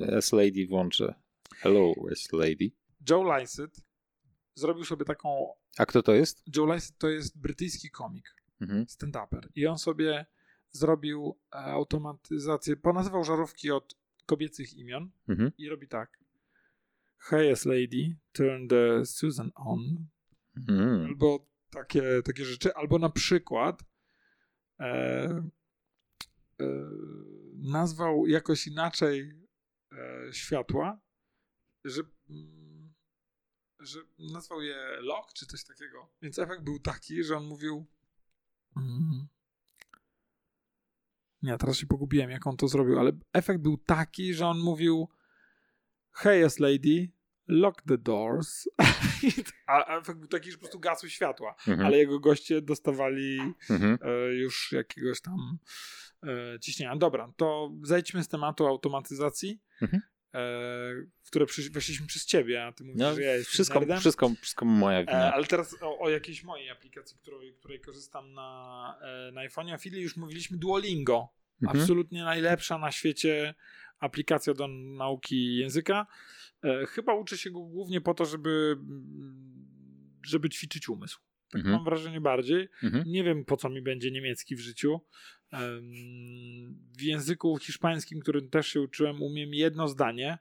S-Lady 0.08 0.68
włączę. 0.70 1.14
Hello, 1.64 1.94
S-Lady. 2.12 2.72
Joe 3.10 3.24
Lycett 3.38 3.82
zrobił 4.56 4.84
sobie 4.86 5.06
taką... 5.06 5.48
A 5.78 5.86
kto 5.86 6.04
to 6.04 6.14
jest? 6.14 6.44
Joe 6.56 6.66
Lycett 6.74 6.98
to 6.98 7.10
jest 7.10 7.40
brytyjski 7.42 7.90
komik, 7.92 8.36
Mhm. 8.62 8.86
stand-uper. 8.86 9.48
I 9.56 9.68
on 9.68 9.78
sobie 9.78 10.26
zrobił 10.72 11.40
e, 11.52 11.56
automatyzację, 11.58 12.76
ponazywał 12.78 13.24
żarówki 13.24 13.72
od 13.72 13.96
kobiecych 14.26 14.74
imion 14.74 15.12
Mhm. 15.30 15.52
i 15.58 15.70
robi 15.70 15.88
tak. 15.88 16.20
Hey, 17.18 17.52
yes 17.52 17.66
lady, 17.66 18.16
turn 18.32 18.68
the 18.68 19.06
Susan 19.06 19.52
on. 19.56 20.08
Mhm. 20.58 21.06
Albo 21.06 21.48
takie, 21.72 22.04
takie 22.26 22.46
rzeczy. 22.46 22.74
Albo 22.76 23.00
na 23.00 23.10
przykład 23.10 23.84
e, 24.80 24.84
e, 24.86 26.66
nazwał 27.58 28.28
jakoś 28.28 28.68
inaczej 28.68 29.34
e, 29.92 30.34
światła, 30.34 31.00
że, 31.86 32.02
mm, 32.30 32.94
że 33.80 34.00
nazwał 34.20 34.62
je 34.62 34.76
lock, 35.00 35.34
czy 35.34 35.46
coś 35.46 35.64
takiego. 35.64 36.10
Więc 36.22 36.40
efekt 36.40 36.64
był 36.64 36.80
taki, 36.80 37.24
że 37.24 37.38
on 37.38 37.46
mówił 37.48 37.86
mm, 38.78 39.28
nie, 41.42 41.58
teraz 41.58 41.78
się 41.78 41.88
pogubiłem, 41.88 42.30
jak 42.30 42.48
on 42.48 42.58
to 42.58 42.68
zrobił, 42.68 43.00
ale 43.00 43.12
efekt 43.34 43.62
był 43.62 43.78
taki, 43.78 44.34
że 44.34 44.48
on 44.48 44.60
mówił 44.60 45.10
Hey, 46.12 46.46
yes 46.46 46.60
lady, 46.60 47.12
lock 47.48 47.82
the 47.82 47.98
doors. 47.98 48.68
A 49.68 49.86
a 49.86 49.98
efekt 50.00 50.20
był 50.20 50.28
taki, 50.28 50.52
że 50.52 50.58
po 50.58 50.62
prostu 50.62 50.80
gasły 50.80 51.10
światła, 51.10 51.56
Mhm. 51.68 51.86
ale 51.88 51.98
jego 51.98 52.20
goście 52.20 52.62
dostawali 52.62 53.40
Mhm. 53.70 53.98
e, 54.02 54.34
już 54.34 54.72
jakiegoś 54.72 55.22
tam 55.22 55.58
e, 56.24 56.60
ciśnienia. 56.60 56.96
Dobra, 56.96 57.34
to 57.38 57.72
zejdźmy 57.84 58.24
z 58.24 58.28
tematu 58.28 58.68
automatyzacji, 58.68 59.62
Mhm. 59.82 60.02
E, 60.34 60.38
w 61.24 61.28
które 61.28 61.46
przysz- 61.46 61.72
weszliśmy 61.74 62.08
przez 62.08 62.26
ciebie, 62.26 62.66
a 62.66 62.72
ty 62.72 62.84
mówisz, 62.84 63.00
No, 63.02 63.16
że 63.16 63.22
ja 63.22 63.34
jestem 63.36 63.52
wszystko, 63.54 63.80
nerdem. 63.80 64.00
wszystko, 64.00 64.32
wszystko 64.42 64.66
moja 64.66 65.00
E, 65.00 65.06
wina. 65.06 65.34
ale 65.34 65.46
teraz 65.46 65.76
o, 65.82 66.00
o 66.00 66.10
jakiejś 66.10 66.44
mojej 66.44 66.70
aplikacji, 66.70 67.18
której, 67.18 67.54
której 67.54 67.80
korzystam 67.80 68.34
na, 68.34 68.96
e, 69.02 69.32
na 69.32 69.42
iPhone'ie. 69.48 69.74
A 69.74 69.78
chwili 69.78 70.02
już 70.02 70.18
mówiliśmy 70.18 70.58
Duolingo. 70.58 71.30
Mhm. 71.62 71.82
Absolutnie 71.82 72.24
najlepsza 72.24 72.78
na 72.78 72.92
świecie 72.92 73.56
aplikacja 74.00 74.54
do 74.54 74.68
nauki 74.98 75.56
języka. 75.56 76.08
Chyba 76.88 77.14
uczę 77.14 77.38
się 77.38 77.52
go 77.52 77.60
głównie 77.60 78.02
po 78.02 78.14
to, 78.14 78.26
żeby, 78.26 78.78
żeby 80.26 80.50
ćwiczyć 80.50 80.90
umysł. 80.90 81.20
Tak 81.52 81.60
Mhm. 81.60 81.76
mam 81.76 81.86
wrażenie 81.86 82.22
bardziej. 82.22 82.68
Mhm. 82.84 83.04
Nie 83.08 83.24
wiem, 83.24 83.46
po 83.46 83.58
co 83.58 83.70
mi 83.70 83.82
będzie 83.82 84.12
niemiecki 84.12 84.56
w 84.56 84.60
życiu. 84.60 85.02
W 86.98 87.02
języku 87.02 87.58
hiszpańskim, 87.58 88.20
którym 88.20 88.50
też 88.50 88.68
się 88.68 88.82
uczyłem, 88.82 89.22
umiem 89.22 89.54
jedno 89.54 89.88
zdanie. 89.88 90.38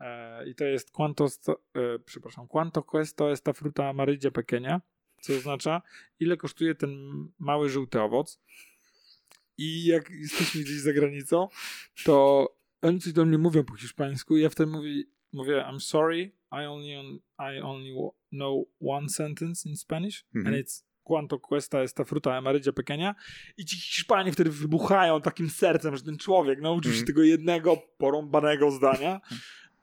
E, 0.00 0.48
I 0.48 0.54
to 0.54 0.64
jest 0.64 0.90
quanto, 0.90 1.26
e, 1.26 1.98
przepraszam, 1.98 2.48
quanto 2.48 2.82
cuesta 2.82 3.24
esta 3.30 3.52
fruta 3.52 3.88
amarilla 3.88 4.30
pequeña, 4.30 4.80
co 5.20 5.32
oznacza, 5.34 5.82
ile 6.20 6.36
kosztuje 6.36 6.74
ten 6.74 6.92
mały 7.38 7.68
żółty 7.68 8.00
owoc. 8.00 8.40
I 9.58 9.84
jak 9.84 10.10
jesteśmy 10.10 10.60
gdzieś 10.60 10.80
za 10.80 10.92
granicą, 10.92 11.48
to 12.04 12.48
oni 12.82 13.00
coś 13.00 13.12
do 13.12 13.24
mnie 13.24 13.38
mówią 13.38 13.64
po 13.64 13.76
hiszpańsku 13.76 14.36
i 14.36 14.42
ja 14.42 14.48
wtedy 14.50 14.70
mówię, 14.70 15.02
mówię 15.32 15.64
I'm 15.70 15.80
sorry, 15.80 16.32
I 16.52 16.66
only, 16.66 16.98
on, 16.98 17.18
I 17.54 17.60
only 17.60 18.10
know 18.30 18.66
one 18.80 19.08
sentence 19.08 19.68
in 19.68 19.76
Spanish 19.76 20.24
Mhm. 20.34 20.54
and 20.54 20.66
it's 20.66 20.84
quanto 21.04 21.38
cuesta 21.38 21.82
esta 21.82 22.04
fruta 22.04 22.36
amarilla 22.36 22.72
pequeña 22.72 23.14
i 23.56 23.64
ci 23.64 23.76
Hiszpanie 23.76 24.32
wtedy 24.32 24.50
wybuchają 24.50 25.20
takim 25.20 25.50
sercem, 25.50 25.96
że 25.96 26.02
ten 26.02 26.18
człowiek 26.18 26.60
nauczył 26.60 26.92
się 26.92 26.98
Mhm. 26.98 27.06
tego 27.06 27.22
jednego 27.22 27.76
porąbanego 27.98 28.70
zdania 28.70 29.20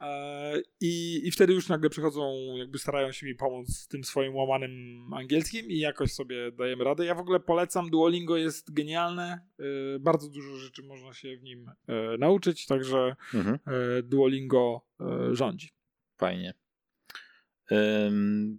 E, 0.02 0.62
I, 0.80 1.20
I 1.24 1.30
wtedy 1.30 1.52
już 1.52 1.68
nagle 1.68 1.90
przychodzą, 1.90 2.36
jakby 2.56 2.78
starają 2.78 3.12
się 3.12 3.26
mi 3.26 3.34
pomóc 3.34 3.68
z 3.68 3.88
tym 3.88 4.04
swoim 4.04 4.34
łamanym 4.36 5.04
angielskim 5.14 5.66
i 5.70 5.78
jakoś 5.78 6.12
sobie 6.12 6.52
dajemy 6.52 6.84
radę. 6.84 7.04
Ja 7.04 7.14
w 7.14 7.18
ogóle 7.20 7.40
polecam, 7.40 7.90
Duolingo 7.90 8.36
jest 8.36 8.72
genialne, 8.72 9.40
e, 9.58 9.98
bardzo 9.98 10.28
dużo 10.28 10.56
rzeczy 10.56 10.82
można 10.82 11.12
się 11.12 11.36
w 11.36 11.42
nim 11.42 11.68
e, 11.86 12.18
nauczyć, 12.18 12.66
także 12.66 13.16
Mhm. 13.34 13.58
Duolingo 14.02 14.86
rządzi. 15.32 15.70
Fajnie. 16.16 16.54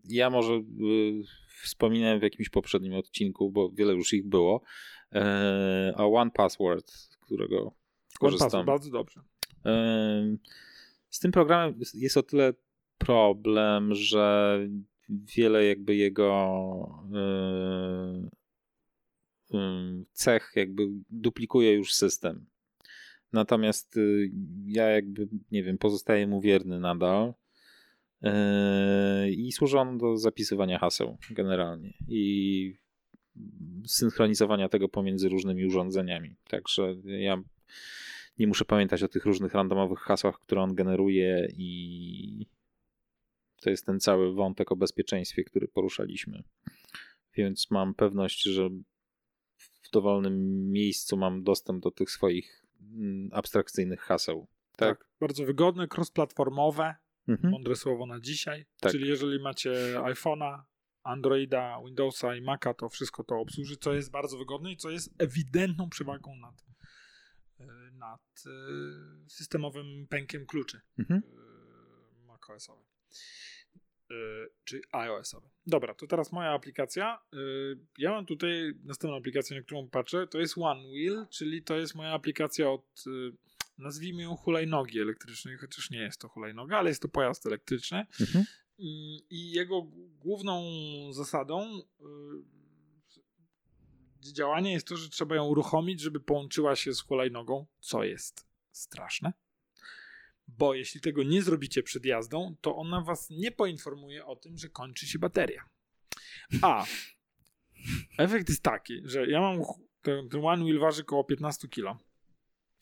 Ja 0.09 0.29
może 0.29 0.61
wspominałem 1.61 2.19
w 2.19 2.23
jakimś 2.23 2.49
poprzednim 2.49 2.93
odcinku, 2.93 3.51
bo 3.51 3.69
wiele 3.69 3.93
już 3.93 4.13
ich 4.13 4.27
było, 4.27 4.61
e, 5.13 5.93
a 5.97 6.05
One 6.05 6.31
Password, 6.31 6.91
z 6.91 7.17
którego 7.17 7.61
One 7.61 7.71
korzystam. 8.19 8.47
Password, 8.49 8.65
bardzo 8.67 8.91
dobrze. 8.91 9.21
Ym, 9.65 10.37
Z 11.09 11.19
tym 11.19 11.31
programem 11.31 11.79
jest- 11.93 12.17
o 12.17 12.23
tyle 12.23 12.53
problem, 12.97 13.95
że 13.95 14.59
wiele 15.09 15.65
jakby 15.65 15.95
jego 15.95 17.03
y, 19.53 19.59
cech 20.11 20.51
jakby 20.55 20.87
duplikuje 21.09 21.73
już 21.73 21.93
system. 21.93 22.45
Natomiast 23.33 23.99
ja 24.65 24.83
jakby, 24.89 25.27
nie 25.51 25.63
wiem, 25.63 25.77
pozostaję 25.77 26.27
mu 26.27 26.41
wierny 26.41 26.79
nadal. 26.79 27.33
Yy, 28.21 29.31
I 29.31 29.51
służy 29.51 29.79
on 29.79 29.97
do 29.97 30.17
zapisywania 30.17 30.79
haseł 30.79 31.17
generalnie 31.29 31.93
i 32.07 32.75
synchronizowania 33.87 34.69
tego 34.69 34.89
pomiędzy 34.89 35.29
różnymi 35.29 35.65
urządzeniami. 35.65 36.35
Także 36.47 36.95
ja 37.03 37.43
nie 38.39 38.47
muszę 38.47 38.65
pamiętać 38.65 39.03
o 39.03 39.07
tych 39.07 39.25
różnych 39.25 39.53
randomowych 39.53 39.99
hasłach, 39.99 40.39
które 40.39 40.61
on 40.61 40.75
generuje 40.75 41.47
i 41.57 42.47
to 43.61 43.69
jest 43.69 43.85
ten 43.85 43.99
cały 43.99 44.33
wątek 44.33 44.71
o 44.71 44.75
bezpieczeństwie, 44.75 45.43
który 45.43 45.67
poruszaliśmy. 45.67 46.43
Więc 47.33 47.71
mam 47.71 47.93
pewność, 47.93 48.43
że 48.43 48.69
w 49.57 49.91
dowolnym 49.91 50.67
miejscu 50.71 51.17
mam 51.17 51.43
dostęp 51.43 51.83
do 51.83 51.91
tych 51.91 52.11
swoich 52.11 52.65
mm, 52.81 53.29
abstrakcyjnych 53.31 53.99
haseł. 53.99 54.47
Tak. 54.75 54.97
Tak. 54.97 55.07
Bardzo 55.19 55.45
wygodne, 55.45 55.87
cross-platformowe, 55.97 56.93
Mhm. 57.27 57.51
mądre 57.51 57.75
słowo 57.75 58.05
na 58.05 58.19
dzisiaj. 58.19 58.65
Tak. 58.79 58.91
Czyli 58.91 59.07
jeżeli 59.09 59.39
macie 59.39 59.71
iPhone'a, 59.95 60.61
Androida, 61.03 61.81
Windowsa 61.85 62.35
i 62.35 62.41
Maca, 62.41 62.73
to 62.73 62.89
wszystko 62.89 63.23
to 63.23 63.35
obsłuży, 63.35 63.77
co 63.77 63.93
jest 63.93 64.11
bardzo 64.11 64.37
wygodne 64.37 64.71
i 64.71 64.77
co 64.77 64.89
jest 64.89 65.13
ewidentną 65.17 65.89
przewagą 65.89 66.35
nad, 66.35 66.55
e, 67.59 67.65
nad 67.93 68.21
e, 68.45 68.49
systemowym 69.29 70.07
pękiem 70.09 70.45
kluczy 70.45 70.81
Mhm. 70.99 71.21
e, 71.25 72.25
macOSowy. 72.25 72.83
E, 74.11 74.13
Czy 74.63 74.81
iOSowy. 74.91 75.49
Dobra, 75.67 75.93
to 75.93 76.07
teraz 76.07 76.31
moja 76.31 76.49
aplikacja. 76.51 77.19
Ja 77.97 78.11
mam 78.11 78.25
tutaj 78.25 78.73
następną 78.83 79.17
aplikację, 79.17 79.57
na 79.57 79.63
którą 79.63 79.89
patrzę. 79.89 80.27
To 80.27 80.39
jest 80.39 80.57
OneWheel, 80.57 81.27
czyli 81.29 81.63
to 81.63 81.77
jest 81.77 81.95
moja 81.95 82.11
aplikacja 82.13 82.69
od, 82.69 83.03
nazwijmy 83.81 84.23
ją 84.23 84.35
hulajnogi 84.35 84.99
elektrycznej, 84.99 85.57
chociaż 85.57 85.89
nie 85.89 85.99
jest 85.99 86.21
to 86.21 86.29
hulajnoga, 86.29 86.77
ale 86.77 86.89
jest 86.89 87.01
to 87.01 87.07
pojazd 87.07 87.45
elektryczny. 87.45 88.05
Mhm. 88.19 88.45
I 89.29 89.51
jego 89.51 89.81
główną 90.19 90.63
zasadą 91.13 91.79
y, 91.79 91.81
działania 94.33 94.71
jest 94.71 94.87
to, 94.87 94.97
że 94.97 95.09
trzeba 95.09 95.35
ją 95.35 95.45
uruchomić, 95.45 96.01
żeby 96.01 96.19
połączyła 96.19 96.75
się 96.75 96.93
z 96.93 97.01
hulajnogą, 97.01 97.65
co 97.79 98.03
jest 98.03 98.47
straszne. 98.71 99.33
Bo 100.47 100.73
jeśli 100.73 101.01
tego 101.01 101.23
nie 101.23 101.41
zrobicie 101.41 101.83
przed 101.83 102.05
jazdą, 102.05 102.55
to 102.61 102.75
ona 102.75 103.01
was 103.01 103.29
nie 103.29 103.51
poinformuje 103.51 104.25
o 104.25 104.35
tym, 104.35 104.57
że 104.57 104.69
kończy 104.69 105.07
się 105.07 105.19
bateria. 105.19 105.69
A 106.61 106.85
efekt 108.17 108.49
jest 108.49 108.63
taki, 108.63 109.01
że 109.05 109.27
ja 109.27 109.41
mam 109.41 109.61
ten, 110.01 110.29
ten 110.29 110.45
One 110.45 110.63
Wheel 110.63 110.79
waży 110.79 111.01
około 111.01 111.23
15 111.23 111.67
kg. 111.67 112.03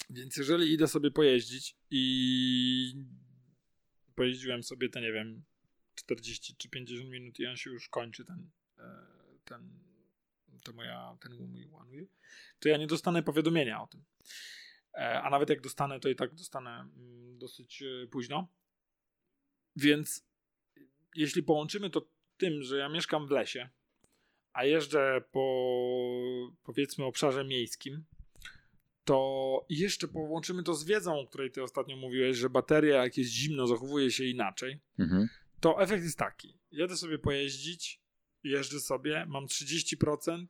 Więc 0.09 0.37
jeżeli 0.37 0.73
idę 0.73 0.87
sobie 0.87 1.11
pojeździć 1.11 1.75
i 1.89 3.05
pojeździłem 4.15 4.63
sobie 4.63 4.89
te, 4.89 5.01
nie 5.01 5.11
wiem, 5.11 5.43
40 5.95 6.55
czy 6.55 6.69
50 6.69 7.09
minut 7.09 7.39
i 7.39 7.47
on 7.47 7.57
się 7.57 7.69
już 7.69 7.89
kończy, 7.89 8.25
ten, 8.25 8.49
e, 8.77 9.05
ten, 9.45 9.79
to 10.63 10.73
moja, 10.73 11.17
ten 11.21 11.33
mój 11.33 11.69
One 11.73 11.91
Wheel, 11.91 12.07
to 12.59 12.69
ja 12.69 12.77
nie 12.77 12.87
dostanę 12.87 13.23
powiadomienia 13.23 13.81
o 13.81 13.87
tym. 13.87 14.03
E, 14.93 15.21
A 15.21 15.29
nawet 15.29 15.49
jak 15.49 15.61
dostanę, 15.61 15.99
to 15.99 16.09
i 16.09 16.15
tak 16.15 16.35
dostanę 16.35 16.71
mm, 16.71 17.37
dosyć 17.37 17.81
e, 17.81 18.07
późno. 18.07 18.47
Więc 19.75 20.25
jeśli 21.15 21.43
połączymy 21.43 21.89
to 21.89 22.09
tym, 22.37 22.63
że 22.63 22.77
ja 22.77 22.89
mieszkam 22.89 23.27
w 23.27 23.31
lesie, 23.31 23.69
a 24.53 24.65
jeżdżę 24.65 25.21
po 25.31 26.53
powiedzmy 26.63 27.05
obszarze 27.05 27.45
miejskim, 27.45 28.05
to 29.09 29.65
jeszcze 29.69 30.07
połączymy 30.07 30.63
to 30.63 30.75
z 30.75 30.83
wiedzą, 30.85 31.19
o 31.19 31.27
której 31.27 31.51
ty 31.51 31.63
ostatnio 31.63 31.95
mówiłeś, 31.97 32.37
że 32.37 32.49
bateria 32.49 33.03
jak 33.03 33.17
jest 33.17 33.31
zimno 33.31 33.67
zachowuje 33.67 34.11
się 34.11 34.23
inaczej, 34.25 34.79
Mhm. 34.99 35.27
to 35.59 35.81
efekt 35.81 36.03
jest 36.03 36.17
taki. 36.17 36.57
Jedę 36.71 36.97
sobie 36.97 37.19
pojeździć, 37.19 38.01
jeżdżę 38.43 38.79
sobie, 38.79 39.25
mam 39.29 39.45
30%, 39.47 40.47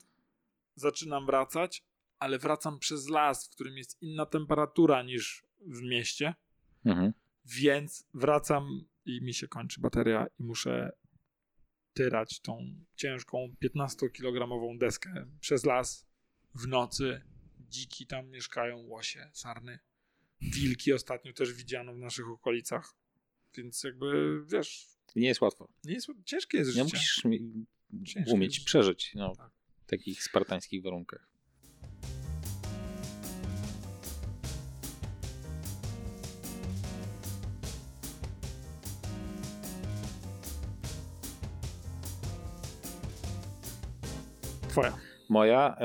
zaczynam 0.76 1.26
wracać, 1.26 1.84
ale 2.20 2.40
wracam 2.40 2.80
przez 2.80 3.10
las, 3.10 3.48
w 3.48 3.50
którym 3.50 3.78
jest 3.78 4.02
inna 4.02 4.26
temperatura 4.26 5.04
niż 5.04 5.44
w 5.60 5.82
mieście, 5.82 6.34
Mhm. 6.86 7.14
więc 7.46 8.08
wracam 8.14 8.86
i 9.06 9.22
mi 9.22 9.34
się 9.34 9.48
kończy 9.48 9.82
bateria 9.82 10.28
i 10.40 10.44
muszę 10.44 10.92
tyrać 11.94 12.40
tą 12.40 12.76
ciężką 12.96 13.56
15-kilogramową 13.64 14.78
deskę 14.78 15.26
przez 15.40 15.66
las 15.66 16.06
w 16.56 16.68
nocy. 16.68 17.22
Dziki 17.70 18.08
tam 18.08 18.30
mieszkają, 18.30 18.78
łosie, 18.78 19.30
sarny. 19.34 19.80
Wilki 20.42 20.94
ostatnio 20.94 21.34
też 21.34 21.54
widziano 21.54 21.94
w 21.94 21.98
naszych 21.98 22.28
okolicach. 22.30 22.94
Więc 23.58 23.84
jakby, 23.84 24.40
wiesz, 24.46 24.88
Nie 25.16 25.28
jest 25.28 25.42
łatwo. 25.42 25.70
nie 25.84 25.94
jest, 25.94 26.08
ciężkie 26.26 26.58
jest 26.58 26.76
Nie 26.76 26.84
życie. 26.84 26.98
musisz 26.98 27.26
mi- 27.26 27.66
Ciężkie 28.06 28.32
umieć 28.34 28.56
jest. 28.56 28.66
przeżyć 28.66 29.12
no, 29.16 29.36
Tak. 29.36 29.52
w 29.82 29.90
takich 29.90 30.24
spartańskich 30.24 30.84
warunkach. 30.84 31.30
Twoja. 44.70 44.98
Moja 45.30 45.76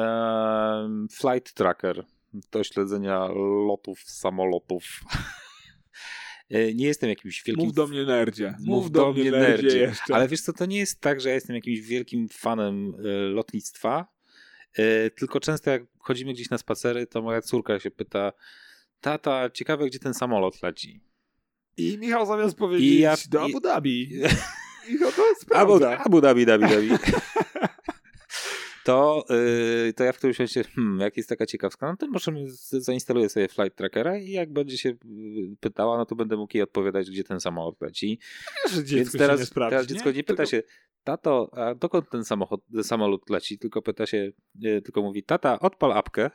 Flight 1.13 1.55
Tracker 1.55 2.05
do 2.53 2.65
śledzenia 2.65 3.29
lotów 3.69 4.01
samolotów. 4.01 4.85
E, 6.51 6.75
nie 6.75 6.87
jestem 6.87 7.09
jakimś 7.11 7.43
wielkim 7.43 7.65
Mów 7.67 7.75
do 7.75 7.87
mnie 7.87 8.05
nerdzie. 8.05 8.55
Mów 8.61 8.91
do 8.91 9.13
mnie, 9.13 9.31
nerdzie. 9.31 9.79
jeszcze. 9.79 10.15
Ale 10.15 10.29
wiesz 10.29 10.41
co, 10.41 10.53
to 10.53 10.67
nie 10.67 10.79
jest 10.79 11.01
tak, 11.01 11.21
że 11.21 11.29
ja 11.29 11.35
jestem 11.35 11.57
jakimś 11.57 11.81
wielkim 11.81 12.29
fanem 12.29 12.93
e, 12.95 13.09
lotnictwa, 13.13 14.07
e, 14.75 15.11
tylko 15.11 15.41
często 15.41 15.71
jak 15.71 15.83
chodzimy 15.99 16.33
gdzieś 16.33 16.51
na 16.51 16.59
spacery, 16.59 17.07
to 17.07 17.23
moja 17.23 17.41
córka 17.43 17.81
się 17.81 17.91
pyta, 17.91 18.33
tata, 19.01 19.51
ciekawe 19.51 19.87
gdzie 19.87 19.99
ten 19.99 20.15
samolot 20.15 20.63
leci. 20.63 21.01
I 21.77 21.99
Michał 21.99 22.27
zamiast 22.27 22.57
powiedzieć 22.59 22.89
I 22.91 22.99
ja- 23.01 23.15
do 23.29 23.47
i- 23.47 23.51
Abu 23.51 23.61
Dhabi. 23.61 24.11
Michał 24.91 25.13
to 25.13 25.23
Abu, 25.23 25.41
sprawdza. 25.41 25.99
Abu 25.99 26.21
Dhabi, 26.21 26.47
Dhabi, 26.47 26.65
Dhabi. 26.69 26.89
To, 28.85 29.25
yy, 29.87 29.93
to 29.93 30.05
ja 30.05 30.13
w 30.13 30.19
którymś 30.19 30.39
momencie, 30.39 30.65
hmm, 30.65 31.01
jak 31.01 31.17
jest 31.17 31.29
taka 31.29 31.47
ciekawska, 31.47 31.87
no 31.91 31.97
to 31.97 32.07
może 32.09 32.33
zainstaluję 32.73 33.29
sobie 33.29 33.49
flight 33.49 33.77
trackera 33.79 34.19
i 34.19 34.31
jak 34.31 34.53
będzie 34.53 34.79
się 34.79 34.89
yy, 34.89 35.57
pytała, 35.61 35.99
no 35.99 36.07
to 36.07 36.15
będę 36.17 36.37
mógł 36.37 36.57
jej 36.57 36.63
odpowiadać, 36.63 37.11
gdzie 37.11 37.25
ten 37.25 37.41
samolot 37.41 37.81
leci. 37.81 38.19
Wiesz, 38.65 38.73
że 38.75 38.85
dziecko 38.85 38.97
Więc 38.97 39.13
się 39.13 39.19
teraz, 39.19 39.41
nie 39.41 39.47
sprawdzi, 39.47 39.71
teraz 39.71 39.87
dziecko 39.87 40.11
nie, 40.11 40.25
pyta 40.25 40.37
Tylko- 40.37 40.51
się, 40.51 40.63
tato, 41.05 41.51
a 41.53 41.75
dokąd 41.75 42.11
ten 42.11 42.25
samochód, 42.25 42.61
samolot 42.83 43.31
leci? 43.31 43.59
Tylko 43.59 43.83
pyta 43.83 44.07
się, 44.07 44.33
yy, 44.55 44.83
tylko 44.83 45.03
mówi, 45.03 45.23
tata, 45.23 45.61
odpal 45.61 45.93
apkę. 45.93 46.31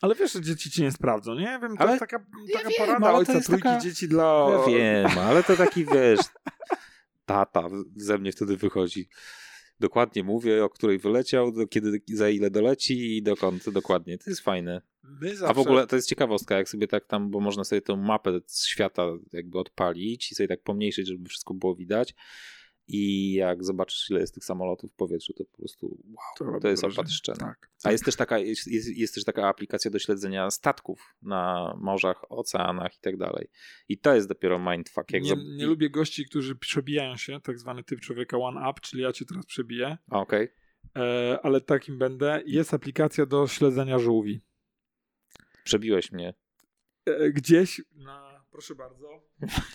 Ale 0.00 0.14
wiesz, 0.14 0.32
że 0.32 0.40
dzieci 0.40 0.70
ci 0.70 0.82
nie 0.82 0.92
sprawdzą, 0.92 1.34
nie? 1.34 1.58
Wiem, 1.62 1.76
to 1.76 1.80
Ale- 1.82 1.90
jest 1.90 2.00
taka, 2.00 2.18
taka 2.52 2.68
wiem, 2.68 2.78
porada 2.78 3.06
ale 3.06 3.24
to 3.24 3.32
ojca 3.32 3.46
trójki 3.46 3.62
taka- 3.68 3.80
dzieci 3.80 4.08
dla... 4.08 4.46
Ja 4.50 4.66
wiem, 4.66 5.18
ale 5.18 5.42
to 5.44 5.56
taki, 5.56 5.84
wiesz, 5.84 6.20
tata 7.26 7.68
ze 7.96 8.18
mnie 8.18 8.32
wtedy 8.32 8.56
wychodzi. 8.56 9.08
Dokładnie 9.80 10.24
mówię, 10.24 10.64
o 10.64 10.68
której 10.68 10.98
wyleciał, 10.98 11.52
do 11.52 11.66
kiedy, 11.66 12.02
za 12.12 12.28
ile 12.28 12.50
doleci 12.50 13.16
i 13.16 13.22
dokąd 13.22 13.70
dokładnie. 13.70 14.18
To 14.18 14.30
jest 14.30 14.40
fajne. 14.40 14.82
Zawsze... 15.22 15.46
A 15.46 15.54
w 15.54 15.58
ogóle 15.58 15.86
to 15.86 15.96
jest 15.96 16.08
ciekawostka, 16.08 16.56
jak 16.56 16.68
sobie 16.68 16.88
tak 16.88 17.06
tam, 17.06 17.30
bo 17.30 17.40
można 17.40 17.64
sobie 17.64 17.82
tą 17.82 17.96
mapę 17.96 18.40
świata 18.64 19.06
jakby 19.32 19.58
odpalić 19.58 20.32
i 20.32 20.34
sobie 20.34 20.48
tak 20.48 20.62
pomniejszyć, 20.62 21.08
żeby 21.08 21.28
wszystko 21.28 21.54
było 21.54 21.74
widać. 21.74 22.14
I 22.88 23.32
jak 23.32 23.64
zobaczysz, 23.64 24.10
ile 24.10 24.20
jest 24.20 24.34
tych 24.34 24.44
samolotów 24.44 24.92
w 24.92 24.94
powietrzu, 24.94 25.32
to 25.32 25.44
po 25.44 25.56
prostu 25.56 26.04
wow, 26.04 26.52
robi 26.52 26.62
to 26.62 26.68
jest 26.68 26.82
wrażenie. 26.82 27.00
opatrzczone. 27.00 27.38
Tak. 27.38 27.70
A 27.84 27.92
jest 27.92 28.04
też, 28.04 28.16
taka, 28.16 28.38
jest, 28.38 28.66
jest, 28.96 29.14
też 29.14 29.24
taka 29.24 29.48
aplikacja 29.48 29.90
do 29.90 29.98
śledzenia 29.98 30.50
statków 30.50 31.16
na 31.22 31.74
morzach, 31.80 32.24
oceanach 32.28 32.96
i 32.96 33.00
tak 33.00 33.16
dalej. 33.16 33.48
I 33.88 33.98
to 33.98 34.14
jest 34.14 34.28
dopiero 34.28 34.58
mindfuck. 34.58 35.12
Jak 35.12 35.22
nie, 35.22 35.36
nie 35.56 35.66
lubię 35.66 35.90
gości, 35.90 36.24
którzy 36.24 36.56
przebijają 36.56 37.16
się, 37.16 37.40
tak 37.40 37.58
zwany 37.58 37.84
typ 37.84 38.00
człowieka 38.00 38.38
one 38.38 38.70
up, 38.70 38.80
czyli 38.82 39.02
ja 39.02 39.12
cię 39.12 39.24
teraz 39.24 39.46
przebiję, 39.46 39.98
Okej. 40.10 40.48
e, 40.96 41.38
ale 41.42 41.60
takim 41.60 41.98
będę. 41.98 42.42
Jest 42.46 42.74
aplikacja 42.74 43.26
do 43.26 43.46
śledzenia 43.46 43.98
żółwi. 43.98 44.40
Przebiłeś 45.64 46.12
mnie. 46.12 46.34
E, 47.06 47.30
gdzieś 47.30 47.82
na, 47.94 48.44
proszę 48.50 48.74
bardzo, 48.74 49.22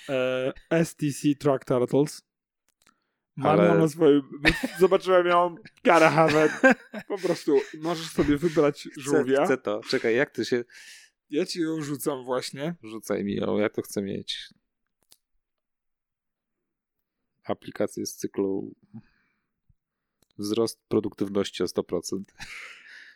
e, 0.10 0.54
STC 0.86 1.36
Track 1.40 1.66
Turtles. 1.66 2.28
Mam 3.38 3.60
Ale- 3.60 3.68
ją 3.70 3.80
na 3.80 3.88
swoim, 3.88 4.22
zobaczyłem 4.80 5.28
ją, 5.28 5.56
it. 5.56 6.78
Po 7.08 7.18
prostu 7.18 7.60
możesz 7.80 8.10
sobie 8.10 8.38
wybrać 8.38 8.88
Chcę, 8.92 9.02
żółwia. 9.02 9.46
chcę 9.46 9.58
to. 9.58 9.82
Czekaj, 9.90 10.16
jak 10.16 10.32
ty 10.32 10.46
się... 10.46 10.64
Ja 11.30 11.46
ci 11.46 11.62
ją 11.62 11.82
rzucam 11.82 12.24
właśnie. 12.24 12.76
Rzucaj 12.84 13.24
mi 13.24 13.36
ją, 13.36 13.58
ja 13.58 13.70
to 13.70 13.82
chcę 13.82 14.02
mieć. 14.02 14.50
Aplikacje 17.44 18.06
z 18.06 18.16
cyklu 18.16 18.76
wzrost 20.38 20.80
produktywności 20.88 21.64
o 21.64 21.66
100%. 21.66 22.22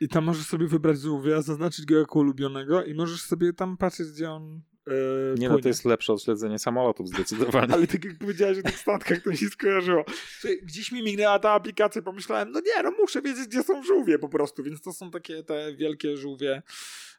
I 0.02 0.08
tam 0.08 0.24
możesz 0.24 0.46
sobie 0.48 0.68
wybrać 0.68 1.00
żółwia, 1.00 1.42
zaznaczyć 1.42 1.86
go 1.86 2.00
jako 2.00 2.20
ulubionego 2.20 2.84
i 2.84 2.94
możesz 2.94 3.22
sobie 3.22 3.54
tam 3.54 3.78
patrzeć, 3.78 4.08
gdzie 4.12 4.32
on 4.32 4.62
e, 4.88 4.92
Nie 5.38 5.50
no, 5.50 5.60
to 5.60 5.68
jest 5.68 5.86
lepsze 5.86 6.14
od 6.14 6.24
śledzenia 6.24 6.58
samolotów 6.58 7.08
zdecydowanie. 7.08 7.74
Ale 7.74 7.88
tak 7.88 8.06
jak 8.06 8.18
powiedziałeś 8.18 8.60
o 8.60 8.62
tych 8.64 8.78
statkach, 8.78 9.22
to 9.22 9.30
mi 9.30 9.38
się 9.38 9.48
skojarzyło. 9.48 10.04
Słuchaj, 10.40 10.60
Gdzieś 10.64 10.92
mi 10.92 11.04
mignęła 11.04 11.40
ta 11.40 11.52
aplikacja, 11.52 12.02
pomyślałem, 12.02 12.52
no 12.52 12.60
nie, 12.60 12.84
no 12.84 12.92
muszę 13.00 13.22
wiedzieć, 13.22 13.48
gdzie 13.48 13.64
są 13.64 13.84
żółwie 13.84 14.20
po 14.20 14.30
prostu, 14.30 14.64
więc 14.64 14.82
to 14.82 14.94
są 14.94 15.12
takie 15.12 15.44
te 15.44 15.76
wielkie 15.76 16.18
żółwie. 16.18 16.62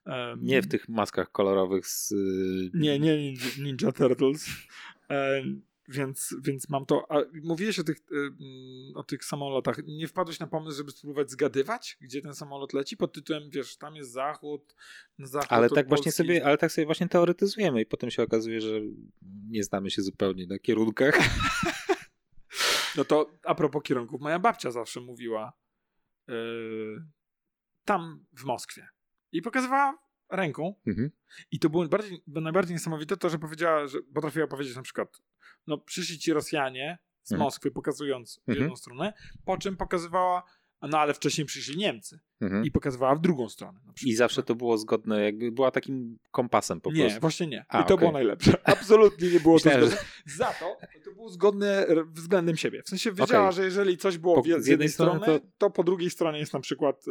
em, 0.07 0.39
Nie 0.43 0.63
w 0.63 0.69
tych 0.69 0.89
maskach 0.89 1.33
kolorowych 1.33 1.87
z... 1.87 2.13
y, 2.13 2.71
Nie, 2.75 2.99
nie 2.99 3.17
Ninja, 3.19 3.47
Ninja 3.59 3.93
Turtles. 3.93 4.47
Więc, 5.93 6.34
więc 6.43 6.68
mam 6.68 6.86
to. 6.86 7.07
A 7.09 7.16
mówiłeś 7.43 7.78
o 7.78 7.84
tych, 7.84 7.97
y, 7.97 8.16
mm, 8.16 8.97
o 8.97 9.03
tych 9.03 9.24
samolotach. 9.24 9.76
Nie 9.86 10.09
wpadłeś 10.09 10.40
na 10.40 10.47
pomysł, 10.47 10.76
żeby 10.76 10.90
spróbować 10.90 11.30
zgadywać, 11.30 11.97
gdzie 12.01 12.22
ten 12.22 12.34
samolot 12.34 12.72
leci? 12.72 12.97
Pod 12.97 13.12
tytułem, 13.12 13.51
wiesz, 13.51 13.76
tam 13.76 13.97
jest 13.97 14.12
zachód, 14.12 14.74
zachód. 15.18 15.53
Ale 15.53 15.70
tak 15.70 15.88
właśnie 15.88 16.12
sobie, 16.12 16.47
ale 16.47 16.59
tak 16.59 16.72
sobie 16.72 16.86
właśnie 16.86 17.09
teoretyzujemy 17.09 17.80
i 17.80 17.86
potem 17.86 18.11
się 18.11 18.22
okazuje, 18.22 18.61
że 18.61 18.80
nie 19.49 19.64
znamy 19.64 19.90
się 19.90 20.03
zupełnie 20.03 20.47
na 20.47 20.59
kierunkach. 20.59 21.18
No 22.97 23.05
to 23.05 23.30
a 23.45 23.55
propos 23.55 23.82
kierunków, 23.82 24.20
moja 24.20 24.38
babcia 24.38 24.70
zawsze 24.70 25.01
mówiła 25.01 25.53
yy, 26.28 27.05
tam 27.84 28.26
w 28.32 28.45
Moskwie. 28.45 28.88
I 29.32 29.43
pokazywała 29.43 29.99
ręką. 30.33 30.74
Mhm. 30.87 31.11
I 31.51 31.59
to 31.59 31.70
było 31.70 31.89
bardziej, 31.89 32.22
najbardziej 32.26 32.74
niesamowite 32.74 33.16
to, 33.16 33.30
że 33.30 33.39
powiedziała, 33.39 33.87
że 33.87 33.99
potrafiła 34.14 34.47
powiedzieć 34.47 34.76
na 34.76 34.83
przykład, 34.83 35.09
no 35.66 35.78
przyszli 35.78 36.18
ci 36.18 36.33
Rosjanie 36.33 36.99
z 37.22 37.33
Mhm. 37.33 37.45
Moskwy, 37.47 37.70
pokazując 37.70 38.39
Mhm. 38.39 38.59
jedną 38.59 38.76
stronę, 38.76 39.12
po 39.45 39.59
czym 39.59 39.76
pokazywała, 39.76 40.43
no 40.89 40.99
ale 40.99 41.14
wcześniej 41.14 41.45
przyszli 41.47 41.76
Niemcy. 41.76 42.18
Mhm. 42.41 42.64
I 42.64 42.70
pokazywała 42.70 43.14
w 43.14 43.20
drugą 43.20 43.49
stronę. 43.49 43.80
I 44.05 44.14
zawsze 44.14 44.43
to 44.43 44.55
było 44.55 44.78
zgodne, 44.78 45.24
jakby 45.24 45.53
była 45.53 45.70
takim 45.70 46.18
kompasem 46.30 46.80
po 46.80 46.93
Nie, 46.93 47.01
prostu. 47.03 47.20
właśnie 47.20 47.47
nie. 47.47 47.57
I 47.57 47.62
A, 47.68 47.83
to 47.83 47.95
okej. 47.95 47.99
było 47.99 48.12
najlepsze. 48.12 48.53
Absolutnie 48.74 49.30
nie 49.30 49.41
było 49.41 49.59
to 49.61 49.64
Myślałem, 49.68 49.91
zgodne. 49.91 50.07
Za 50.26 50.45
to 50.47 50.76
to 51.05 51.12
było 51.12 51.28
zgodne 51.28 51.87
r- 51.87 52.07
względem 52.12 52.57
siebie. 52.57 52.83
W 52.83 52.89
sensie 52.89 53.12
wiedziała, 53.12 53.45
Okej. 53.45 53.57
że 53.57 53.64
jeżeli 53.64 53.97
coś 53.97 54.18
było 54.18 54.35
Po- 54.35 54.43
z 54.43 54.47
jednej 54.47 54.70
jednej 54.70 54.89
strony 54.89 55.20
strony, 55.20 55.41
to- 55.41 55.47
to... 55.59 55.70
po 55.70 55.85
drugiej 55.85 56.11
stronie 56.11 56.39
jest 56.39 56.53
na 56.53 56.61
przykład 56.61 57.09
y, 57.09 57.11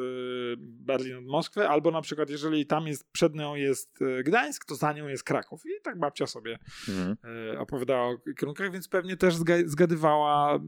Berlin 0.59 1.15
od 1.17 1.25
Moskwy, 1.25 1.67
albo 1.67 1.91
na 1.91 2.01
przykład 2.01 2.29
jeżeli 2.29 2.65
tam 2.65 2.87
jest, 2.87 3.11
przed 3.11 3.35
nią 3.35 3.55
jest 3.55 4.01
y, 4.01 4.23
Gdańsk, 4.23 4.65
to 4.65 4.75
za 4.75 4.93
nią 4.93 5.07
jest 5.07 5.23
Kraków. 5.23 5.61
I 5.65 5.81
tak 5.83 5.99
babcia 5.99 6.27
sobie 6.27 6.59
Mhm. 6.89 7.17
y, 7.53 7.59
opowiadała 7.59 8.07
o 8.07 8.17
kierunkach, 8.39 8.71
więc 8.71 8.87
pewnie 8.87 9.17
też 9.17 9.35
zga- 9.35 9.67
zgadywała 9.67 10.55
mm, 10.55 10.65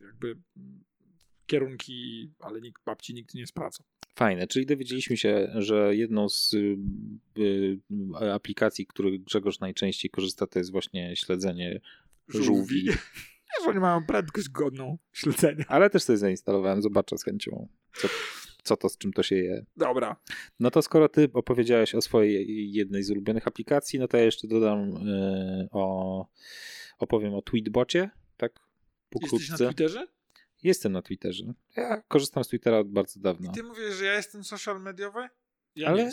jakby 0.00 0.36
kierunki, 1.46 2.30
ale 2.40 2.60
nikt, 2.60 2.84
babci 2.84 3.14
nikt 3.14 3.34
nie 3.34 3.46
sprawdzał. 3.46 3.86
Fajne, 4.14 4.46
czyli 4.46 4.66
dowiedzieliśmy 4.66 5.16
się, 5.16 5.48
że 5.54 5.96
jedną 5.96 6.28
z 6.28 6.54
y, 6.54 6.76
y, 7.38 7.80
aplikacji, 8.32 8.86
których 8.86 9.24
Grzegorz 9.24 9.60
najczęściej 9.60 10.10
korzysta, 10.10 10.46
to 10.46 10.58
jest 10.58 10.72
właśnie 10.72 11.16
śledzenie 11.16 11.80
żółwi. 12.28 12.82
Wiesz, 12.84 13.66
oni 13.68 13.80
mają 13.80 14.06
prędkość 14.06 14.48
godną 14.48 14.98
śledzenia. 15.12 15.64
Ale 15.68 15.90
też 15.90 16.02
sobie 16.02 16.16
zainstalowałem, 16.16 16.82
zobaczę 16.82 17.18
z 17.18 17.24
chęcią, 17.24 17.68
co, 17.96 18.08
co 18.62 18.76
to, 18.76 18.88
z 18.88 18.98
czym 18.98 19.12
to 19.12 19.22
się 19.22 19.36
je. 19.36 19.66
Dobra. 19.76 20.16
No 20.60 20.70
to 20.70 20.82
skoro 20.82 21.08
ty 21.08 21.28
opowiedziałeś 21.32 21.94
o 21.94 22.02
swojej 22.02 22.72
jednej 22.72 23.02
z 23.02 23.10
ulubionych 23.10 23.48
aplikacji, 23.48 23.98
no 23.98 24.08
to 24.08 24.16
ja 24.16 24.22
jeszcze 24.22 24.48
dodam 24.48 25.08
y, 25.08 25.68
o, 25.70 26.26
opowiem 26.98 27.34
o 27.34 27.42
Tweetbocie. 27.42 28.10
tak 28.36 28.52
Jesteś 29.22 29.30
na 29.32 29.56
pokrótce. 29.56 29.66
Twitterze? 29.66 30.15
Jestem 30.66 30.92
na 30.92 31.02
Twitterze. 31.02 31.54
Ja 31.76 32.02
korzystam 32.08 32.44
z 32.44 32.48
Twittera 32.48 32.78
od 32.78 32.90
bardzo 32.90 33.20
dawno. 33.20 33.50
I 33.50 33.54
ty 33.54 33.62
mówisz, 33.62 33.94
że 33.94 34.04
ja 34.04 34.14
jestem 34.14 34.44
social 34.44 34.82
mediowy? 34.82 35.28
Ja 35.76 35.88
Ale-. 35.88 36.10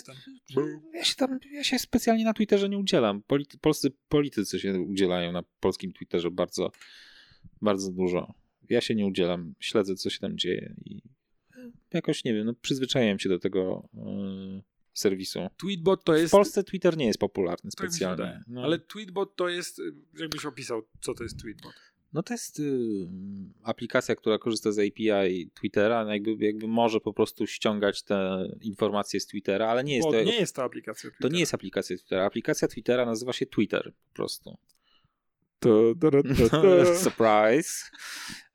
Ja 0.94 1.04
się 1.04 1.16
tam, 1.16 1.40
ja 1.52 1.64
się 1.64 1.80
specjalnie 1.80 2.26
na 2.26 2.34
Twitterze 2.34 2.70
nie 2.70 2.78
udzielam. 2.78 3.24
Polity, 3.24 3.58
polscy 3.58 3.92
politycy 4.10 4.60
się 4.60 4.80
udzielają 4.80 5.32
na 5.32 5.44
polskim 5.60 5.94
Twitterze 5.94 6.32
bardzo, 6.32 6.72
bardzo 7.62 7.92
dużo. 7.92 8.34
Ja 8.70 8.82
się 8.82 8.96
nie 8.96 9.06
udzielam, 9.06 9.54
śledzę 9.60 9.96
co 9.96 10.10
się 10.10 10.20
tam 10.20 10.38
dzieje 10.38 10.76
i 10.86 11.02
jakoś 11.94 12.24
nie 12.24 12.34
wiem, 12.34 12.46
no 12.46 12.54
przyzwyczaiłem 12.54 13.20
się 13.20 13.30
do 13.30 13.40
tego 13.40 13.90
yy, 13.94 14.64
serwisu. 14.94 15.40
Tweetbot 15.58 16.04
to 16.04 16.14
W 16.14 16.18
jest... 16.18 16.32
Polsce 16.32 16.64
Twitter 16.64 16.98
nie 16.98 17.06
jest 17.06 17.20
popularny 17.20 17.72
tak 17.72 17.72
specjalnie. 17.72 18.18
wydaje. 18.18 18.44
No. 18.48 18.64
Ale 18.64 18.80
Tweetbot 18.80 19.36
to 19.36 19.50
jest... 19.50 19.82
Jakbyś 20.20 20.46
opisał, 20.46 20.82
co 21.02 21.14
to 21.14 21.24
jest 21.24 21.40
Tweetbot? 21.40 21.74
No 22.14 22.24
to 22.24 22.34
jest 22.34 22.60
y, 22.60 22.64
aplikacja, 23.64 24.16
która 24.16 24.38
korzysta 24.38 24.72
z 24.72 24.80
API 24.80 25.50
Twittera, 25.54 26.06
no 26.06 26.14
jakby, 26.14 26.46
jakby 26.46 26.68
może 26.68 27.00
po 27.00 27.14
prostu 27.14 27.48
ściągać 27.48 28.04
te 28.04 28.48
informacje 28.62 29.20
z 29.20 29.28
Twittera, 29.28 29.68
ale 29.68 29.84
nie 29.84 29.96
jest 29.96 30.08
Bo 30.08 30.12
to... 30.12 30.24
nie 30.24 30.36
jest 30.36 30.56
to 30.56 30.64
aplikacja 30.64 31.10
To 31.10 31.14
Twittera. 31.16 31.34
nie 31.34 31.40
jest 31.40 31.54
aplikacja 31.54 31.98
Twittera. 31.98 32.26
Aplikacja 32.26 32.68
Twittera 32.68 33.06
nazywa 33.06 33.34
się 33.34 33.46
Twitter 33.46 33.94
po 34.10 34.14
prostu. 34.16 34.58
To, 35.60 35.94
to, 36.02 36.12
to, 36.12 36.50
to. 36.50 36.96
Surprise. 37.04 37.86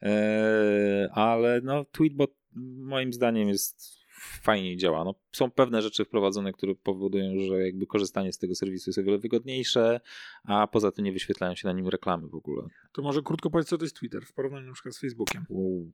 Eee, 0.01 1.09
ale 1.13 1.61
no, 1.65 1.85
Tweetbot 1.85 2.35
moim 2.77 3.13
zdaniem 3.13 3.49
jest 3.49 3.98
fajnie 4.19 4.77
działa. 4.77 5.05
No, 5.05 5.15
są 5.33 5.51
pewne 5.51 5.83
rzeczy 5.83 6.05
wprowadzone, 6.05 6.53
które 6.53 6.75
powodują, 6.75 7.41
że 7.41 7.67
jakby 7.67 7.87
korzystanie 7.87 8.33
z 8.33 8.39
tego 8.39 8.55
serwisu 8.55 8.91
jest 8.91 8.99
o 8.99 9.03
wiele 9.03 9.19
wygodniejsze, 9.19 10.01
a 10.45 10.67
poza 10.67 10.93
tym 10.93 11.05
nie 11.05 11.13
wyświetlają 11.13 11.55
się 11.55 11.69
na 11.69 11.75
nim 11.75 11.89
reklamy 11.89 12.29
w 12.29 12.35
ogóle. 12.35 12.63
To 12.93 13.03
może 13.03 13.23
krótko 13.23 13.51
powiedz, 13.51 13.69
co 13.69 13.79
to 13.79 13.85
jest 13.85 13.97
Twitter 13.97 14.25
w 14.25 14.33
porównaniu 14.33 14.67
na 14.67 14.73
przykład 14.73 14.95
z 14.95 15.01
Facebookiem. 15.01 15.45
Wow. 15.49 15.93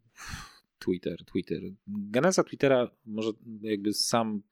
Twitter, 0.79 1.25
Twitter. 1.25 1.61
Geneza 1.87 2.45
Twittera, 2.45 2.91
może 3.07 3.31
jakby 3.63 3.93
sam, 3.93 4.43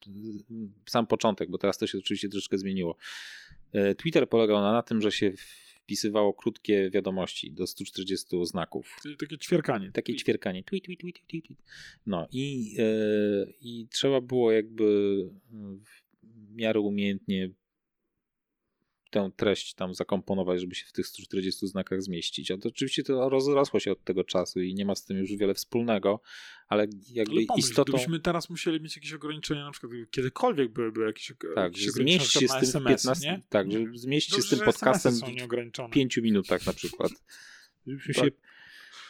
sam 0.85 1.07
początek, 1.07 1.49
bo 1.49 1.57
teraz 1.57 1.77
to 1.77 1.87
się 1.87 1.97
oczywiście 1.97 2.29
troszeczkę 2.29 2.57
zmieniło. 2.57 2.97
E, 3.71 3.95
Twitter 3.95 4.29
polegał 4.29 4.61
na, 4.61 4.71
na 4.71 4.81
tym, 4.81 5.01
że 5.01 5.11
się 5.11 5.31
wpisywało 5.83 6.33
krótkie 6.33 6.89
wiadomości 6.89 7.51
do 7.51 7.67
140 7.67 8.45
znaków. 8.45 8.97
Czyli 9.01 9.17
takie 9.17 9.37
ćwierkanie. 9.37 9.91
Takie 9.91 10.15
ćwierkanie. 10.15 10.63
Tweet, 10.63 10.85
tweet, 10.85 10.99
tweet, 10.99 11.15
tweet, 11.27 11.45
tweet. 11.45 11.59
No 12.05 12.27
i, 12.31 12.75
e, 12.79 12.83
i 13.61 13.87
trzeba 13.91 14.21
było 14.21 14.51
jakby 14.51 14.83
w 15.51 16.55
miarę 16.55 16.79
umiejętnie 16.79 17.49
tę 19.13 19.31
treść 19.35 19.73
tam 19.73 19.93
zakomponować, 19.93 20.61
żeby 20.61 20.75
się 20.75 20.85
w 20.85 20.91
tych 20.91 21.07
140 21.07 21.67
znakach 21.67 22.01
zmieścić. 22.01 22.51
A 22.51 22.57
to 22.57 22.69
oczywiście 22.69 23.03
to 23.03 23.29
rozrosło 23.29 23.79
się 23.79 23.91
od 23.91 24.03
tego 24.03 24.23
czasu 24.23 24.61
i 24.61 24.73
nie 24.73 24.85
ma 24.85 24.95
z 24.95 25.05
tym 25.05 25.17
już 25.17 25.35
wiele 25.35 25.53
wspólnego, 25.53 26.21
ale 26.67 26.87
jakby 27.09 27.35
Ale 27.37 27.45
pomyśl, 27.45 27.69
istotą... 27.69 27.91
gdybyśmy 27.91 28.19
teraz 28.19 28.49
musieli 28.49 28.81
mieć 28.81 28.95
jakieś 28.95 29.13
ograniczenia, 29.13 29.65
na 29.65 29.71
przykład 29.71 29.91
kiedykolwiek 30.11 30.71
byłyby 30.71 31.05
jakieś, 31.05 31.33
Tak, 31.55 31.57
jakieś 31.57 31.89
ograniczenia 31.89 32.25
się 32.25 32.47
z 32.47 32.51
tym 32.51 32.87
SMS, 32.87 33.03
15, 33.03 33.31
nie? 33.31 33.41
tak, 33.49 33.71
że 33.71 33.79
zmieść 33.93 34.35
się 34.35 34.41
z 34.41 34.49
tym 34.49 34.59
podcastem 34.59 35.13
w 35.13 35.91
5 35.91 36.17
minutach 36.17 36.65
na 36.65 36.73
przykład. 36.73 37.11
Byśmy 37.85 38.13
Tak. 38.13 38.25
się, 38.25 38.31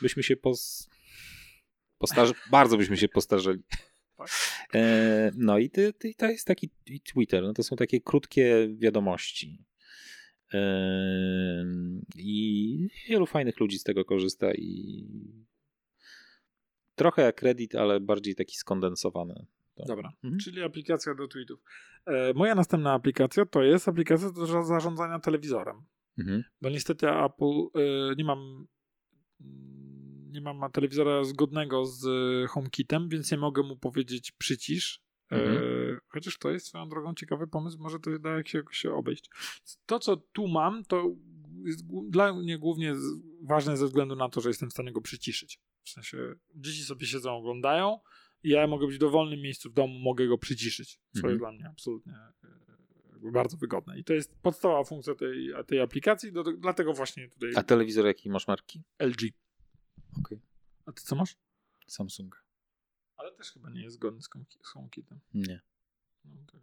byśmy 0.02 0.24
się 0.24 0.36
pos, 0.36 0.90
postarze, 1.98 2.34
bardzo 2.52 2.78
byśmy 2.78 2.98
się 2.98 3.10
postarzeli. 3.10 3.64
Tak. 4.18 4.30
E, 4.74 5.32
no 5.36 5.58
i 5.58 5.70
ty, 5.70 5.94
ty, 5.94 6.14
to 6.14 6.26
jest 6.26 6.48
taki 6.48 6.70
Twitter, 7.04 7.44
no 7.44 7.54
to 7.54 7.64
są 7.64 7.76
takie 7.76 8.02
krótkie 8.02 8.70
wiadomości. 8.78 9.64
I 12.16 12.88
wielu 13.10 13.26
fajnych 13.26 13.60
ludzi 13.60 13.80
z 13.80 13.84
tego 13.84 14.06
korzysta 14.06 14.54
i 14.54 15.06
trochę 16.96 17.22
jak 17.22 17.42
Reddit, 17.42 17.76
ale 17.76 18.00
bardziej 18.00 18.36
taki 18.36 18.56
skondensowany. 18.58 19.46
To- 19.76 19.86
Dobra, 19.88 20.12
Mhm. 20.24 20.40
czyli 20.40 20.64
aplikacja 20.64 21.16
do 21.16 21.28
tweetów. 21.28 21.60
E, 22.06 22.34
moja 22.34 22.56
następna 22.56 22.94
aplikacja 22.94 23.46
to 23.46 23.64
jest 23.64 23.88
aplikacja 23.88 24.32
do 24.32 24.46
za- 24.46 24.64
zarządzania 24.64 25.20
telewizorem. 25.20 25.76
Mhm. 26.18 26.44
Bo 26.62 26.70
niestety 26.70 27.10
Apple 27.10 27.46
e, 27.76 28.16
nie 28.18 28.24
mam 28.24 28.68
nie 30.32 30.42
mam 30.42 30.72
telewizora 30.72 31.24
zgodnego 31.24 31.86
z 31.86 32.06
HomeKitem, 32.50 33.10
więc 33.10 33.32
nie 33.32 33.38
mogę 33.38 33.64
mu 33.64 33.78
powiedzieć 33.78 34.32
przycisz. 34.32 35.03
E, 35.34 35.44
Mhm. 35.44 36.00
chociaż 36.08 36.38
to 36.38 36.52
jest 36.52 36.66
swoją 36.68 36.90
drogą 36.90 37.14
ciekawy 37.14 37.48
pomysł, 37.48 37.78
może 37.80 38.00
to 38.00 38.20
da 38.20 38.30
jak 38.30 38.48
się, 38.48 38.58
jakoś 38.58 38.86
obejść. 38.86 39.30
To, 39.86 40.00
co 40.00 40.18
tu 40.18 40.48
mam, 40.48 40.86
to 40.86 41.16
jest 41.66 41.86
dla 42.10 42.34
mnie 42.34 42.58
głównie 42.58 42.96
ważne 43.42 43.78
ze 43.78 43.86
względu 43.86 44.16
na 44.16 44.30
to, 44.30 44.42
że 44.42 44.50
jestem 44.50 44.70
w 44.70 44.74
stanie 44.74 44.92
go 44.92 45.02
przyciszyć. 45.02 45.60
W 45.84 45.90
sensie 45.90 46.18
dzieci 46.56 46.84
sobie 46.84 47.06
siedzą, 47.08 47.38
oglądają 47.38 48.00
i 48.44 48.50
ja 48.50 48.68
mogę 48.68 48.88
być 48.88 48.96
w 48.96 49.00
dowolnym 49.00 49.40
miejscu 49.42 49.70
w 49.70 49.74
domu, 49.74 50.00
mogę 50.00 50.28
go 50.28 50.38
przyciszyć. 50.38 51.00
Co 51.14 51.18
Mhm. 51.20 51.32
jest 51.32 51.42
dla 51.42 51.52
mnie 51.52 51.68
absolutnie 51.70 52.14
e, 52.14 53.32
bardzo 53.32 53.58
wygodne. 53.58 54.00
I 54.00 54.04
to 54.04 54.14
jest 54.14 54.36
podstawowa 54.42 54.84
funkcja 54.84 55.16
tej, 55.16 55.54
tej 55.68 55.82
aplikacji, 55.82 56.32
do, 56.32 56.44
dlatego 56.44 56.94
właśnie 56.94 57.30
tutaj 57.30 57.52
A 57.56 57.64
telewizor 57.64 58.06
jaki 58.06 58.30
masz 58.30 58.48
marki? 58.48 58.84
LG. 59.00 59.22
Okej. 60.20 60.42
A 60.86 60.92
ty 60.92 61.02
co 61.04 61.16
masz? 61.16 61.36
Samsung. 61.88 62.43
Ale 63.18 63.32
też 63.32 63.52
chyba 63.52 63.70
nie 63.70 63.82
jest 63.82 63.96
zgodny 63.96 64.22
z 64.22 64.30
Home- 64.30 64.46
z 64.64 64.68
HomeKitem. 64.68 65.20
Nie. 65.34 65.62
No, 66.26 66.42
tak. 66.52 66.62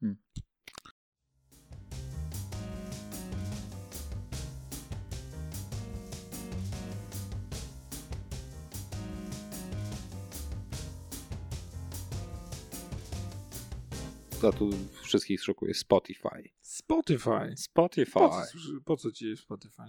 Hmm. 0.00 0.16
To 14.40 14.52
tu 14.52 14.70
wszystkich 15.02 15.42
szokuje 15.42 15.74
Spotify. 15.74 16.50
Spotify. 16.62 17.56
Spotify. 17.56 18.12
Po 18.12 18.28
co, 18.28 18.44
po 18.84 18.96
co 18.96 19.12
ci 19.12 19.28
jest 19.28 19.42
Spotify? 19.42 19.82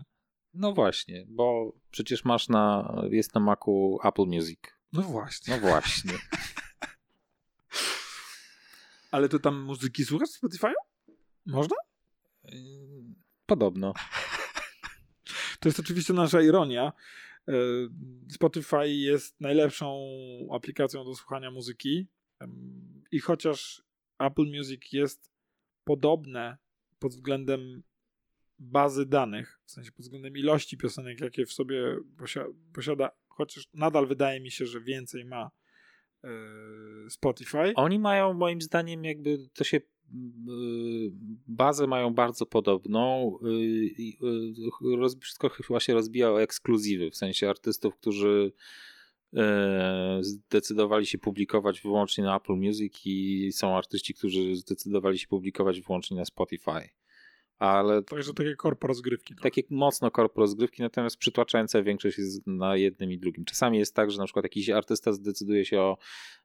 No 0.53 0.73
właśnie, 0.73 1.25
bo 1.29 1.73
przecież 1.91 2.25
masz 2.25 2.49
na, 2.49 2.95
jest 3.09 3.35
na 3.35 3.41
Macu 3.41 3.97
Apple 4.03 4.25
Music. 4.25 4.59
No 4.93 5.01
właśnie. 5.01 5.55
No 5.55 5.61
właśnie. 5.61 6.13
Ale 9.11 9.29
to 9.29 9.39
tam 9.39 9.61
muzyki 9.61 10.05
słuchasz 10.05 10.29
w 10.29 10.33
Spotify? 10.33 10.73
Można? 11.45 11.75
Podobno. 13.45 13.93
To 15.59 15.69
jest 15.69 15.79
oczywiście 15.79 16.13
nasza 16.13 16.41
ironia. 16.41 16.93
E, 17.47 17.53
Spotify 18.31 18.89
jest 18.89 19.41
najlepszą 19.41 20.05
aplikacją 20.53 21.05
do 21.05 21.15
słuchania 21.15 21.51
muzyki 21.51 22.07
i 23.11 23.19
chociaż 23.19 23.83
Apple 24.19 24.45
Music 24.57 24.81
jest 24.91 25.31
podobne 25.83 26.57
pod 26.99 27.11
względem 27.11 27.83
bazy 28.59 29.05
danych, 29.05 29.59
w 29.65 29.71
sensie 29.71 29.91
pod 29.91 30.01
względem 30.01 30.37
ilości 30.37 30.77
piosenek, 30.77 31.21
jakie 31.21 31.45
w 31.45 31.53
sobie 31.53 31.97
posia- 32.17 32.53
posiada, 32.73 33.11
chociaż 33.33 33.67
nadal 33.73 34.07
wydaje 34.07 34.39
mi 34.39 34.51
się, 34.51 34.65
że 34.65 34.81
więcej 34.81 35.25
ma 35.25 35.51
e, 36.23 36.29
Spotify. 37.09 37.73
Oni 37.75 37.99
mają 37.99 38.33
moim 38.33 38.61
zdaniem 38.61 39.03
jakby 39.03 39.37
to 39.53 39.63
się 39.63 39.77
yy, 39.77 41.11
bazę 41.47 41.87
mają 41.87 42.13
bardzo 42.13 42.45
podobną. 42.45 43.37
roz- 44.97 45.19
Wszystko 45.19 45.49
chyba 45.49 45.79
się 45.79 45.93
rozbija 45.93 46.31
o 46.31 46.41
ekskluzywy, 46.41 47.11
w 47.11 47.15
sensie 47.15 47.49
artystów, 47.49 47.95
którzy 47.95 48.51
zdecydowali 50.21 51.05
się 51.05 51.17
publikować 51.17 51.81
wyłącznie 51.81 52.23
na 52.23 52.37
Apple 52.37 52.53
Music 52.53 53.01
i 53.05 53.49
są 53.51 53.77
artyści, 53.77 54.13
którzy 54.13 54.55
zdecydowali 54.55 55.19
się 55.19 55.27
publikować 55.27 55.81
wyłącznie 55.81 56.17
na 56.17 56.25
Spotify. 56.25 56.89
Ale 57.59 58.03
Także 58.03 58.33
takie 58.33 58.55
korpo 58.55 58.87
rozgrywki. 58.87 59.35
takie 59.41 59.61
mocno 59.69 60.11
korpo 60.11 60.41
rozgrywki, 60.41 60.81
natomiast 60.81 61.17
przytłaczająca 61.17 61.83
większość 61.83 62.17
jest 62.17 62.47
na 62.47 62.75
jednym 62.77 63.11
i 63.11 63.17
drugim. 63.17 63.45
Czasami 63.45 63.77
jest 63.77 63.95
tak, 63.95 64.11
że 64.11 64.17
na 64.17 64.25
przykład 64.25 64.45
jakiś 64.45 64.69
artysta 64.69 65.13
zdecyduje 65.13 65.65
się 65.65 65.79
o 65.79 65.97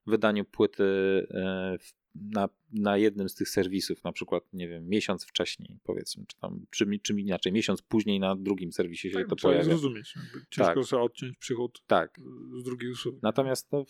wydaniu 0.07 0.45
płyty 0.45 0.85
e, 1.31 1.77
na, 2.15 2.49
na 2.73 2.97
jednym 2.99 3.29
z 3.29 3.35
tych 3.35 3.49
serwisów, 3.49 4.05
na 4.05 4.13
przykład, 4.13 4.45
nie 4.53 4.69
wiem, 4.69 4.89
miesiąc 4.89 5.25
wcześniej, 5.25 5.79
powiedzmy, 5.83 6.25
czy 6.27 6.37
tam, 6.37 6.67
czy, 6.71 6.87
czy 7.03 7.13
inaczej, 7.21 7.53
miesiąc 7.53 7.83
później 7.83 8.21
na 8.21 8.37
drugim 8.37 8.73
serwisie 8.73 9.11
się 9.11 9.19
tak, 9.19 9.29
to 9.29 9.37
pojawia. 9.37 9.65
zrozumieć. 9.65 10.15
Ciężko 10.51 10.75
Tak. 10.75 10.85
sobie 10.85 11.03
odciąć 11.03 11.37
przychód 11.39 11.83
Tak. 11.87 12.21
z 12.61 12.65
drugiej 12.65 12.91
usługi. 12.91 13.19
Natomiast 13.23 13.73
no, 13.73 13.85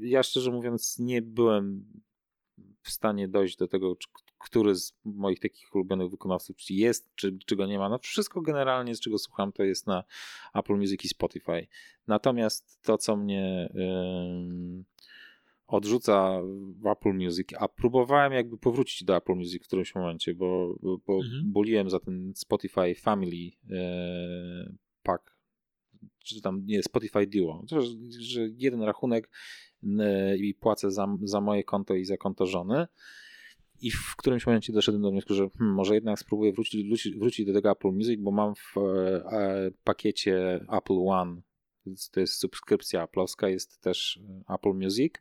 ja 0.00 0.22
szczerze 0.22 0.50
mówiąc 0.50 0.98
nie 0.98 1.22
byłem 1.22 1.84
w 2.84 2.90
stanie 2.90 3.28
dojść 3.28 3.56
do 3.56 3.68
tego, 3.68 3.96
czy- 3.96 4.08
który 4.38 4.74
z 4.74 4.92
moich 5.04 5.40
takich 5.40 5.74
ulubionych 5.74 6.10
wykonawców 6.10 6.56
jest, 6.70 7.10
czy, 7.14 7.38
czy 7.46 7.56
go 7.56 7.66
nie 7.66 7.78
ma. 7.78 7.88
No 7.88 7.98
wszystko 7.98 8.40
generalnie, 8.42 8.94
z 8.94 9.00
czego 9.00 9.18
słucham, 9.18 9.52
to 9.52 9.62
jest 9.62 9.86
na 9.86 10.04
Apple 10.54 10.74
Music 10.76 11.04
i 11.04 11.08
Spotify. 11.08 11.66
Natomiast 12.06 12.82
to, 12.82 12.98
co 12.98 13.16
mnie 13.16 13.68
ym, 13.76 14.84
odrzuca 15.66 16.40
w 16.82 16.86
Apple 16.86 17.14
Music, 17.14 17.48
a 17.58 17.68
próbowałem 17.68 18.32
jakby 18.32 18.58
powrócić 18.58 19.04
do 19.04 19.16
Apple 19.16 19.34
Music 19.34 19.62
w 19.62 19.66
którymś 19.66 19.94
momencie, 19.94 20.34
bo, 20.34 20.74
bo, 21.06 21.16
Mhm. 21.16 21.52
boliłem 21.52 21.90
za 21.90 22.00
ten 22.00 22.32
Spotify 22.36 22.94
Family 22.94 23.50
e, 23.70 24.74
Pack 25.02 25.34
czy 26.18 26.40
tam 26.40 26.66
nie, 26.66 26.82
Spotify 26.82 27.26
Duo, 27.26 27.64
to, 27.68 27.80
że, 27.80 27.90
że 28.20 28.40
jeden 28.58 28.82
rachunek 28.82 29.30
i 30.38 30.54
płacę 30.54 30.90
za, 30.90 31.16
za 31.22 31.40
moje 31.40 31.64
konto 31.64 31.94
i 31.94 32.04
za 32.04 32.16
konto 32.16 32.46
żony. 32.46 32.86
I 33.80 33.90
w 33.90 34.16
którymś 34.16 34.46
momencie 34.46 34.72
doszedłem 34.72 35.02
do 35.02 35.10
wniosku, 35.10 35.34
że 35.34 35.48
hmm, 35.58 35.74
może 35.74 35.94
jednak 35.94 36.18
spróbuję 36.18 36.52
wrócić, 36.52 37.18
wrócić, 37.18 37.46
do 37.46 37.52
tego 37.52 37.70
Apple 37.70 37.92
Music, 37.92 38.20
bo 38.20 38.30
mam 38.30 38.54
w 38.54 38.76
e, 38.78 39.70
pakiecie 39.84 40.60
Apple 40.72 40.98
One, 41.06 41.42
to 42.12 42.20
jest 42.20 42.34
subskrypcja 42.34 43.02
aplowska, 43.02 43.48
jest 43.48 43.80
też 43.80 44.20
Apple 44.48 44.74
Music. 44.74 45.14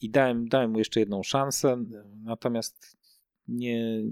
I 0.00 0.10
dałem, 0.10 0.48
dałem 0.48 0.70
mu 0.70 0.78
jeszcze 0.78 1.00
jedną 1.00 1.22
szansę, 1.22 1.84
natomiast 2.22 2.96
nie, 3.48 4.02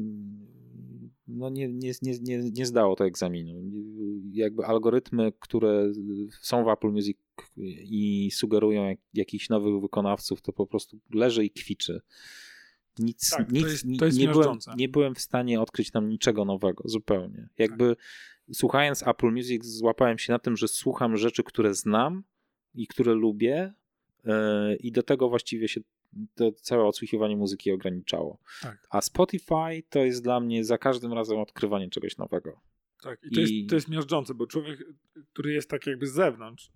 no 1.27 1.51
nie, 1.51 1.69
nie, 1.69 1.93
nie, 2.03 2.19
nie, 2.21 2.51
nie 2.51 2.67
zdało 2.67 2.97
to 2.97 3.07
egzaminu. 3.07 3.63
Jakby 4.33 4.65
algorytmy, 4.65 5.33
które 5.39 5.93
są 6.41 6.65
w 6.65 6.69
Apple 6.69 6.91
Music 6.91 7.19
i 7.57 8.31
sugerują 8.33 8.85
jak, 8.89 8.99
jakichś 9.15 9.49
nowych 9.49 9.81
wykonawców, 9.83 10.43
to 10.43 10.53
po 10.53 10.67
prostu 10.67 11.01
leży 11.15 11.45
i 11.45 11.51
kwiczy. 11.51 12.01
Nic, 12.99 13.31
Tak, 13.31 13.47
to 13.49 13.53
nic 13.53 13.63
jest- 13.67 13.85
to 13.99 14.05
jest 14.07 14.19
nie, 14.19 14.29
byłem, 14.29 14.59
nie 14.77 14.89
byłem 14.89 15.15
w 15.15 15.21
stanie 15.21 15.61
odkryć 15.61 15.91
tam 15.91 16.09
niczego 16.09 16.45
nowego, 16.45 16.83
zupełnie. 16.87 17.49
Jakby 17.59 17.97
słuchając 18.53 19.07
Apple 19.07 19.31
Music 19.31 19.65
złapałem 19.65 20.19
się 20.19 20.33
na 20.33 20.39
tym, 20.39 20.57
że 20.57 20.69
słucham 20.69 21.17
rzeczy, 21.17 21.43
które 21.43 21.75
znam 21.75 22.23
i 22.75 22.87
które 22.87 23.15
lubię 23.15 23.73
yy, 24.25 24.33
i 24.77 24.93
do 24.93 25.03
tego 25.03 25.29
właściwie 25.29 25.69
się 25.69 25.81
to 26.35 26.53
całe 26.53 26.85
odsłuchiwanie 26.85 27.37
muzyki 27.37 27.73
ograniczało. 27.73 28.39
Tak. 28.63 28.87
A 28.91 29.01
Spotify 29.01 29.83
to 29.89 29.99
jest 29.99 30.23
dla 30.23 30.41
mnie 30.41 30.65
za 30.65 30.79
każdym 30.79 31.13
razem 31.13 31.39
odkrywanie 31.39 31.91
czegoś 31.91 32.17
nowego. 32.17 32.61
Tak, 33.03 33.19
i 33.25 33.35
to, 33.35 33.41
I- 33.41 33.43
Jest, 33.43 33.69
to 33.69 33.75
jest 33.75 33.89
miażdżące, 33.89 34.35
bo 34.35 34.47
człowiek, 34.47 34.85
który 35.33 35.53
jest 35.53 35.71
tak 35.71 35.87
jakby 35.87 36.07
z 36.07 36.13
zewnątrz, 36.13 36.71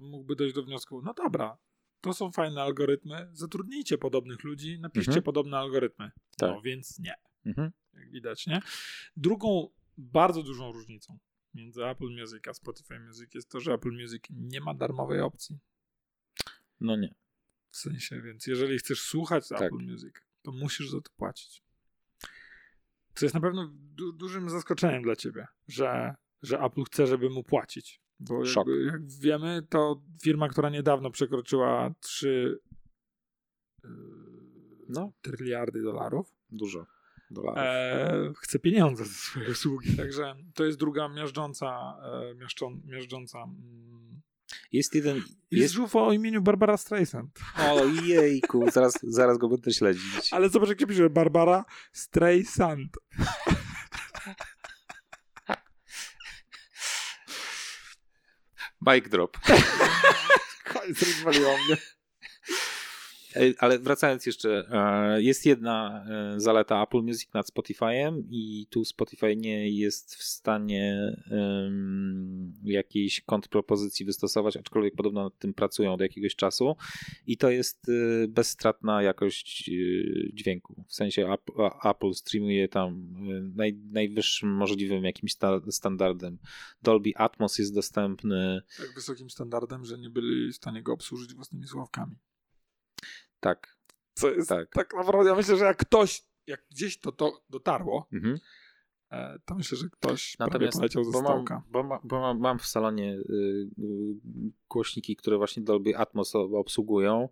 mógłby 0.00 0.36
dojść 0.36 0.54
do 0.54 0.62
wniosku, 0.62 1.02
no 1.02 1.14
dobra, 1.14 1.58
to 2.00 2.12
są 2.12 2.32
fajne 2.32 2.62
algorytmy, 2.62 3.28
zatrudnijcie 3.32 3.98
podobnych 3.98 4.44
ludzi, 4.44 4.78
napiszcie 4.80 5.10
Mhm. 5.10 5.22
podobne 5.24 5.58
algorytmy. 5.58 6.10
Tak. 6.36 6.50
No 6.50 6.60
więc 6.62 6.98
nie, 6.98 7.14
Mhm. 7.46 7.70
jak 7.94 8.10
widać, 8.10 8.46
nie? 8.46 8.60
Drugą 9.16 9.68
bardzo 9.98 10.42
dużą 10.42 10.72
różnicą 10.72 11.18
między 11.54 11.84
Apple 11.86 12.08
Music 12.20 12.48
a 12.48 12.54
Spotify 12.54 13.00
Music 13.00 13.34
jest 13.34 13.48
to, 13.50 13.60
że 13.60 13.72
Apple 13.72 13.92
Music 14.02 14.22
nie 14.30 14.60
ma 14.60 14.74
darmowej 14.74 15.20
opcji. 15.20 15.58
No 16.80 16.96
nie. 16.96 17.14
W 17.70 17.76
sensie, 17.76 18.22
więc 18.22 18.46
jeżeli 18.46 18.78
chcesz 18.78 19.00
słuchać 19.00 19.48
Tak. 19.48 19.62
Apple 19.62 19.84
Music, 19.84 20.14
to 20.42 20.52
musisz 20.52 20.90
za 20.90 21.00
to 21.00 21.10
płacić. 21.16 21.62
Co 23.14 23.24
jest 23.26 23.34
na 23.34 23.40
pewno 23.40 23.70
du- 23.72 24.12
dużym 24.12 24.50
zaskoczeniem 24.50 25.02
dla 25.02 25.16
ciebie, 25.16 25.46
że, 25.68 26.14
że 26.42 26.58
Apple 26.60 26.82
chce, 26.84 27.06
żeby 27.06 27.30
mu 27.30 27.44
płacić. 27.44 28.00
Bo 28.20 28.44
Szok. 28.44 28.68
jak 28.86 29.06
wiemy, 29.20 29.62
to 29.68 30.02
firma, 30.22 30.48
która 30.48 30.70
niedawno 30.70 31.10
przekroczyła 31.10 31.90
3 32.00 32.58
yy, 33.84 33.90
No. 34.88 35.12
tryliardy 35.22 35.82
dolarów, 35.82 36.34
Dużo 36.50 36.86
dolarów. 37.30 37.58
e, 37.58 38.32
chce 38.42 38.58
pieniądze 38.58 39.04
za 39.04 39.10
swoje 39.14 39.50
usługi. 39.50 39.96
Także 39.96 40.34
to 40.54 40.64
jest 40.64 40.78
druga 40.78 41.08
miażdżąca, 41.08 41.96
e, 42.02 42.34
miażdżą, 42.34 42.80
miażdżąca 42.84 43.42
mm, 43.42 44.20
Jest 44.72 44.94
jeden. 44.94 45.16
jest, 45.50 45.74
Jest... 45.78 45.96
o 45.96 46.12
imieniu 46.12 46.42
Barbara 46.42 46.76
Streisand. 46.76 47.38
Ojejku, 47.58 48.70
zaraz, 48.70 48.94
zaraz 49.02 49.38
go 49.38 49.48
będę 49.48 49.72
śledzić. 49.72 50.32
Ale 50.32 50.48
zobacz, 50.48 50.68
jak 50.68 50.80
się 50.80 50.86
pisze 50.86 51.10
Barbara 51.10 51.64
Streisand. 51.92 52.96
Mic 58.80 59.08
drop. 59.08 59.38
Koniec, 60.72 60.98
mnie. 61.56 61.76
Ale 63.58 63.78
wracając 63.78 64.26
jeszcze, 64.26 64.64
e, 64.70 65.22
jest 65.22 65.46
jedna 65.46 66.04
e, 66.10 66.40
zaleta 66.40 66.82
Apple 66.82 67.02
Music 67.02 67.32
nad 67.34 67.46
Spotify'em 67.50 68.22
i 68.30 68.66
tu 68.70 68.84
Spotify 68.84 69.36
nie 69.36 69.70
jest 69.70 70.14
w 70.14 70.22
stanie 70.22 71.16
em, 71.30 72.54
jakiejś 72.64 73.20
kontrpropozycji 73.20 74.06
wystosować, 74.06 74.56
aczkolwiek 74.56 74.94
podobno 74.94 75.24
nad 75.24 75.38
tym 75.38 75.54
pracują 75.54 75.92
od 75.92 76.00
jakiegoś 76.00 76.36
czasu 76.36 76.76
i 77.26 77.36
to 77.36 77.50
jest 77.50 77.88
e, 77.88 78.28
bezstratna 78.28 79.02
jakość 79.02 79.70
dźwięku. 80.32 80.84
W 80.88 80.94
sensie 80.94 81.34
Apple 81.84 82.12
streamuje 82.14 82.68
tam 82.68 83.06
naj, 83.54 83.74
najwyższym 83.90 84.48
możliwym 84.54 85.04
jakimś 85.04 85.32
sta- 85.32 85.60
standardem. 85.70 86.38
Dolby 86.82 87.10
Atmos 87.16 87.58
jest 87.58 87.74
dostępny, 87.74 88.60
Tak 88.78 88.94
wysokim 88.94 89.30
standardem, 89.30 89.84
że 89.84 89.98
nie 89.98 90.10
byli 90.10 90.52
w 90.52 90.56
stanie 90.56 90.82
go 90.82 90.92
obsłużyć 90.92 91.34
własnymi 91.34 91.66
słowkami. 91.66 92.16
Tak. 93.40 93.76
Co 94.14 94.30
jest 94.30 94.48
Tak. 94.48 94.70
tak, 94.70 94.94
naprawdę, 94.94 95.30
ja 95.30 95.36
myślę, 95.36 95.56
że 95.56 95.64
jak 95.64 95.76
ktoś, 95.76 96.22
jak 96.46 96.64
gdzieś 96.70 96.98
to, 96.98 97.12
to 97.12 97.42
dotarło, 97.50 98.08
Mhm. 98.12 98.38
e, 99.10 99.38
to 99.44 99.54
myślę, 99.54 99.78
że 99.78 99.88
ktoś 99.88 100.36
prawie 100.36 100.52
Natomiast, 100.52 100.78
poleciał 100.78 101.04
ze 101.04 101.12
bo, 101.12 101.22
mam, 101.22 101.44
bo, 101.70 101.82
ma, 101.82 102.00
bo 102.04 102.20
mam, 102.20 102.38
mam 102.38 102.58
w 102.58 102.66
salonie 102.66 103.14
y, 103.14 103.22
y, 103.78 104.16
głośniki, 104.68 105.16
które 105.16 105.36
właśnie 105.36 105.62
Dolby 105.62 105.96
Atmos 105.96 106.34
obsługują 106.34 107.28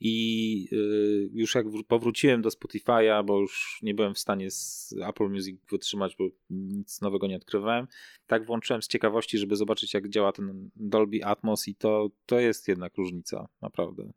i 0.00 0.68
y, 0.72 1.30
już 1.32 1.54
jak 1.54 1.66
wr- 1.66 1.84
powróciłem 1.84 2.42
do 2.42 2.48
Spotify'a, 2.48 3.24
bo 3.24 3.40
już 3.40 3.78
nie 3.82 3.94
byłem 3.94 4.14
w 4.14 4.18
stanie 4.18 4.50
z 4.50 4.94
Apple 5.08 5.28
Music 5.28 5.60
wytrzymać, 5.70 6.16
bo 6.16 6.24
nic 6.50 7.00
nowego 7.00 7.26
nie 7.26 7.36
odkrywałem, 7.36 7.86
tak 8.26 8.46
włączyłem 8.46 8.82
z 8.82 8.88
ciekawości, 8.88 9.38
żeby 9.38 9.56
zobaczyć 9.56 9.94
jak 9.94 10.08
działa 10.08 10.32
ten 10.32 10.70
Dolby 10.76 11.24
Atmos 11.24 11.68
i 11.68 11.74
to, 11.74 12.08
to 12.26 12.40
jest 12.40 12.68
jednak 12.68 12.96
różnica, 12.96 13.48
naprawdę. 13.62 14.12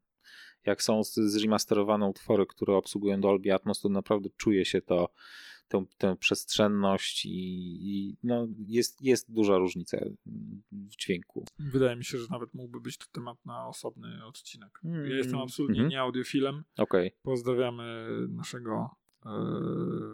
Jak 0.66 0.84
są 0.84 1.02
zremasterowane 1.04 2.06
utwory, 2.06 2.46
które 2.46 2.76
obsługują 2.76 3.22
Dolby 3.22 3.54
Atmos, 3.54 3.82
to 3.82 3.90
naprawdę 3.90 4.30
czuje 4.38 4.66
się 4.66 4.82
to 4.82 5.10
tę, 5.70 5.86
tę 5.98 6.16
przestrzenność 6.20 7.26
i, 7.26 7.30
i 7.82 8.18
no, 8.24 8.48
jest, 8.68 9.02
jest 9.02 9.34
duża 9.34 9.58
różnica 9.58 9.98
w 10.72 10.88
dźwięku. 10.88 11.46
Wydaje 11.60 11.96
mi 11.96 12.06
się, 12.06 12.18
że 12.18 12.28
nawet 12.30 12.54
mógłby 12.54 12.82
być 12.82 12.98
to 12.98 13.06
temat 13.12 13.46
na 13.46 13.68
osobny 13.68 14.26
odcinek. 14.26 14.80
Mm, 14.84 15.10
Ja 15.10 15.18
jestem 15.18 15.40
absolutnie 15.40 15.76
mhm. 15.76 15.90
nie 15.90 16.02
audiofilem. 16.02 16.64
Okej, 16.78 17.12
Pozdrawiamy 17.22 18.08
naszego 18.30 18.90
e, 19.26 19.30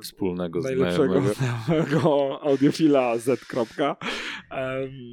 wspólnego 0.04 0.60
najlepszego 0.60 1.22
znajomego. 1.22 2.42
audiofila 2.42 3.18
Z. 3.18 3.46
Kropka. 3.46 3.98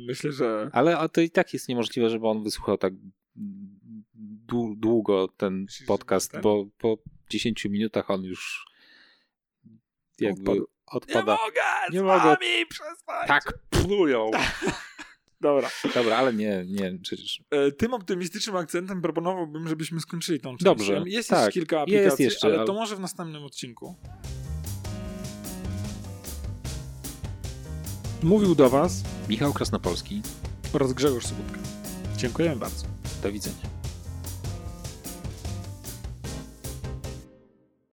Myślę, 0.06 0.32
że 0.32 0.70
Ale 0.72 0.98
a 0.98 1.08
to 1.08 1.20
i 1.20 1.30
tak 1.30 1.52
jest 1.52 1.68
niemożliwe, 1.68 2.10
żeby 2.10 2.26
on 2.26 2.42
wysłuchał 2.42 2.78
tak 2.78 2.92
długo 4.76 5.28
ten 5.36 5.66
podcast, 5.86 6.30
ten? 6.32 6.40
bo 6.40 6.66
po 6.78 6.96
10 7.30 7.64
minutach 7.64 8.10
on 8.10 8.24
już 8.24 8.64
jakby 10.18 10.50
Odpadł. 10.50 10.66
odpada. 10.86 11.32
nie 11.32 11.38
mogę 11.42 11.62
Nie 11.92 11.98
z 11.98 12.02
mogę. 12.02 12.18
wami 12.24 12.66
przespać. 12.68 13.28
Tak 13.28 13.52
plują. 13.70 14.30
Dobra. 15.40 15.70
Dobra, 15.94 16.16
ale 16.16 16.34
nie, 16.34 16.64
nie, 16.66 16.98
przecież. 17.02 17.42
E, 17.50 17.72
Tym 17.72 17.94
optymistycznym 17.94 18.56
akcentem 18.56 19.02
proponowałbym, 19.02 19.68
żebyśmy 19.68 20.00
skończyli 20.00 20.40
tą 20.40 20.50
część. 20.50 20.64
Dobrze, 20.64 21.02
Jest 21.06 21.28
tak. 21.28 21.38
jeszcze 21.38 21.52
kilka 21.52 21.76
Jest 21.76 21.88
aplikacji, 21.88 22.24
jeszcze, 22.24 22.46
ale 22.46 22.56
ale- 22.56 22.66
to 22.66 22.72
może 22.74 22.96
w 22.96 23.00
następnym 23.00 23.44
odcinku. 23.44 23.94
Mówił 28.22 28.54
do 28.54 28.70
Was 28.70 29.02
Michał 29.28 29.52
Krasnopolski, 29.52 30.22
oraz 30.72 30.92
Grzegorz 30.92 31.26
Sobotka. 31.26 31.58
Dziękujemy 32.16 32.56
bardzo. 32.56 32.86
do 33.22 33.32
widzenia. 33.32 33.71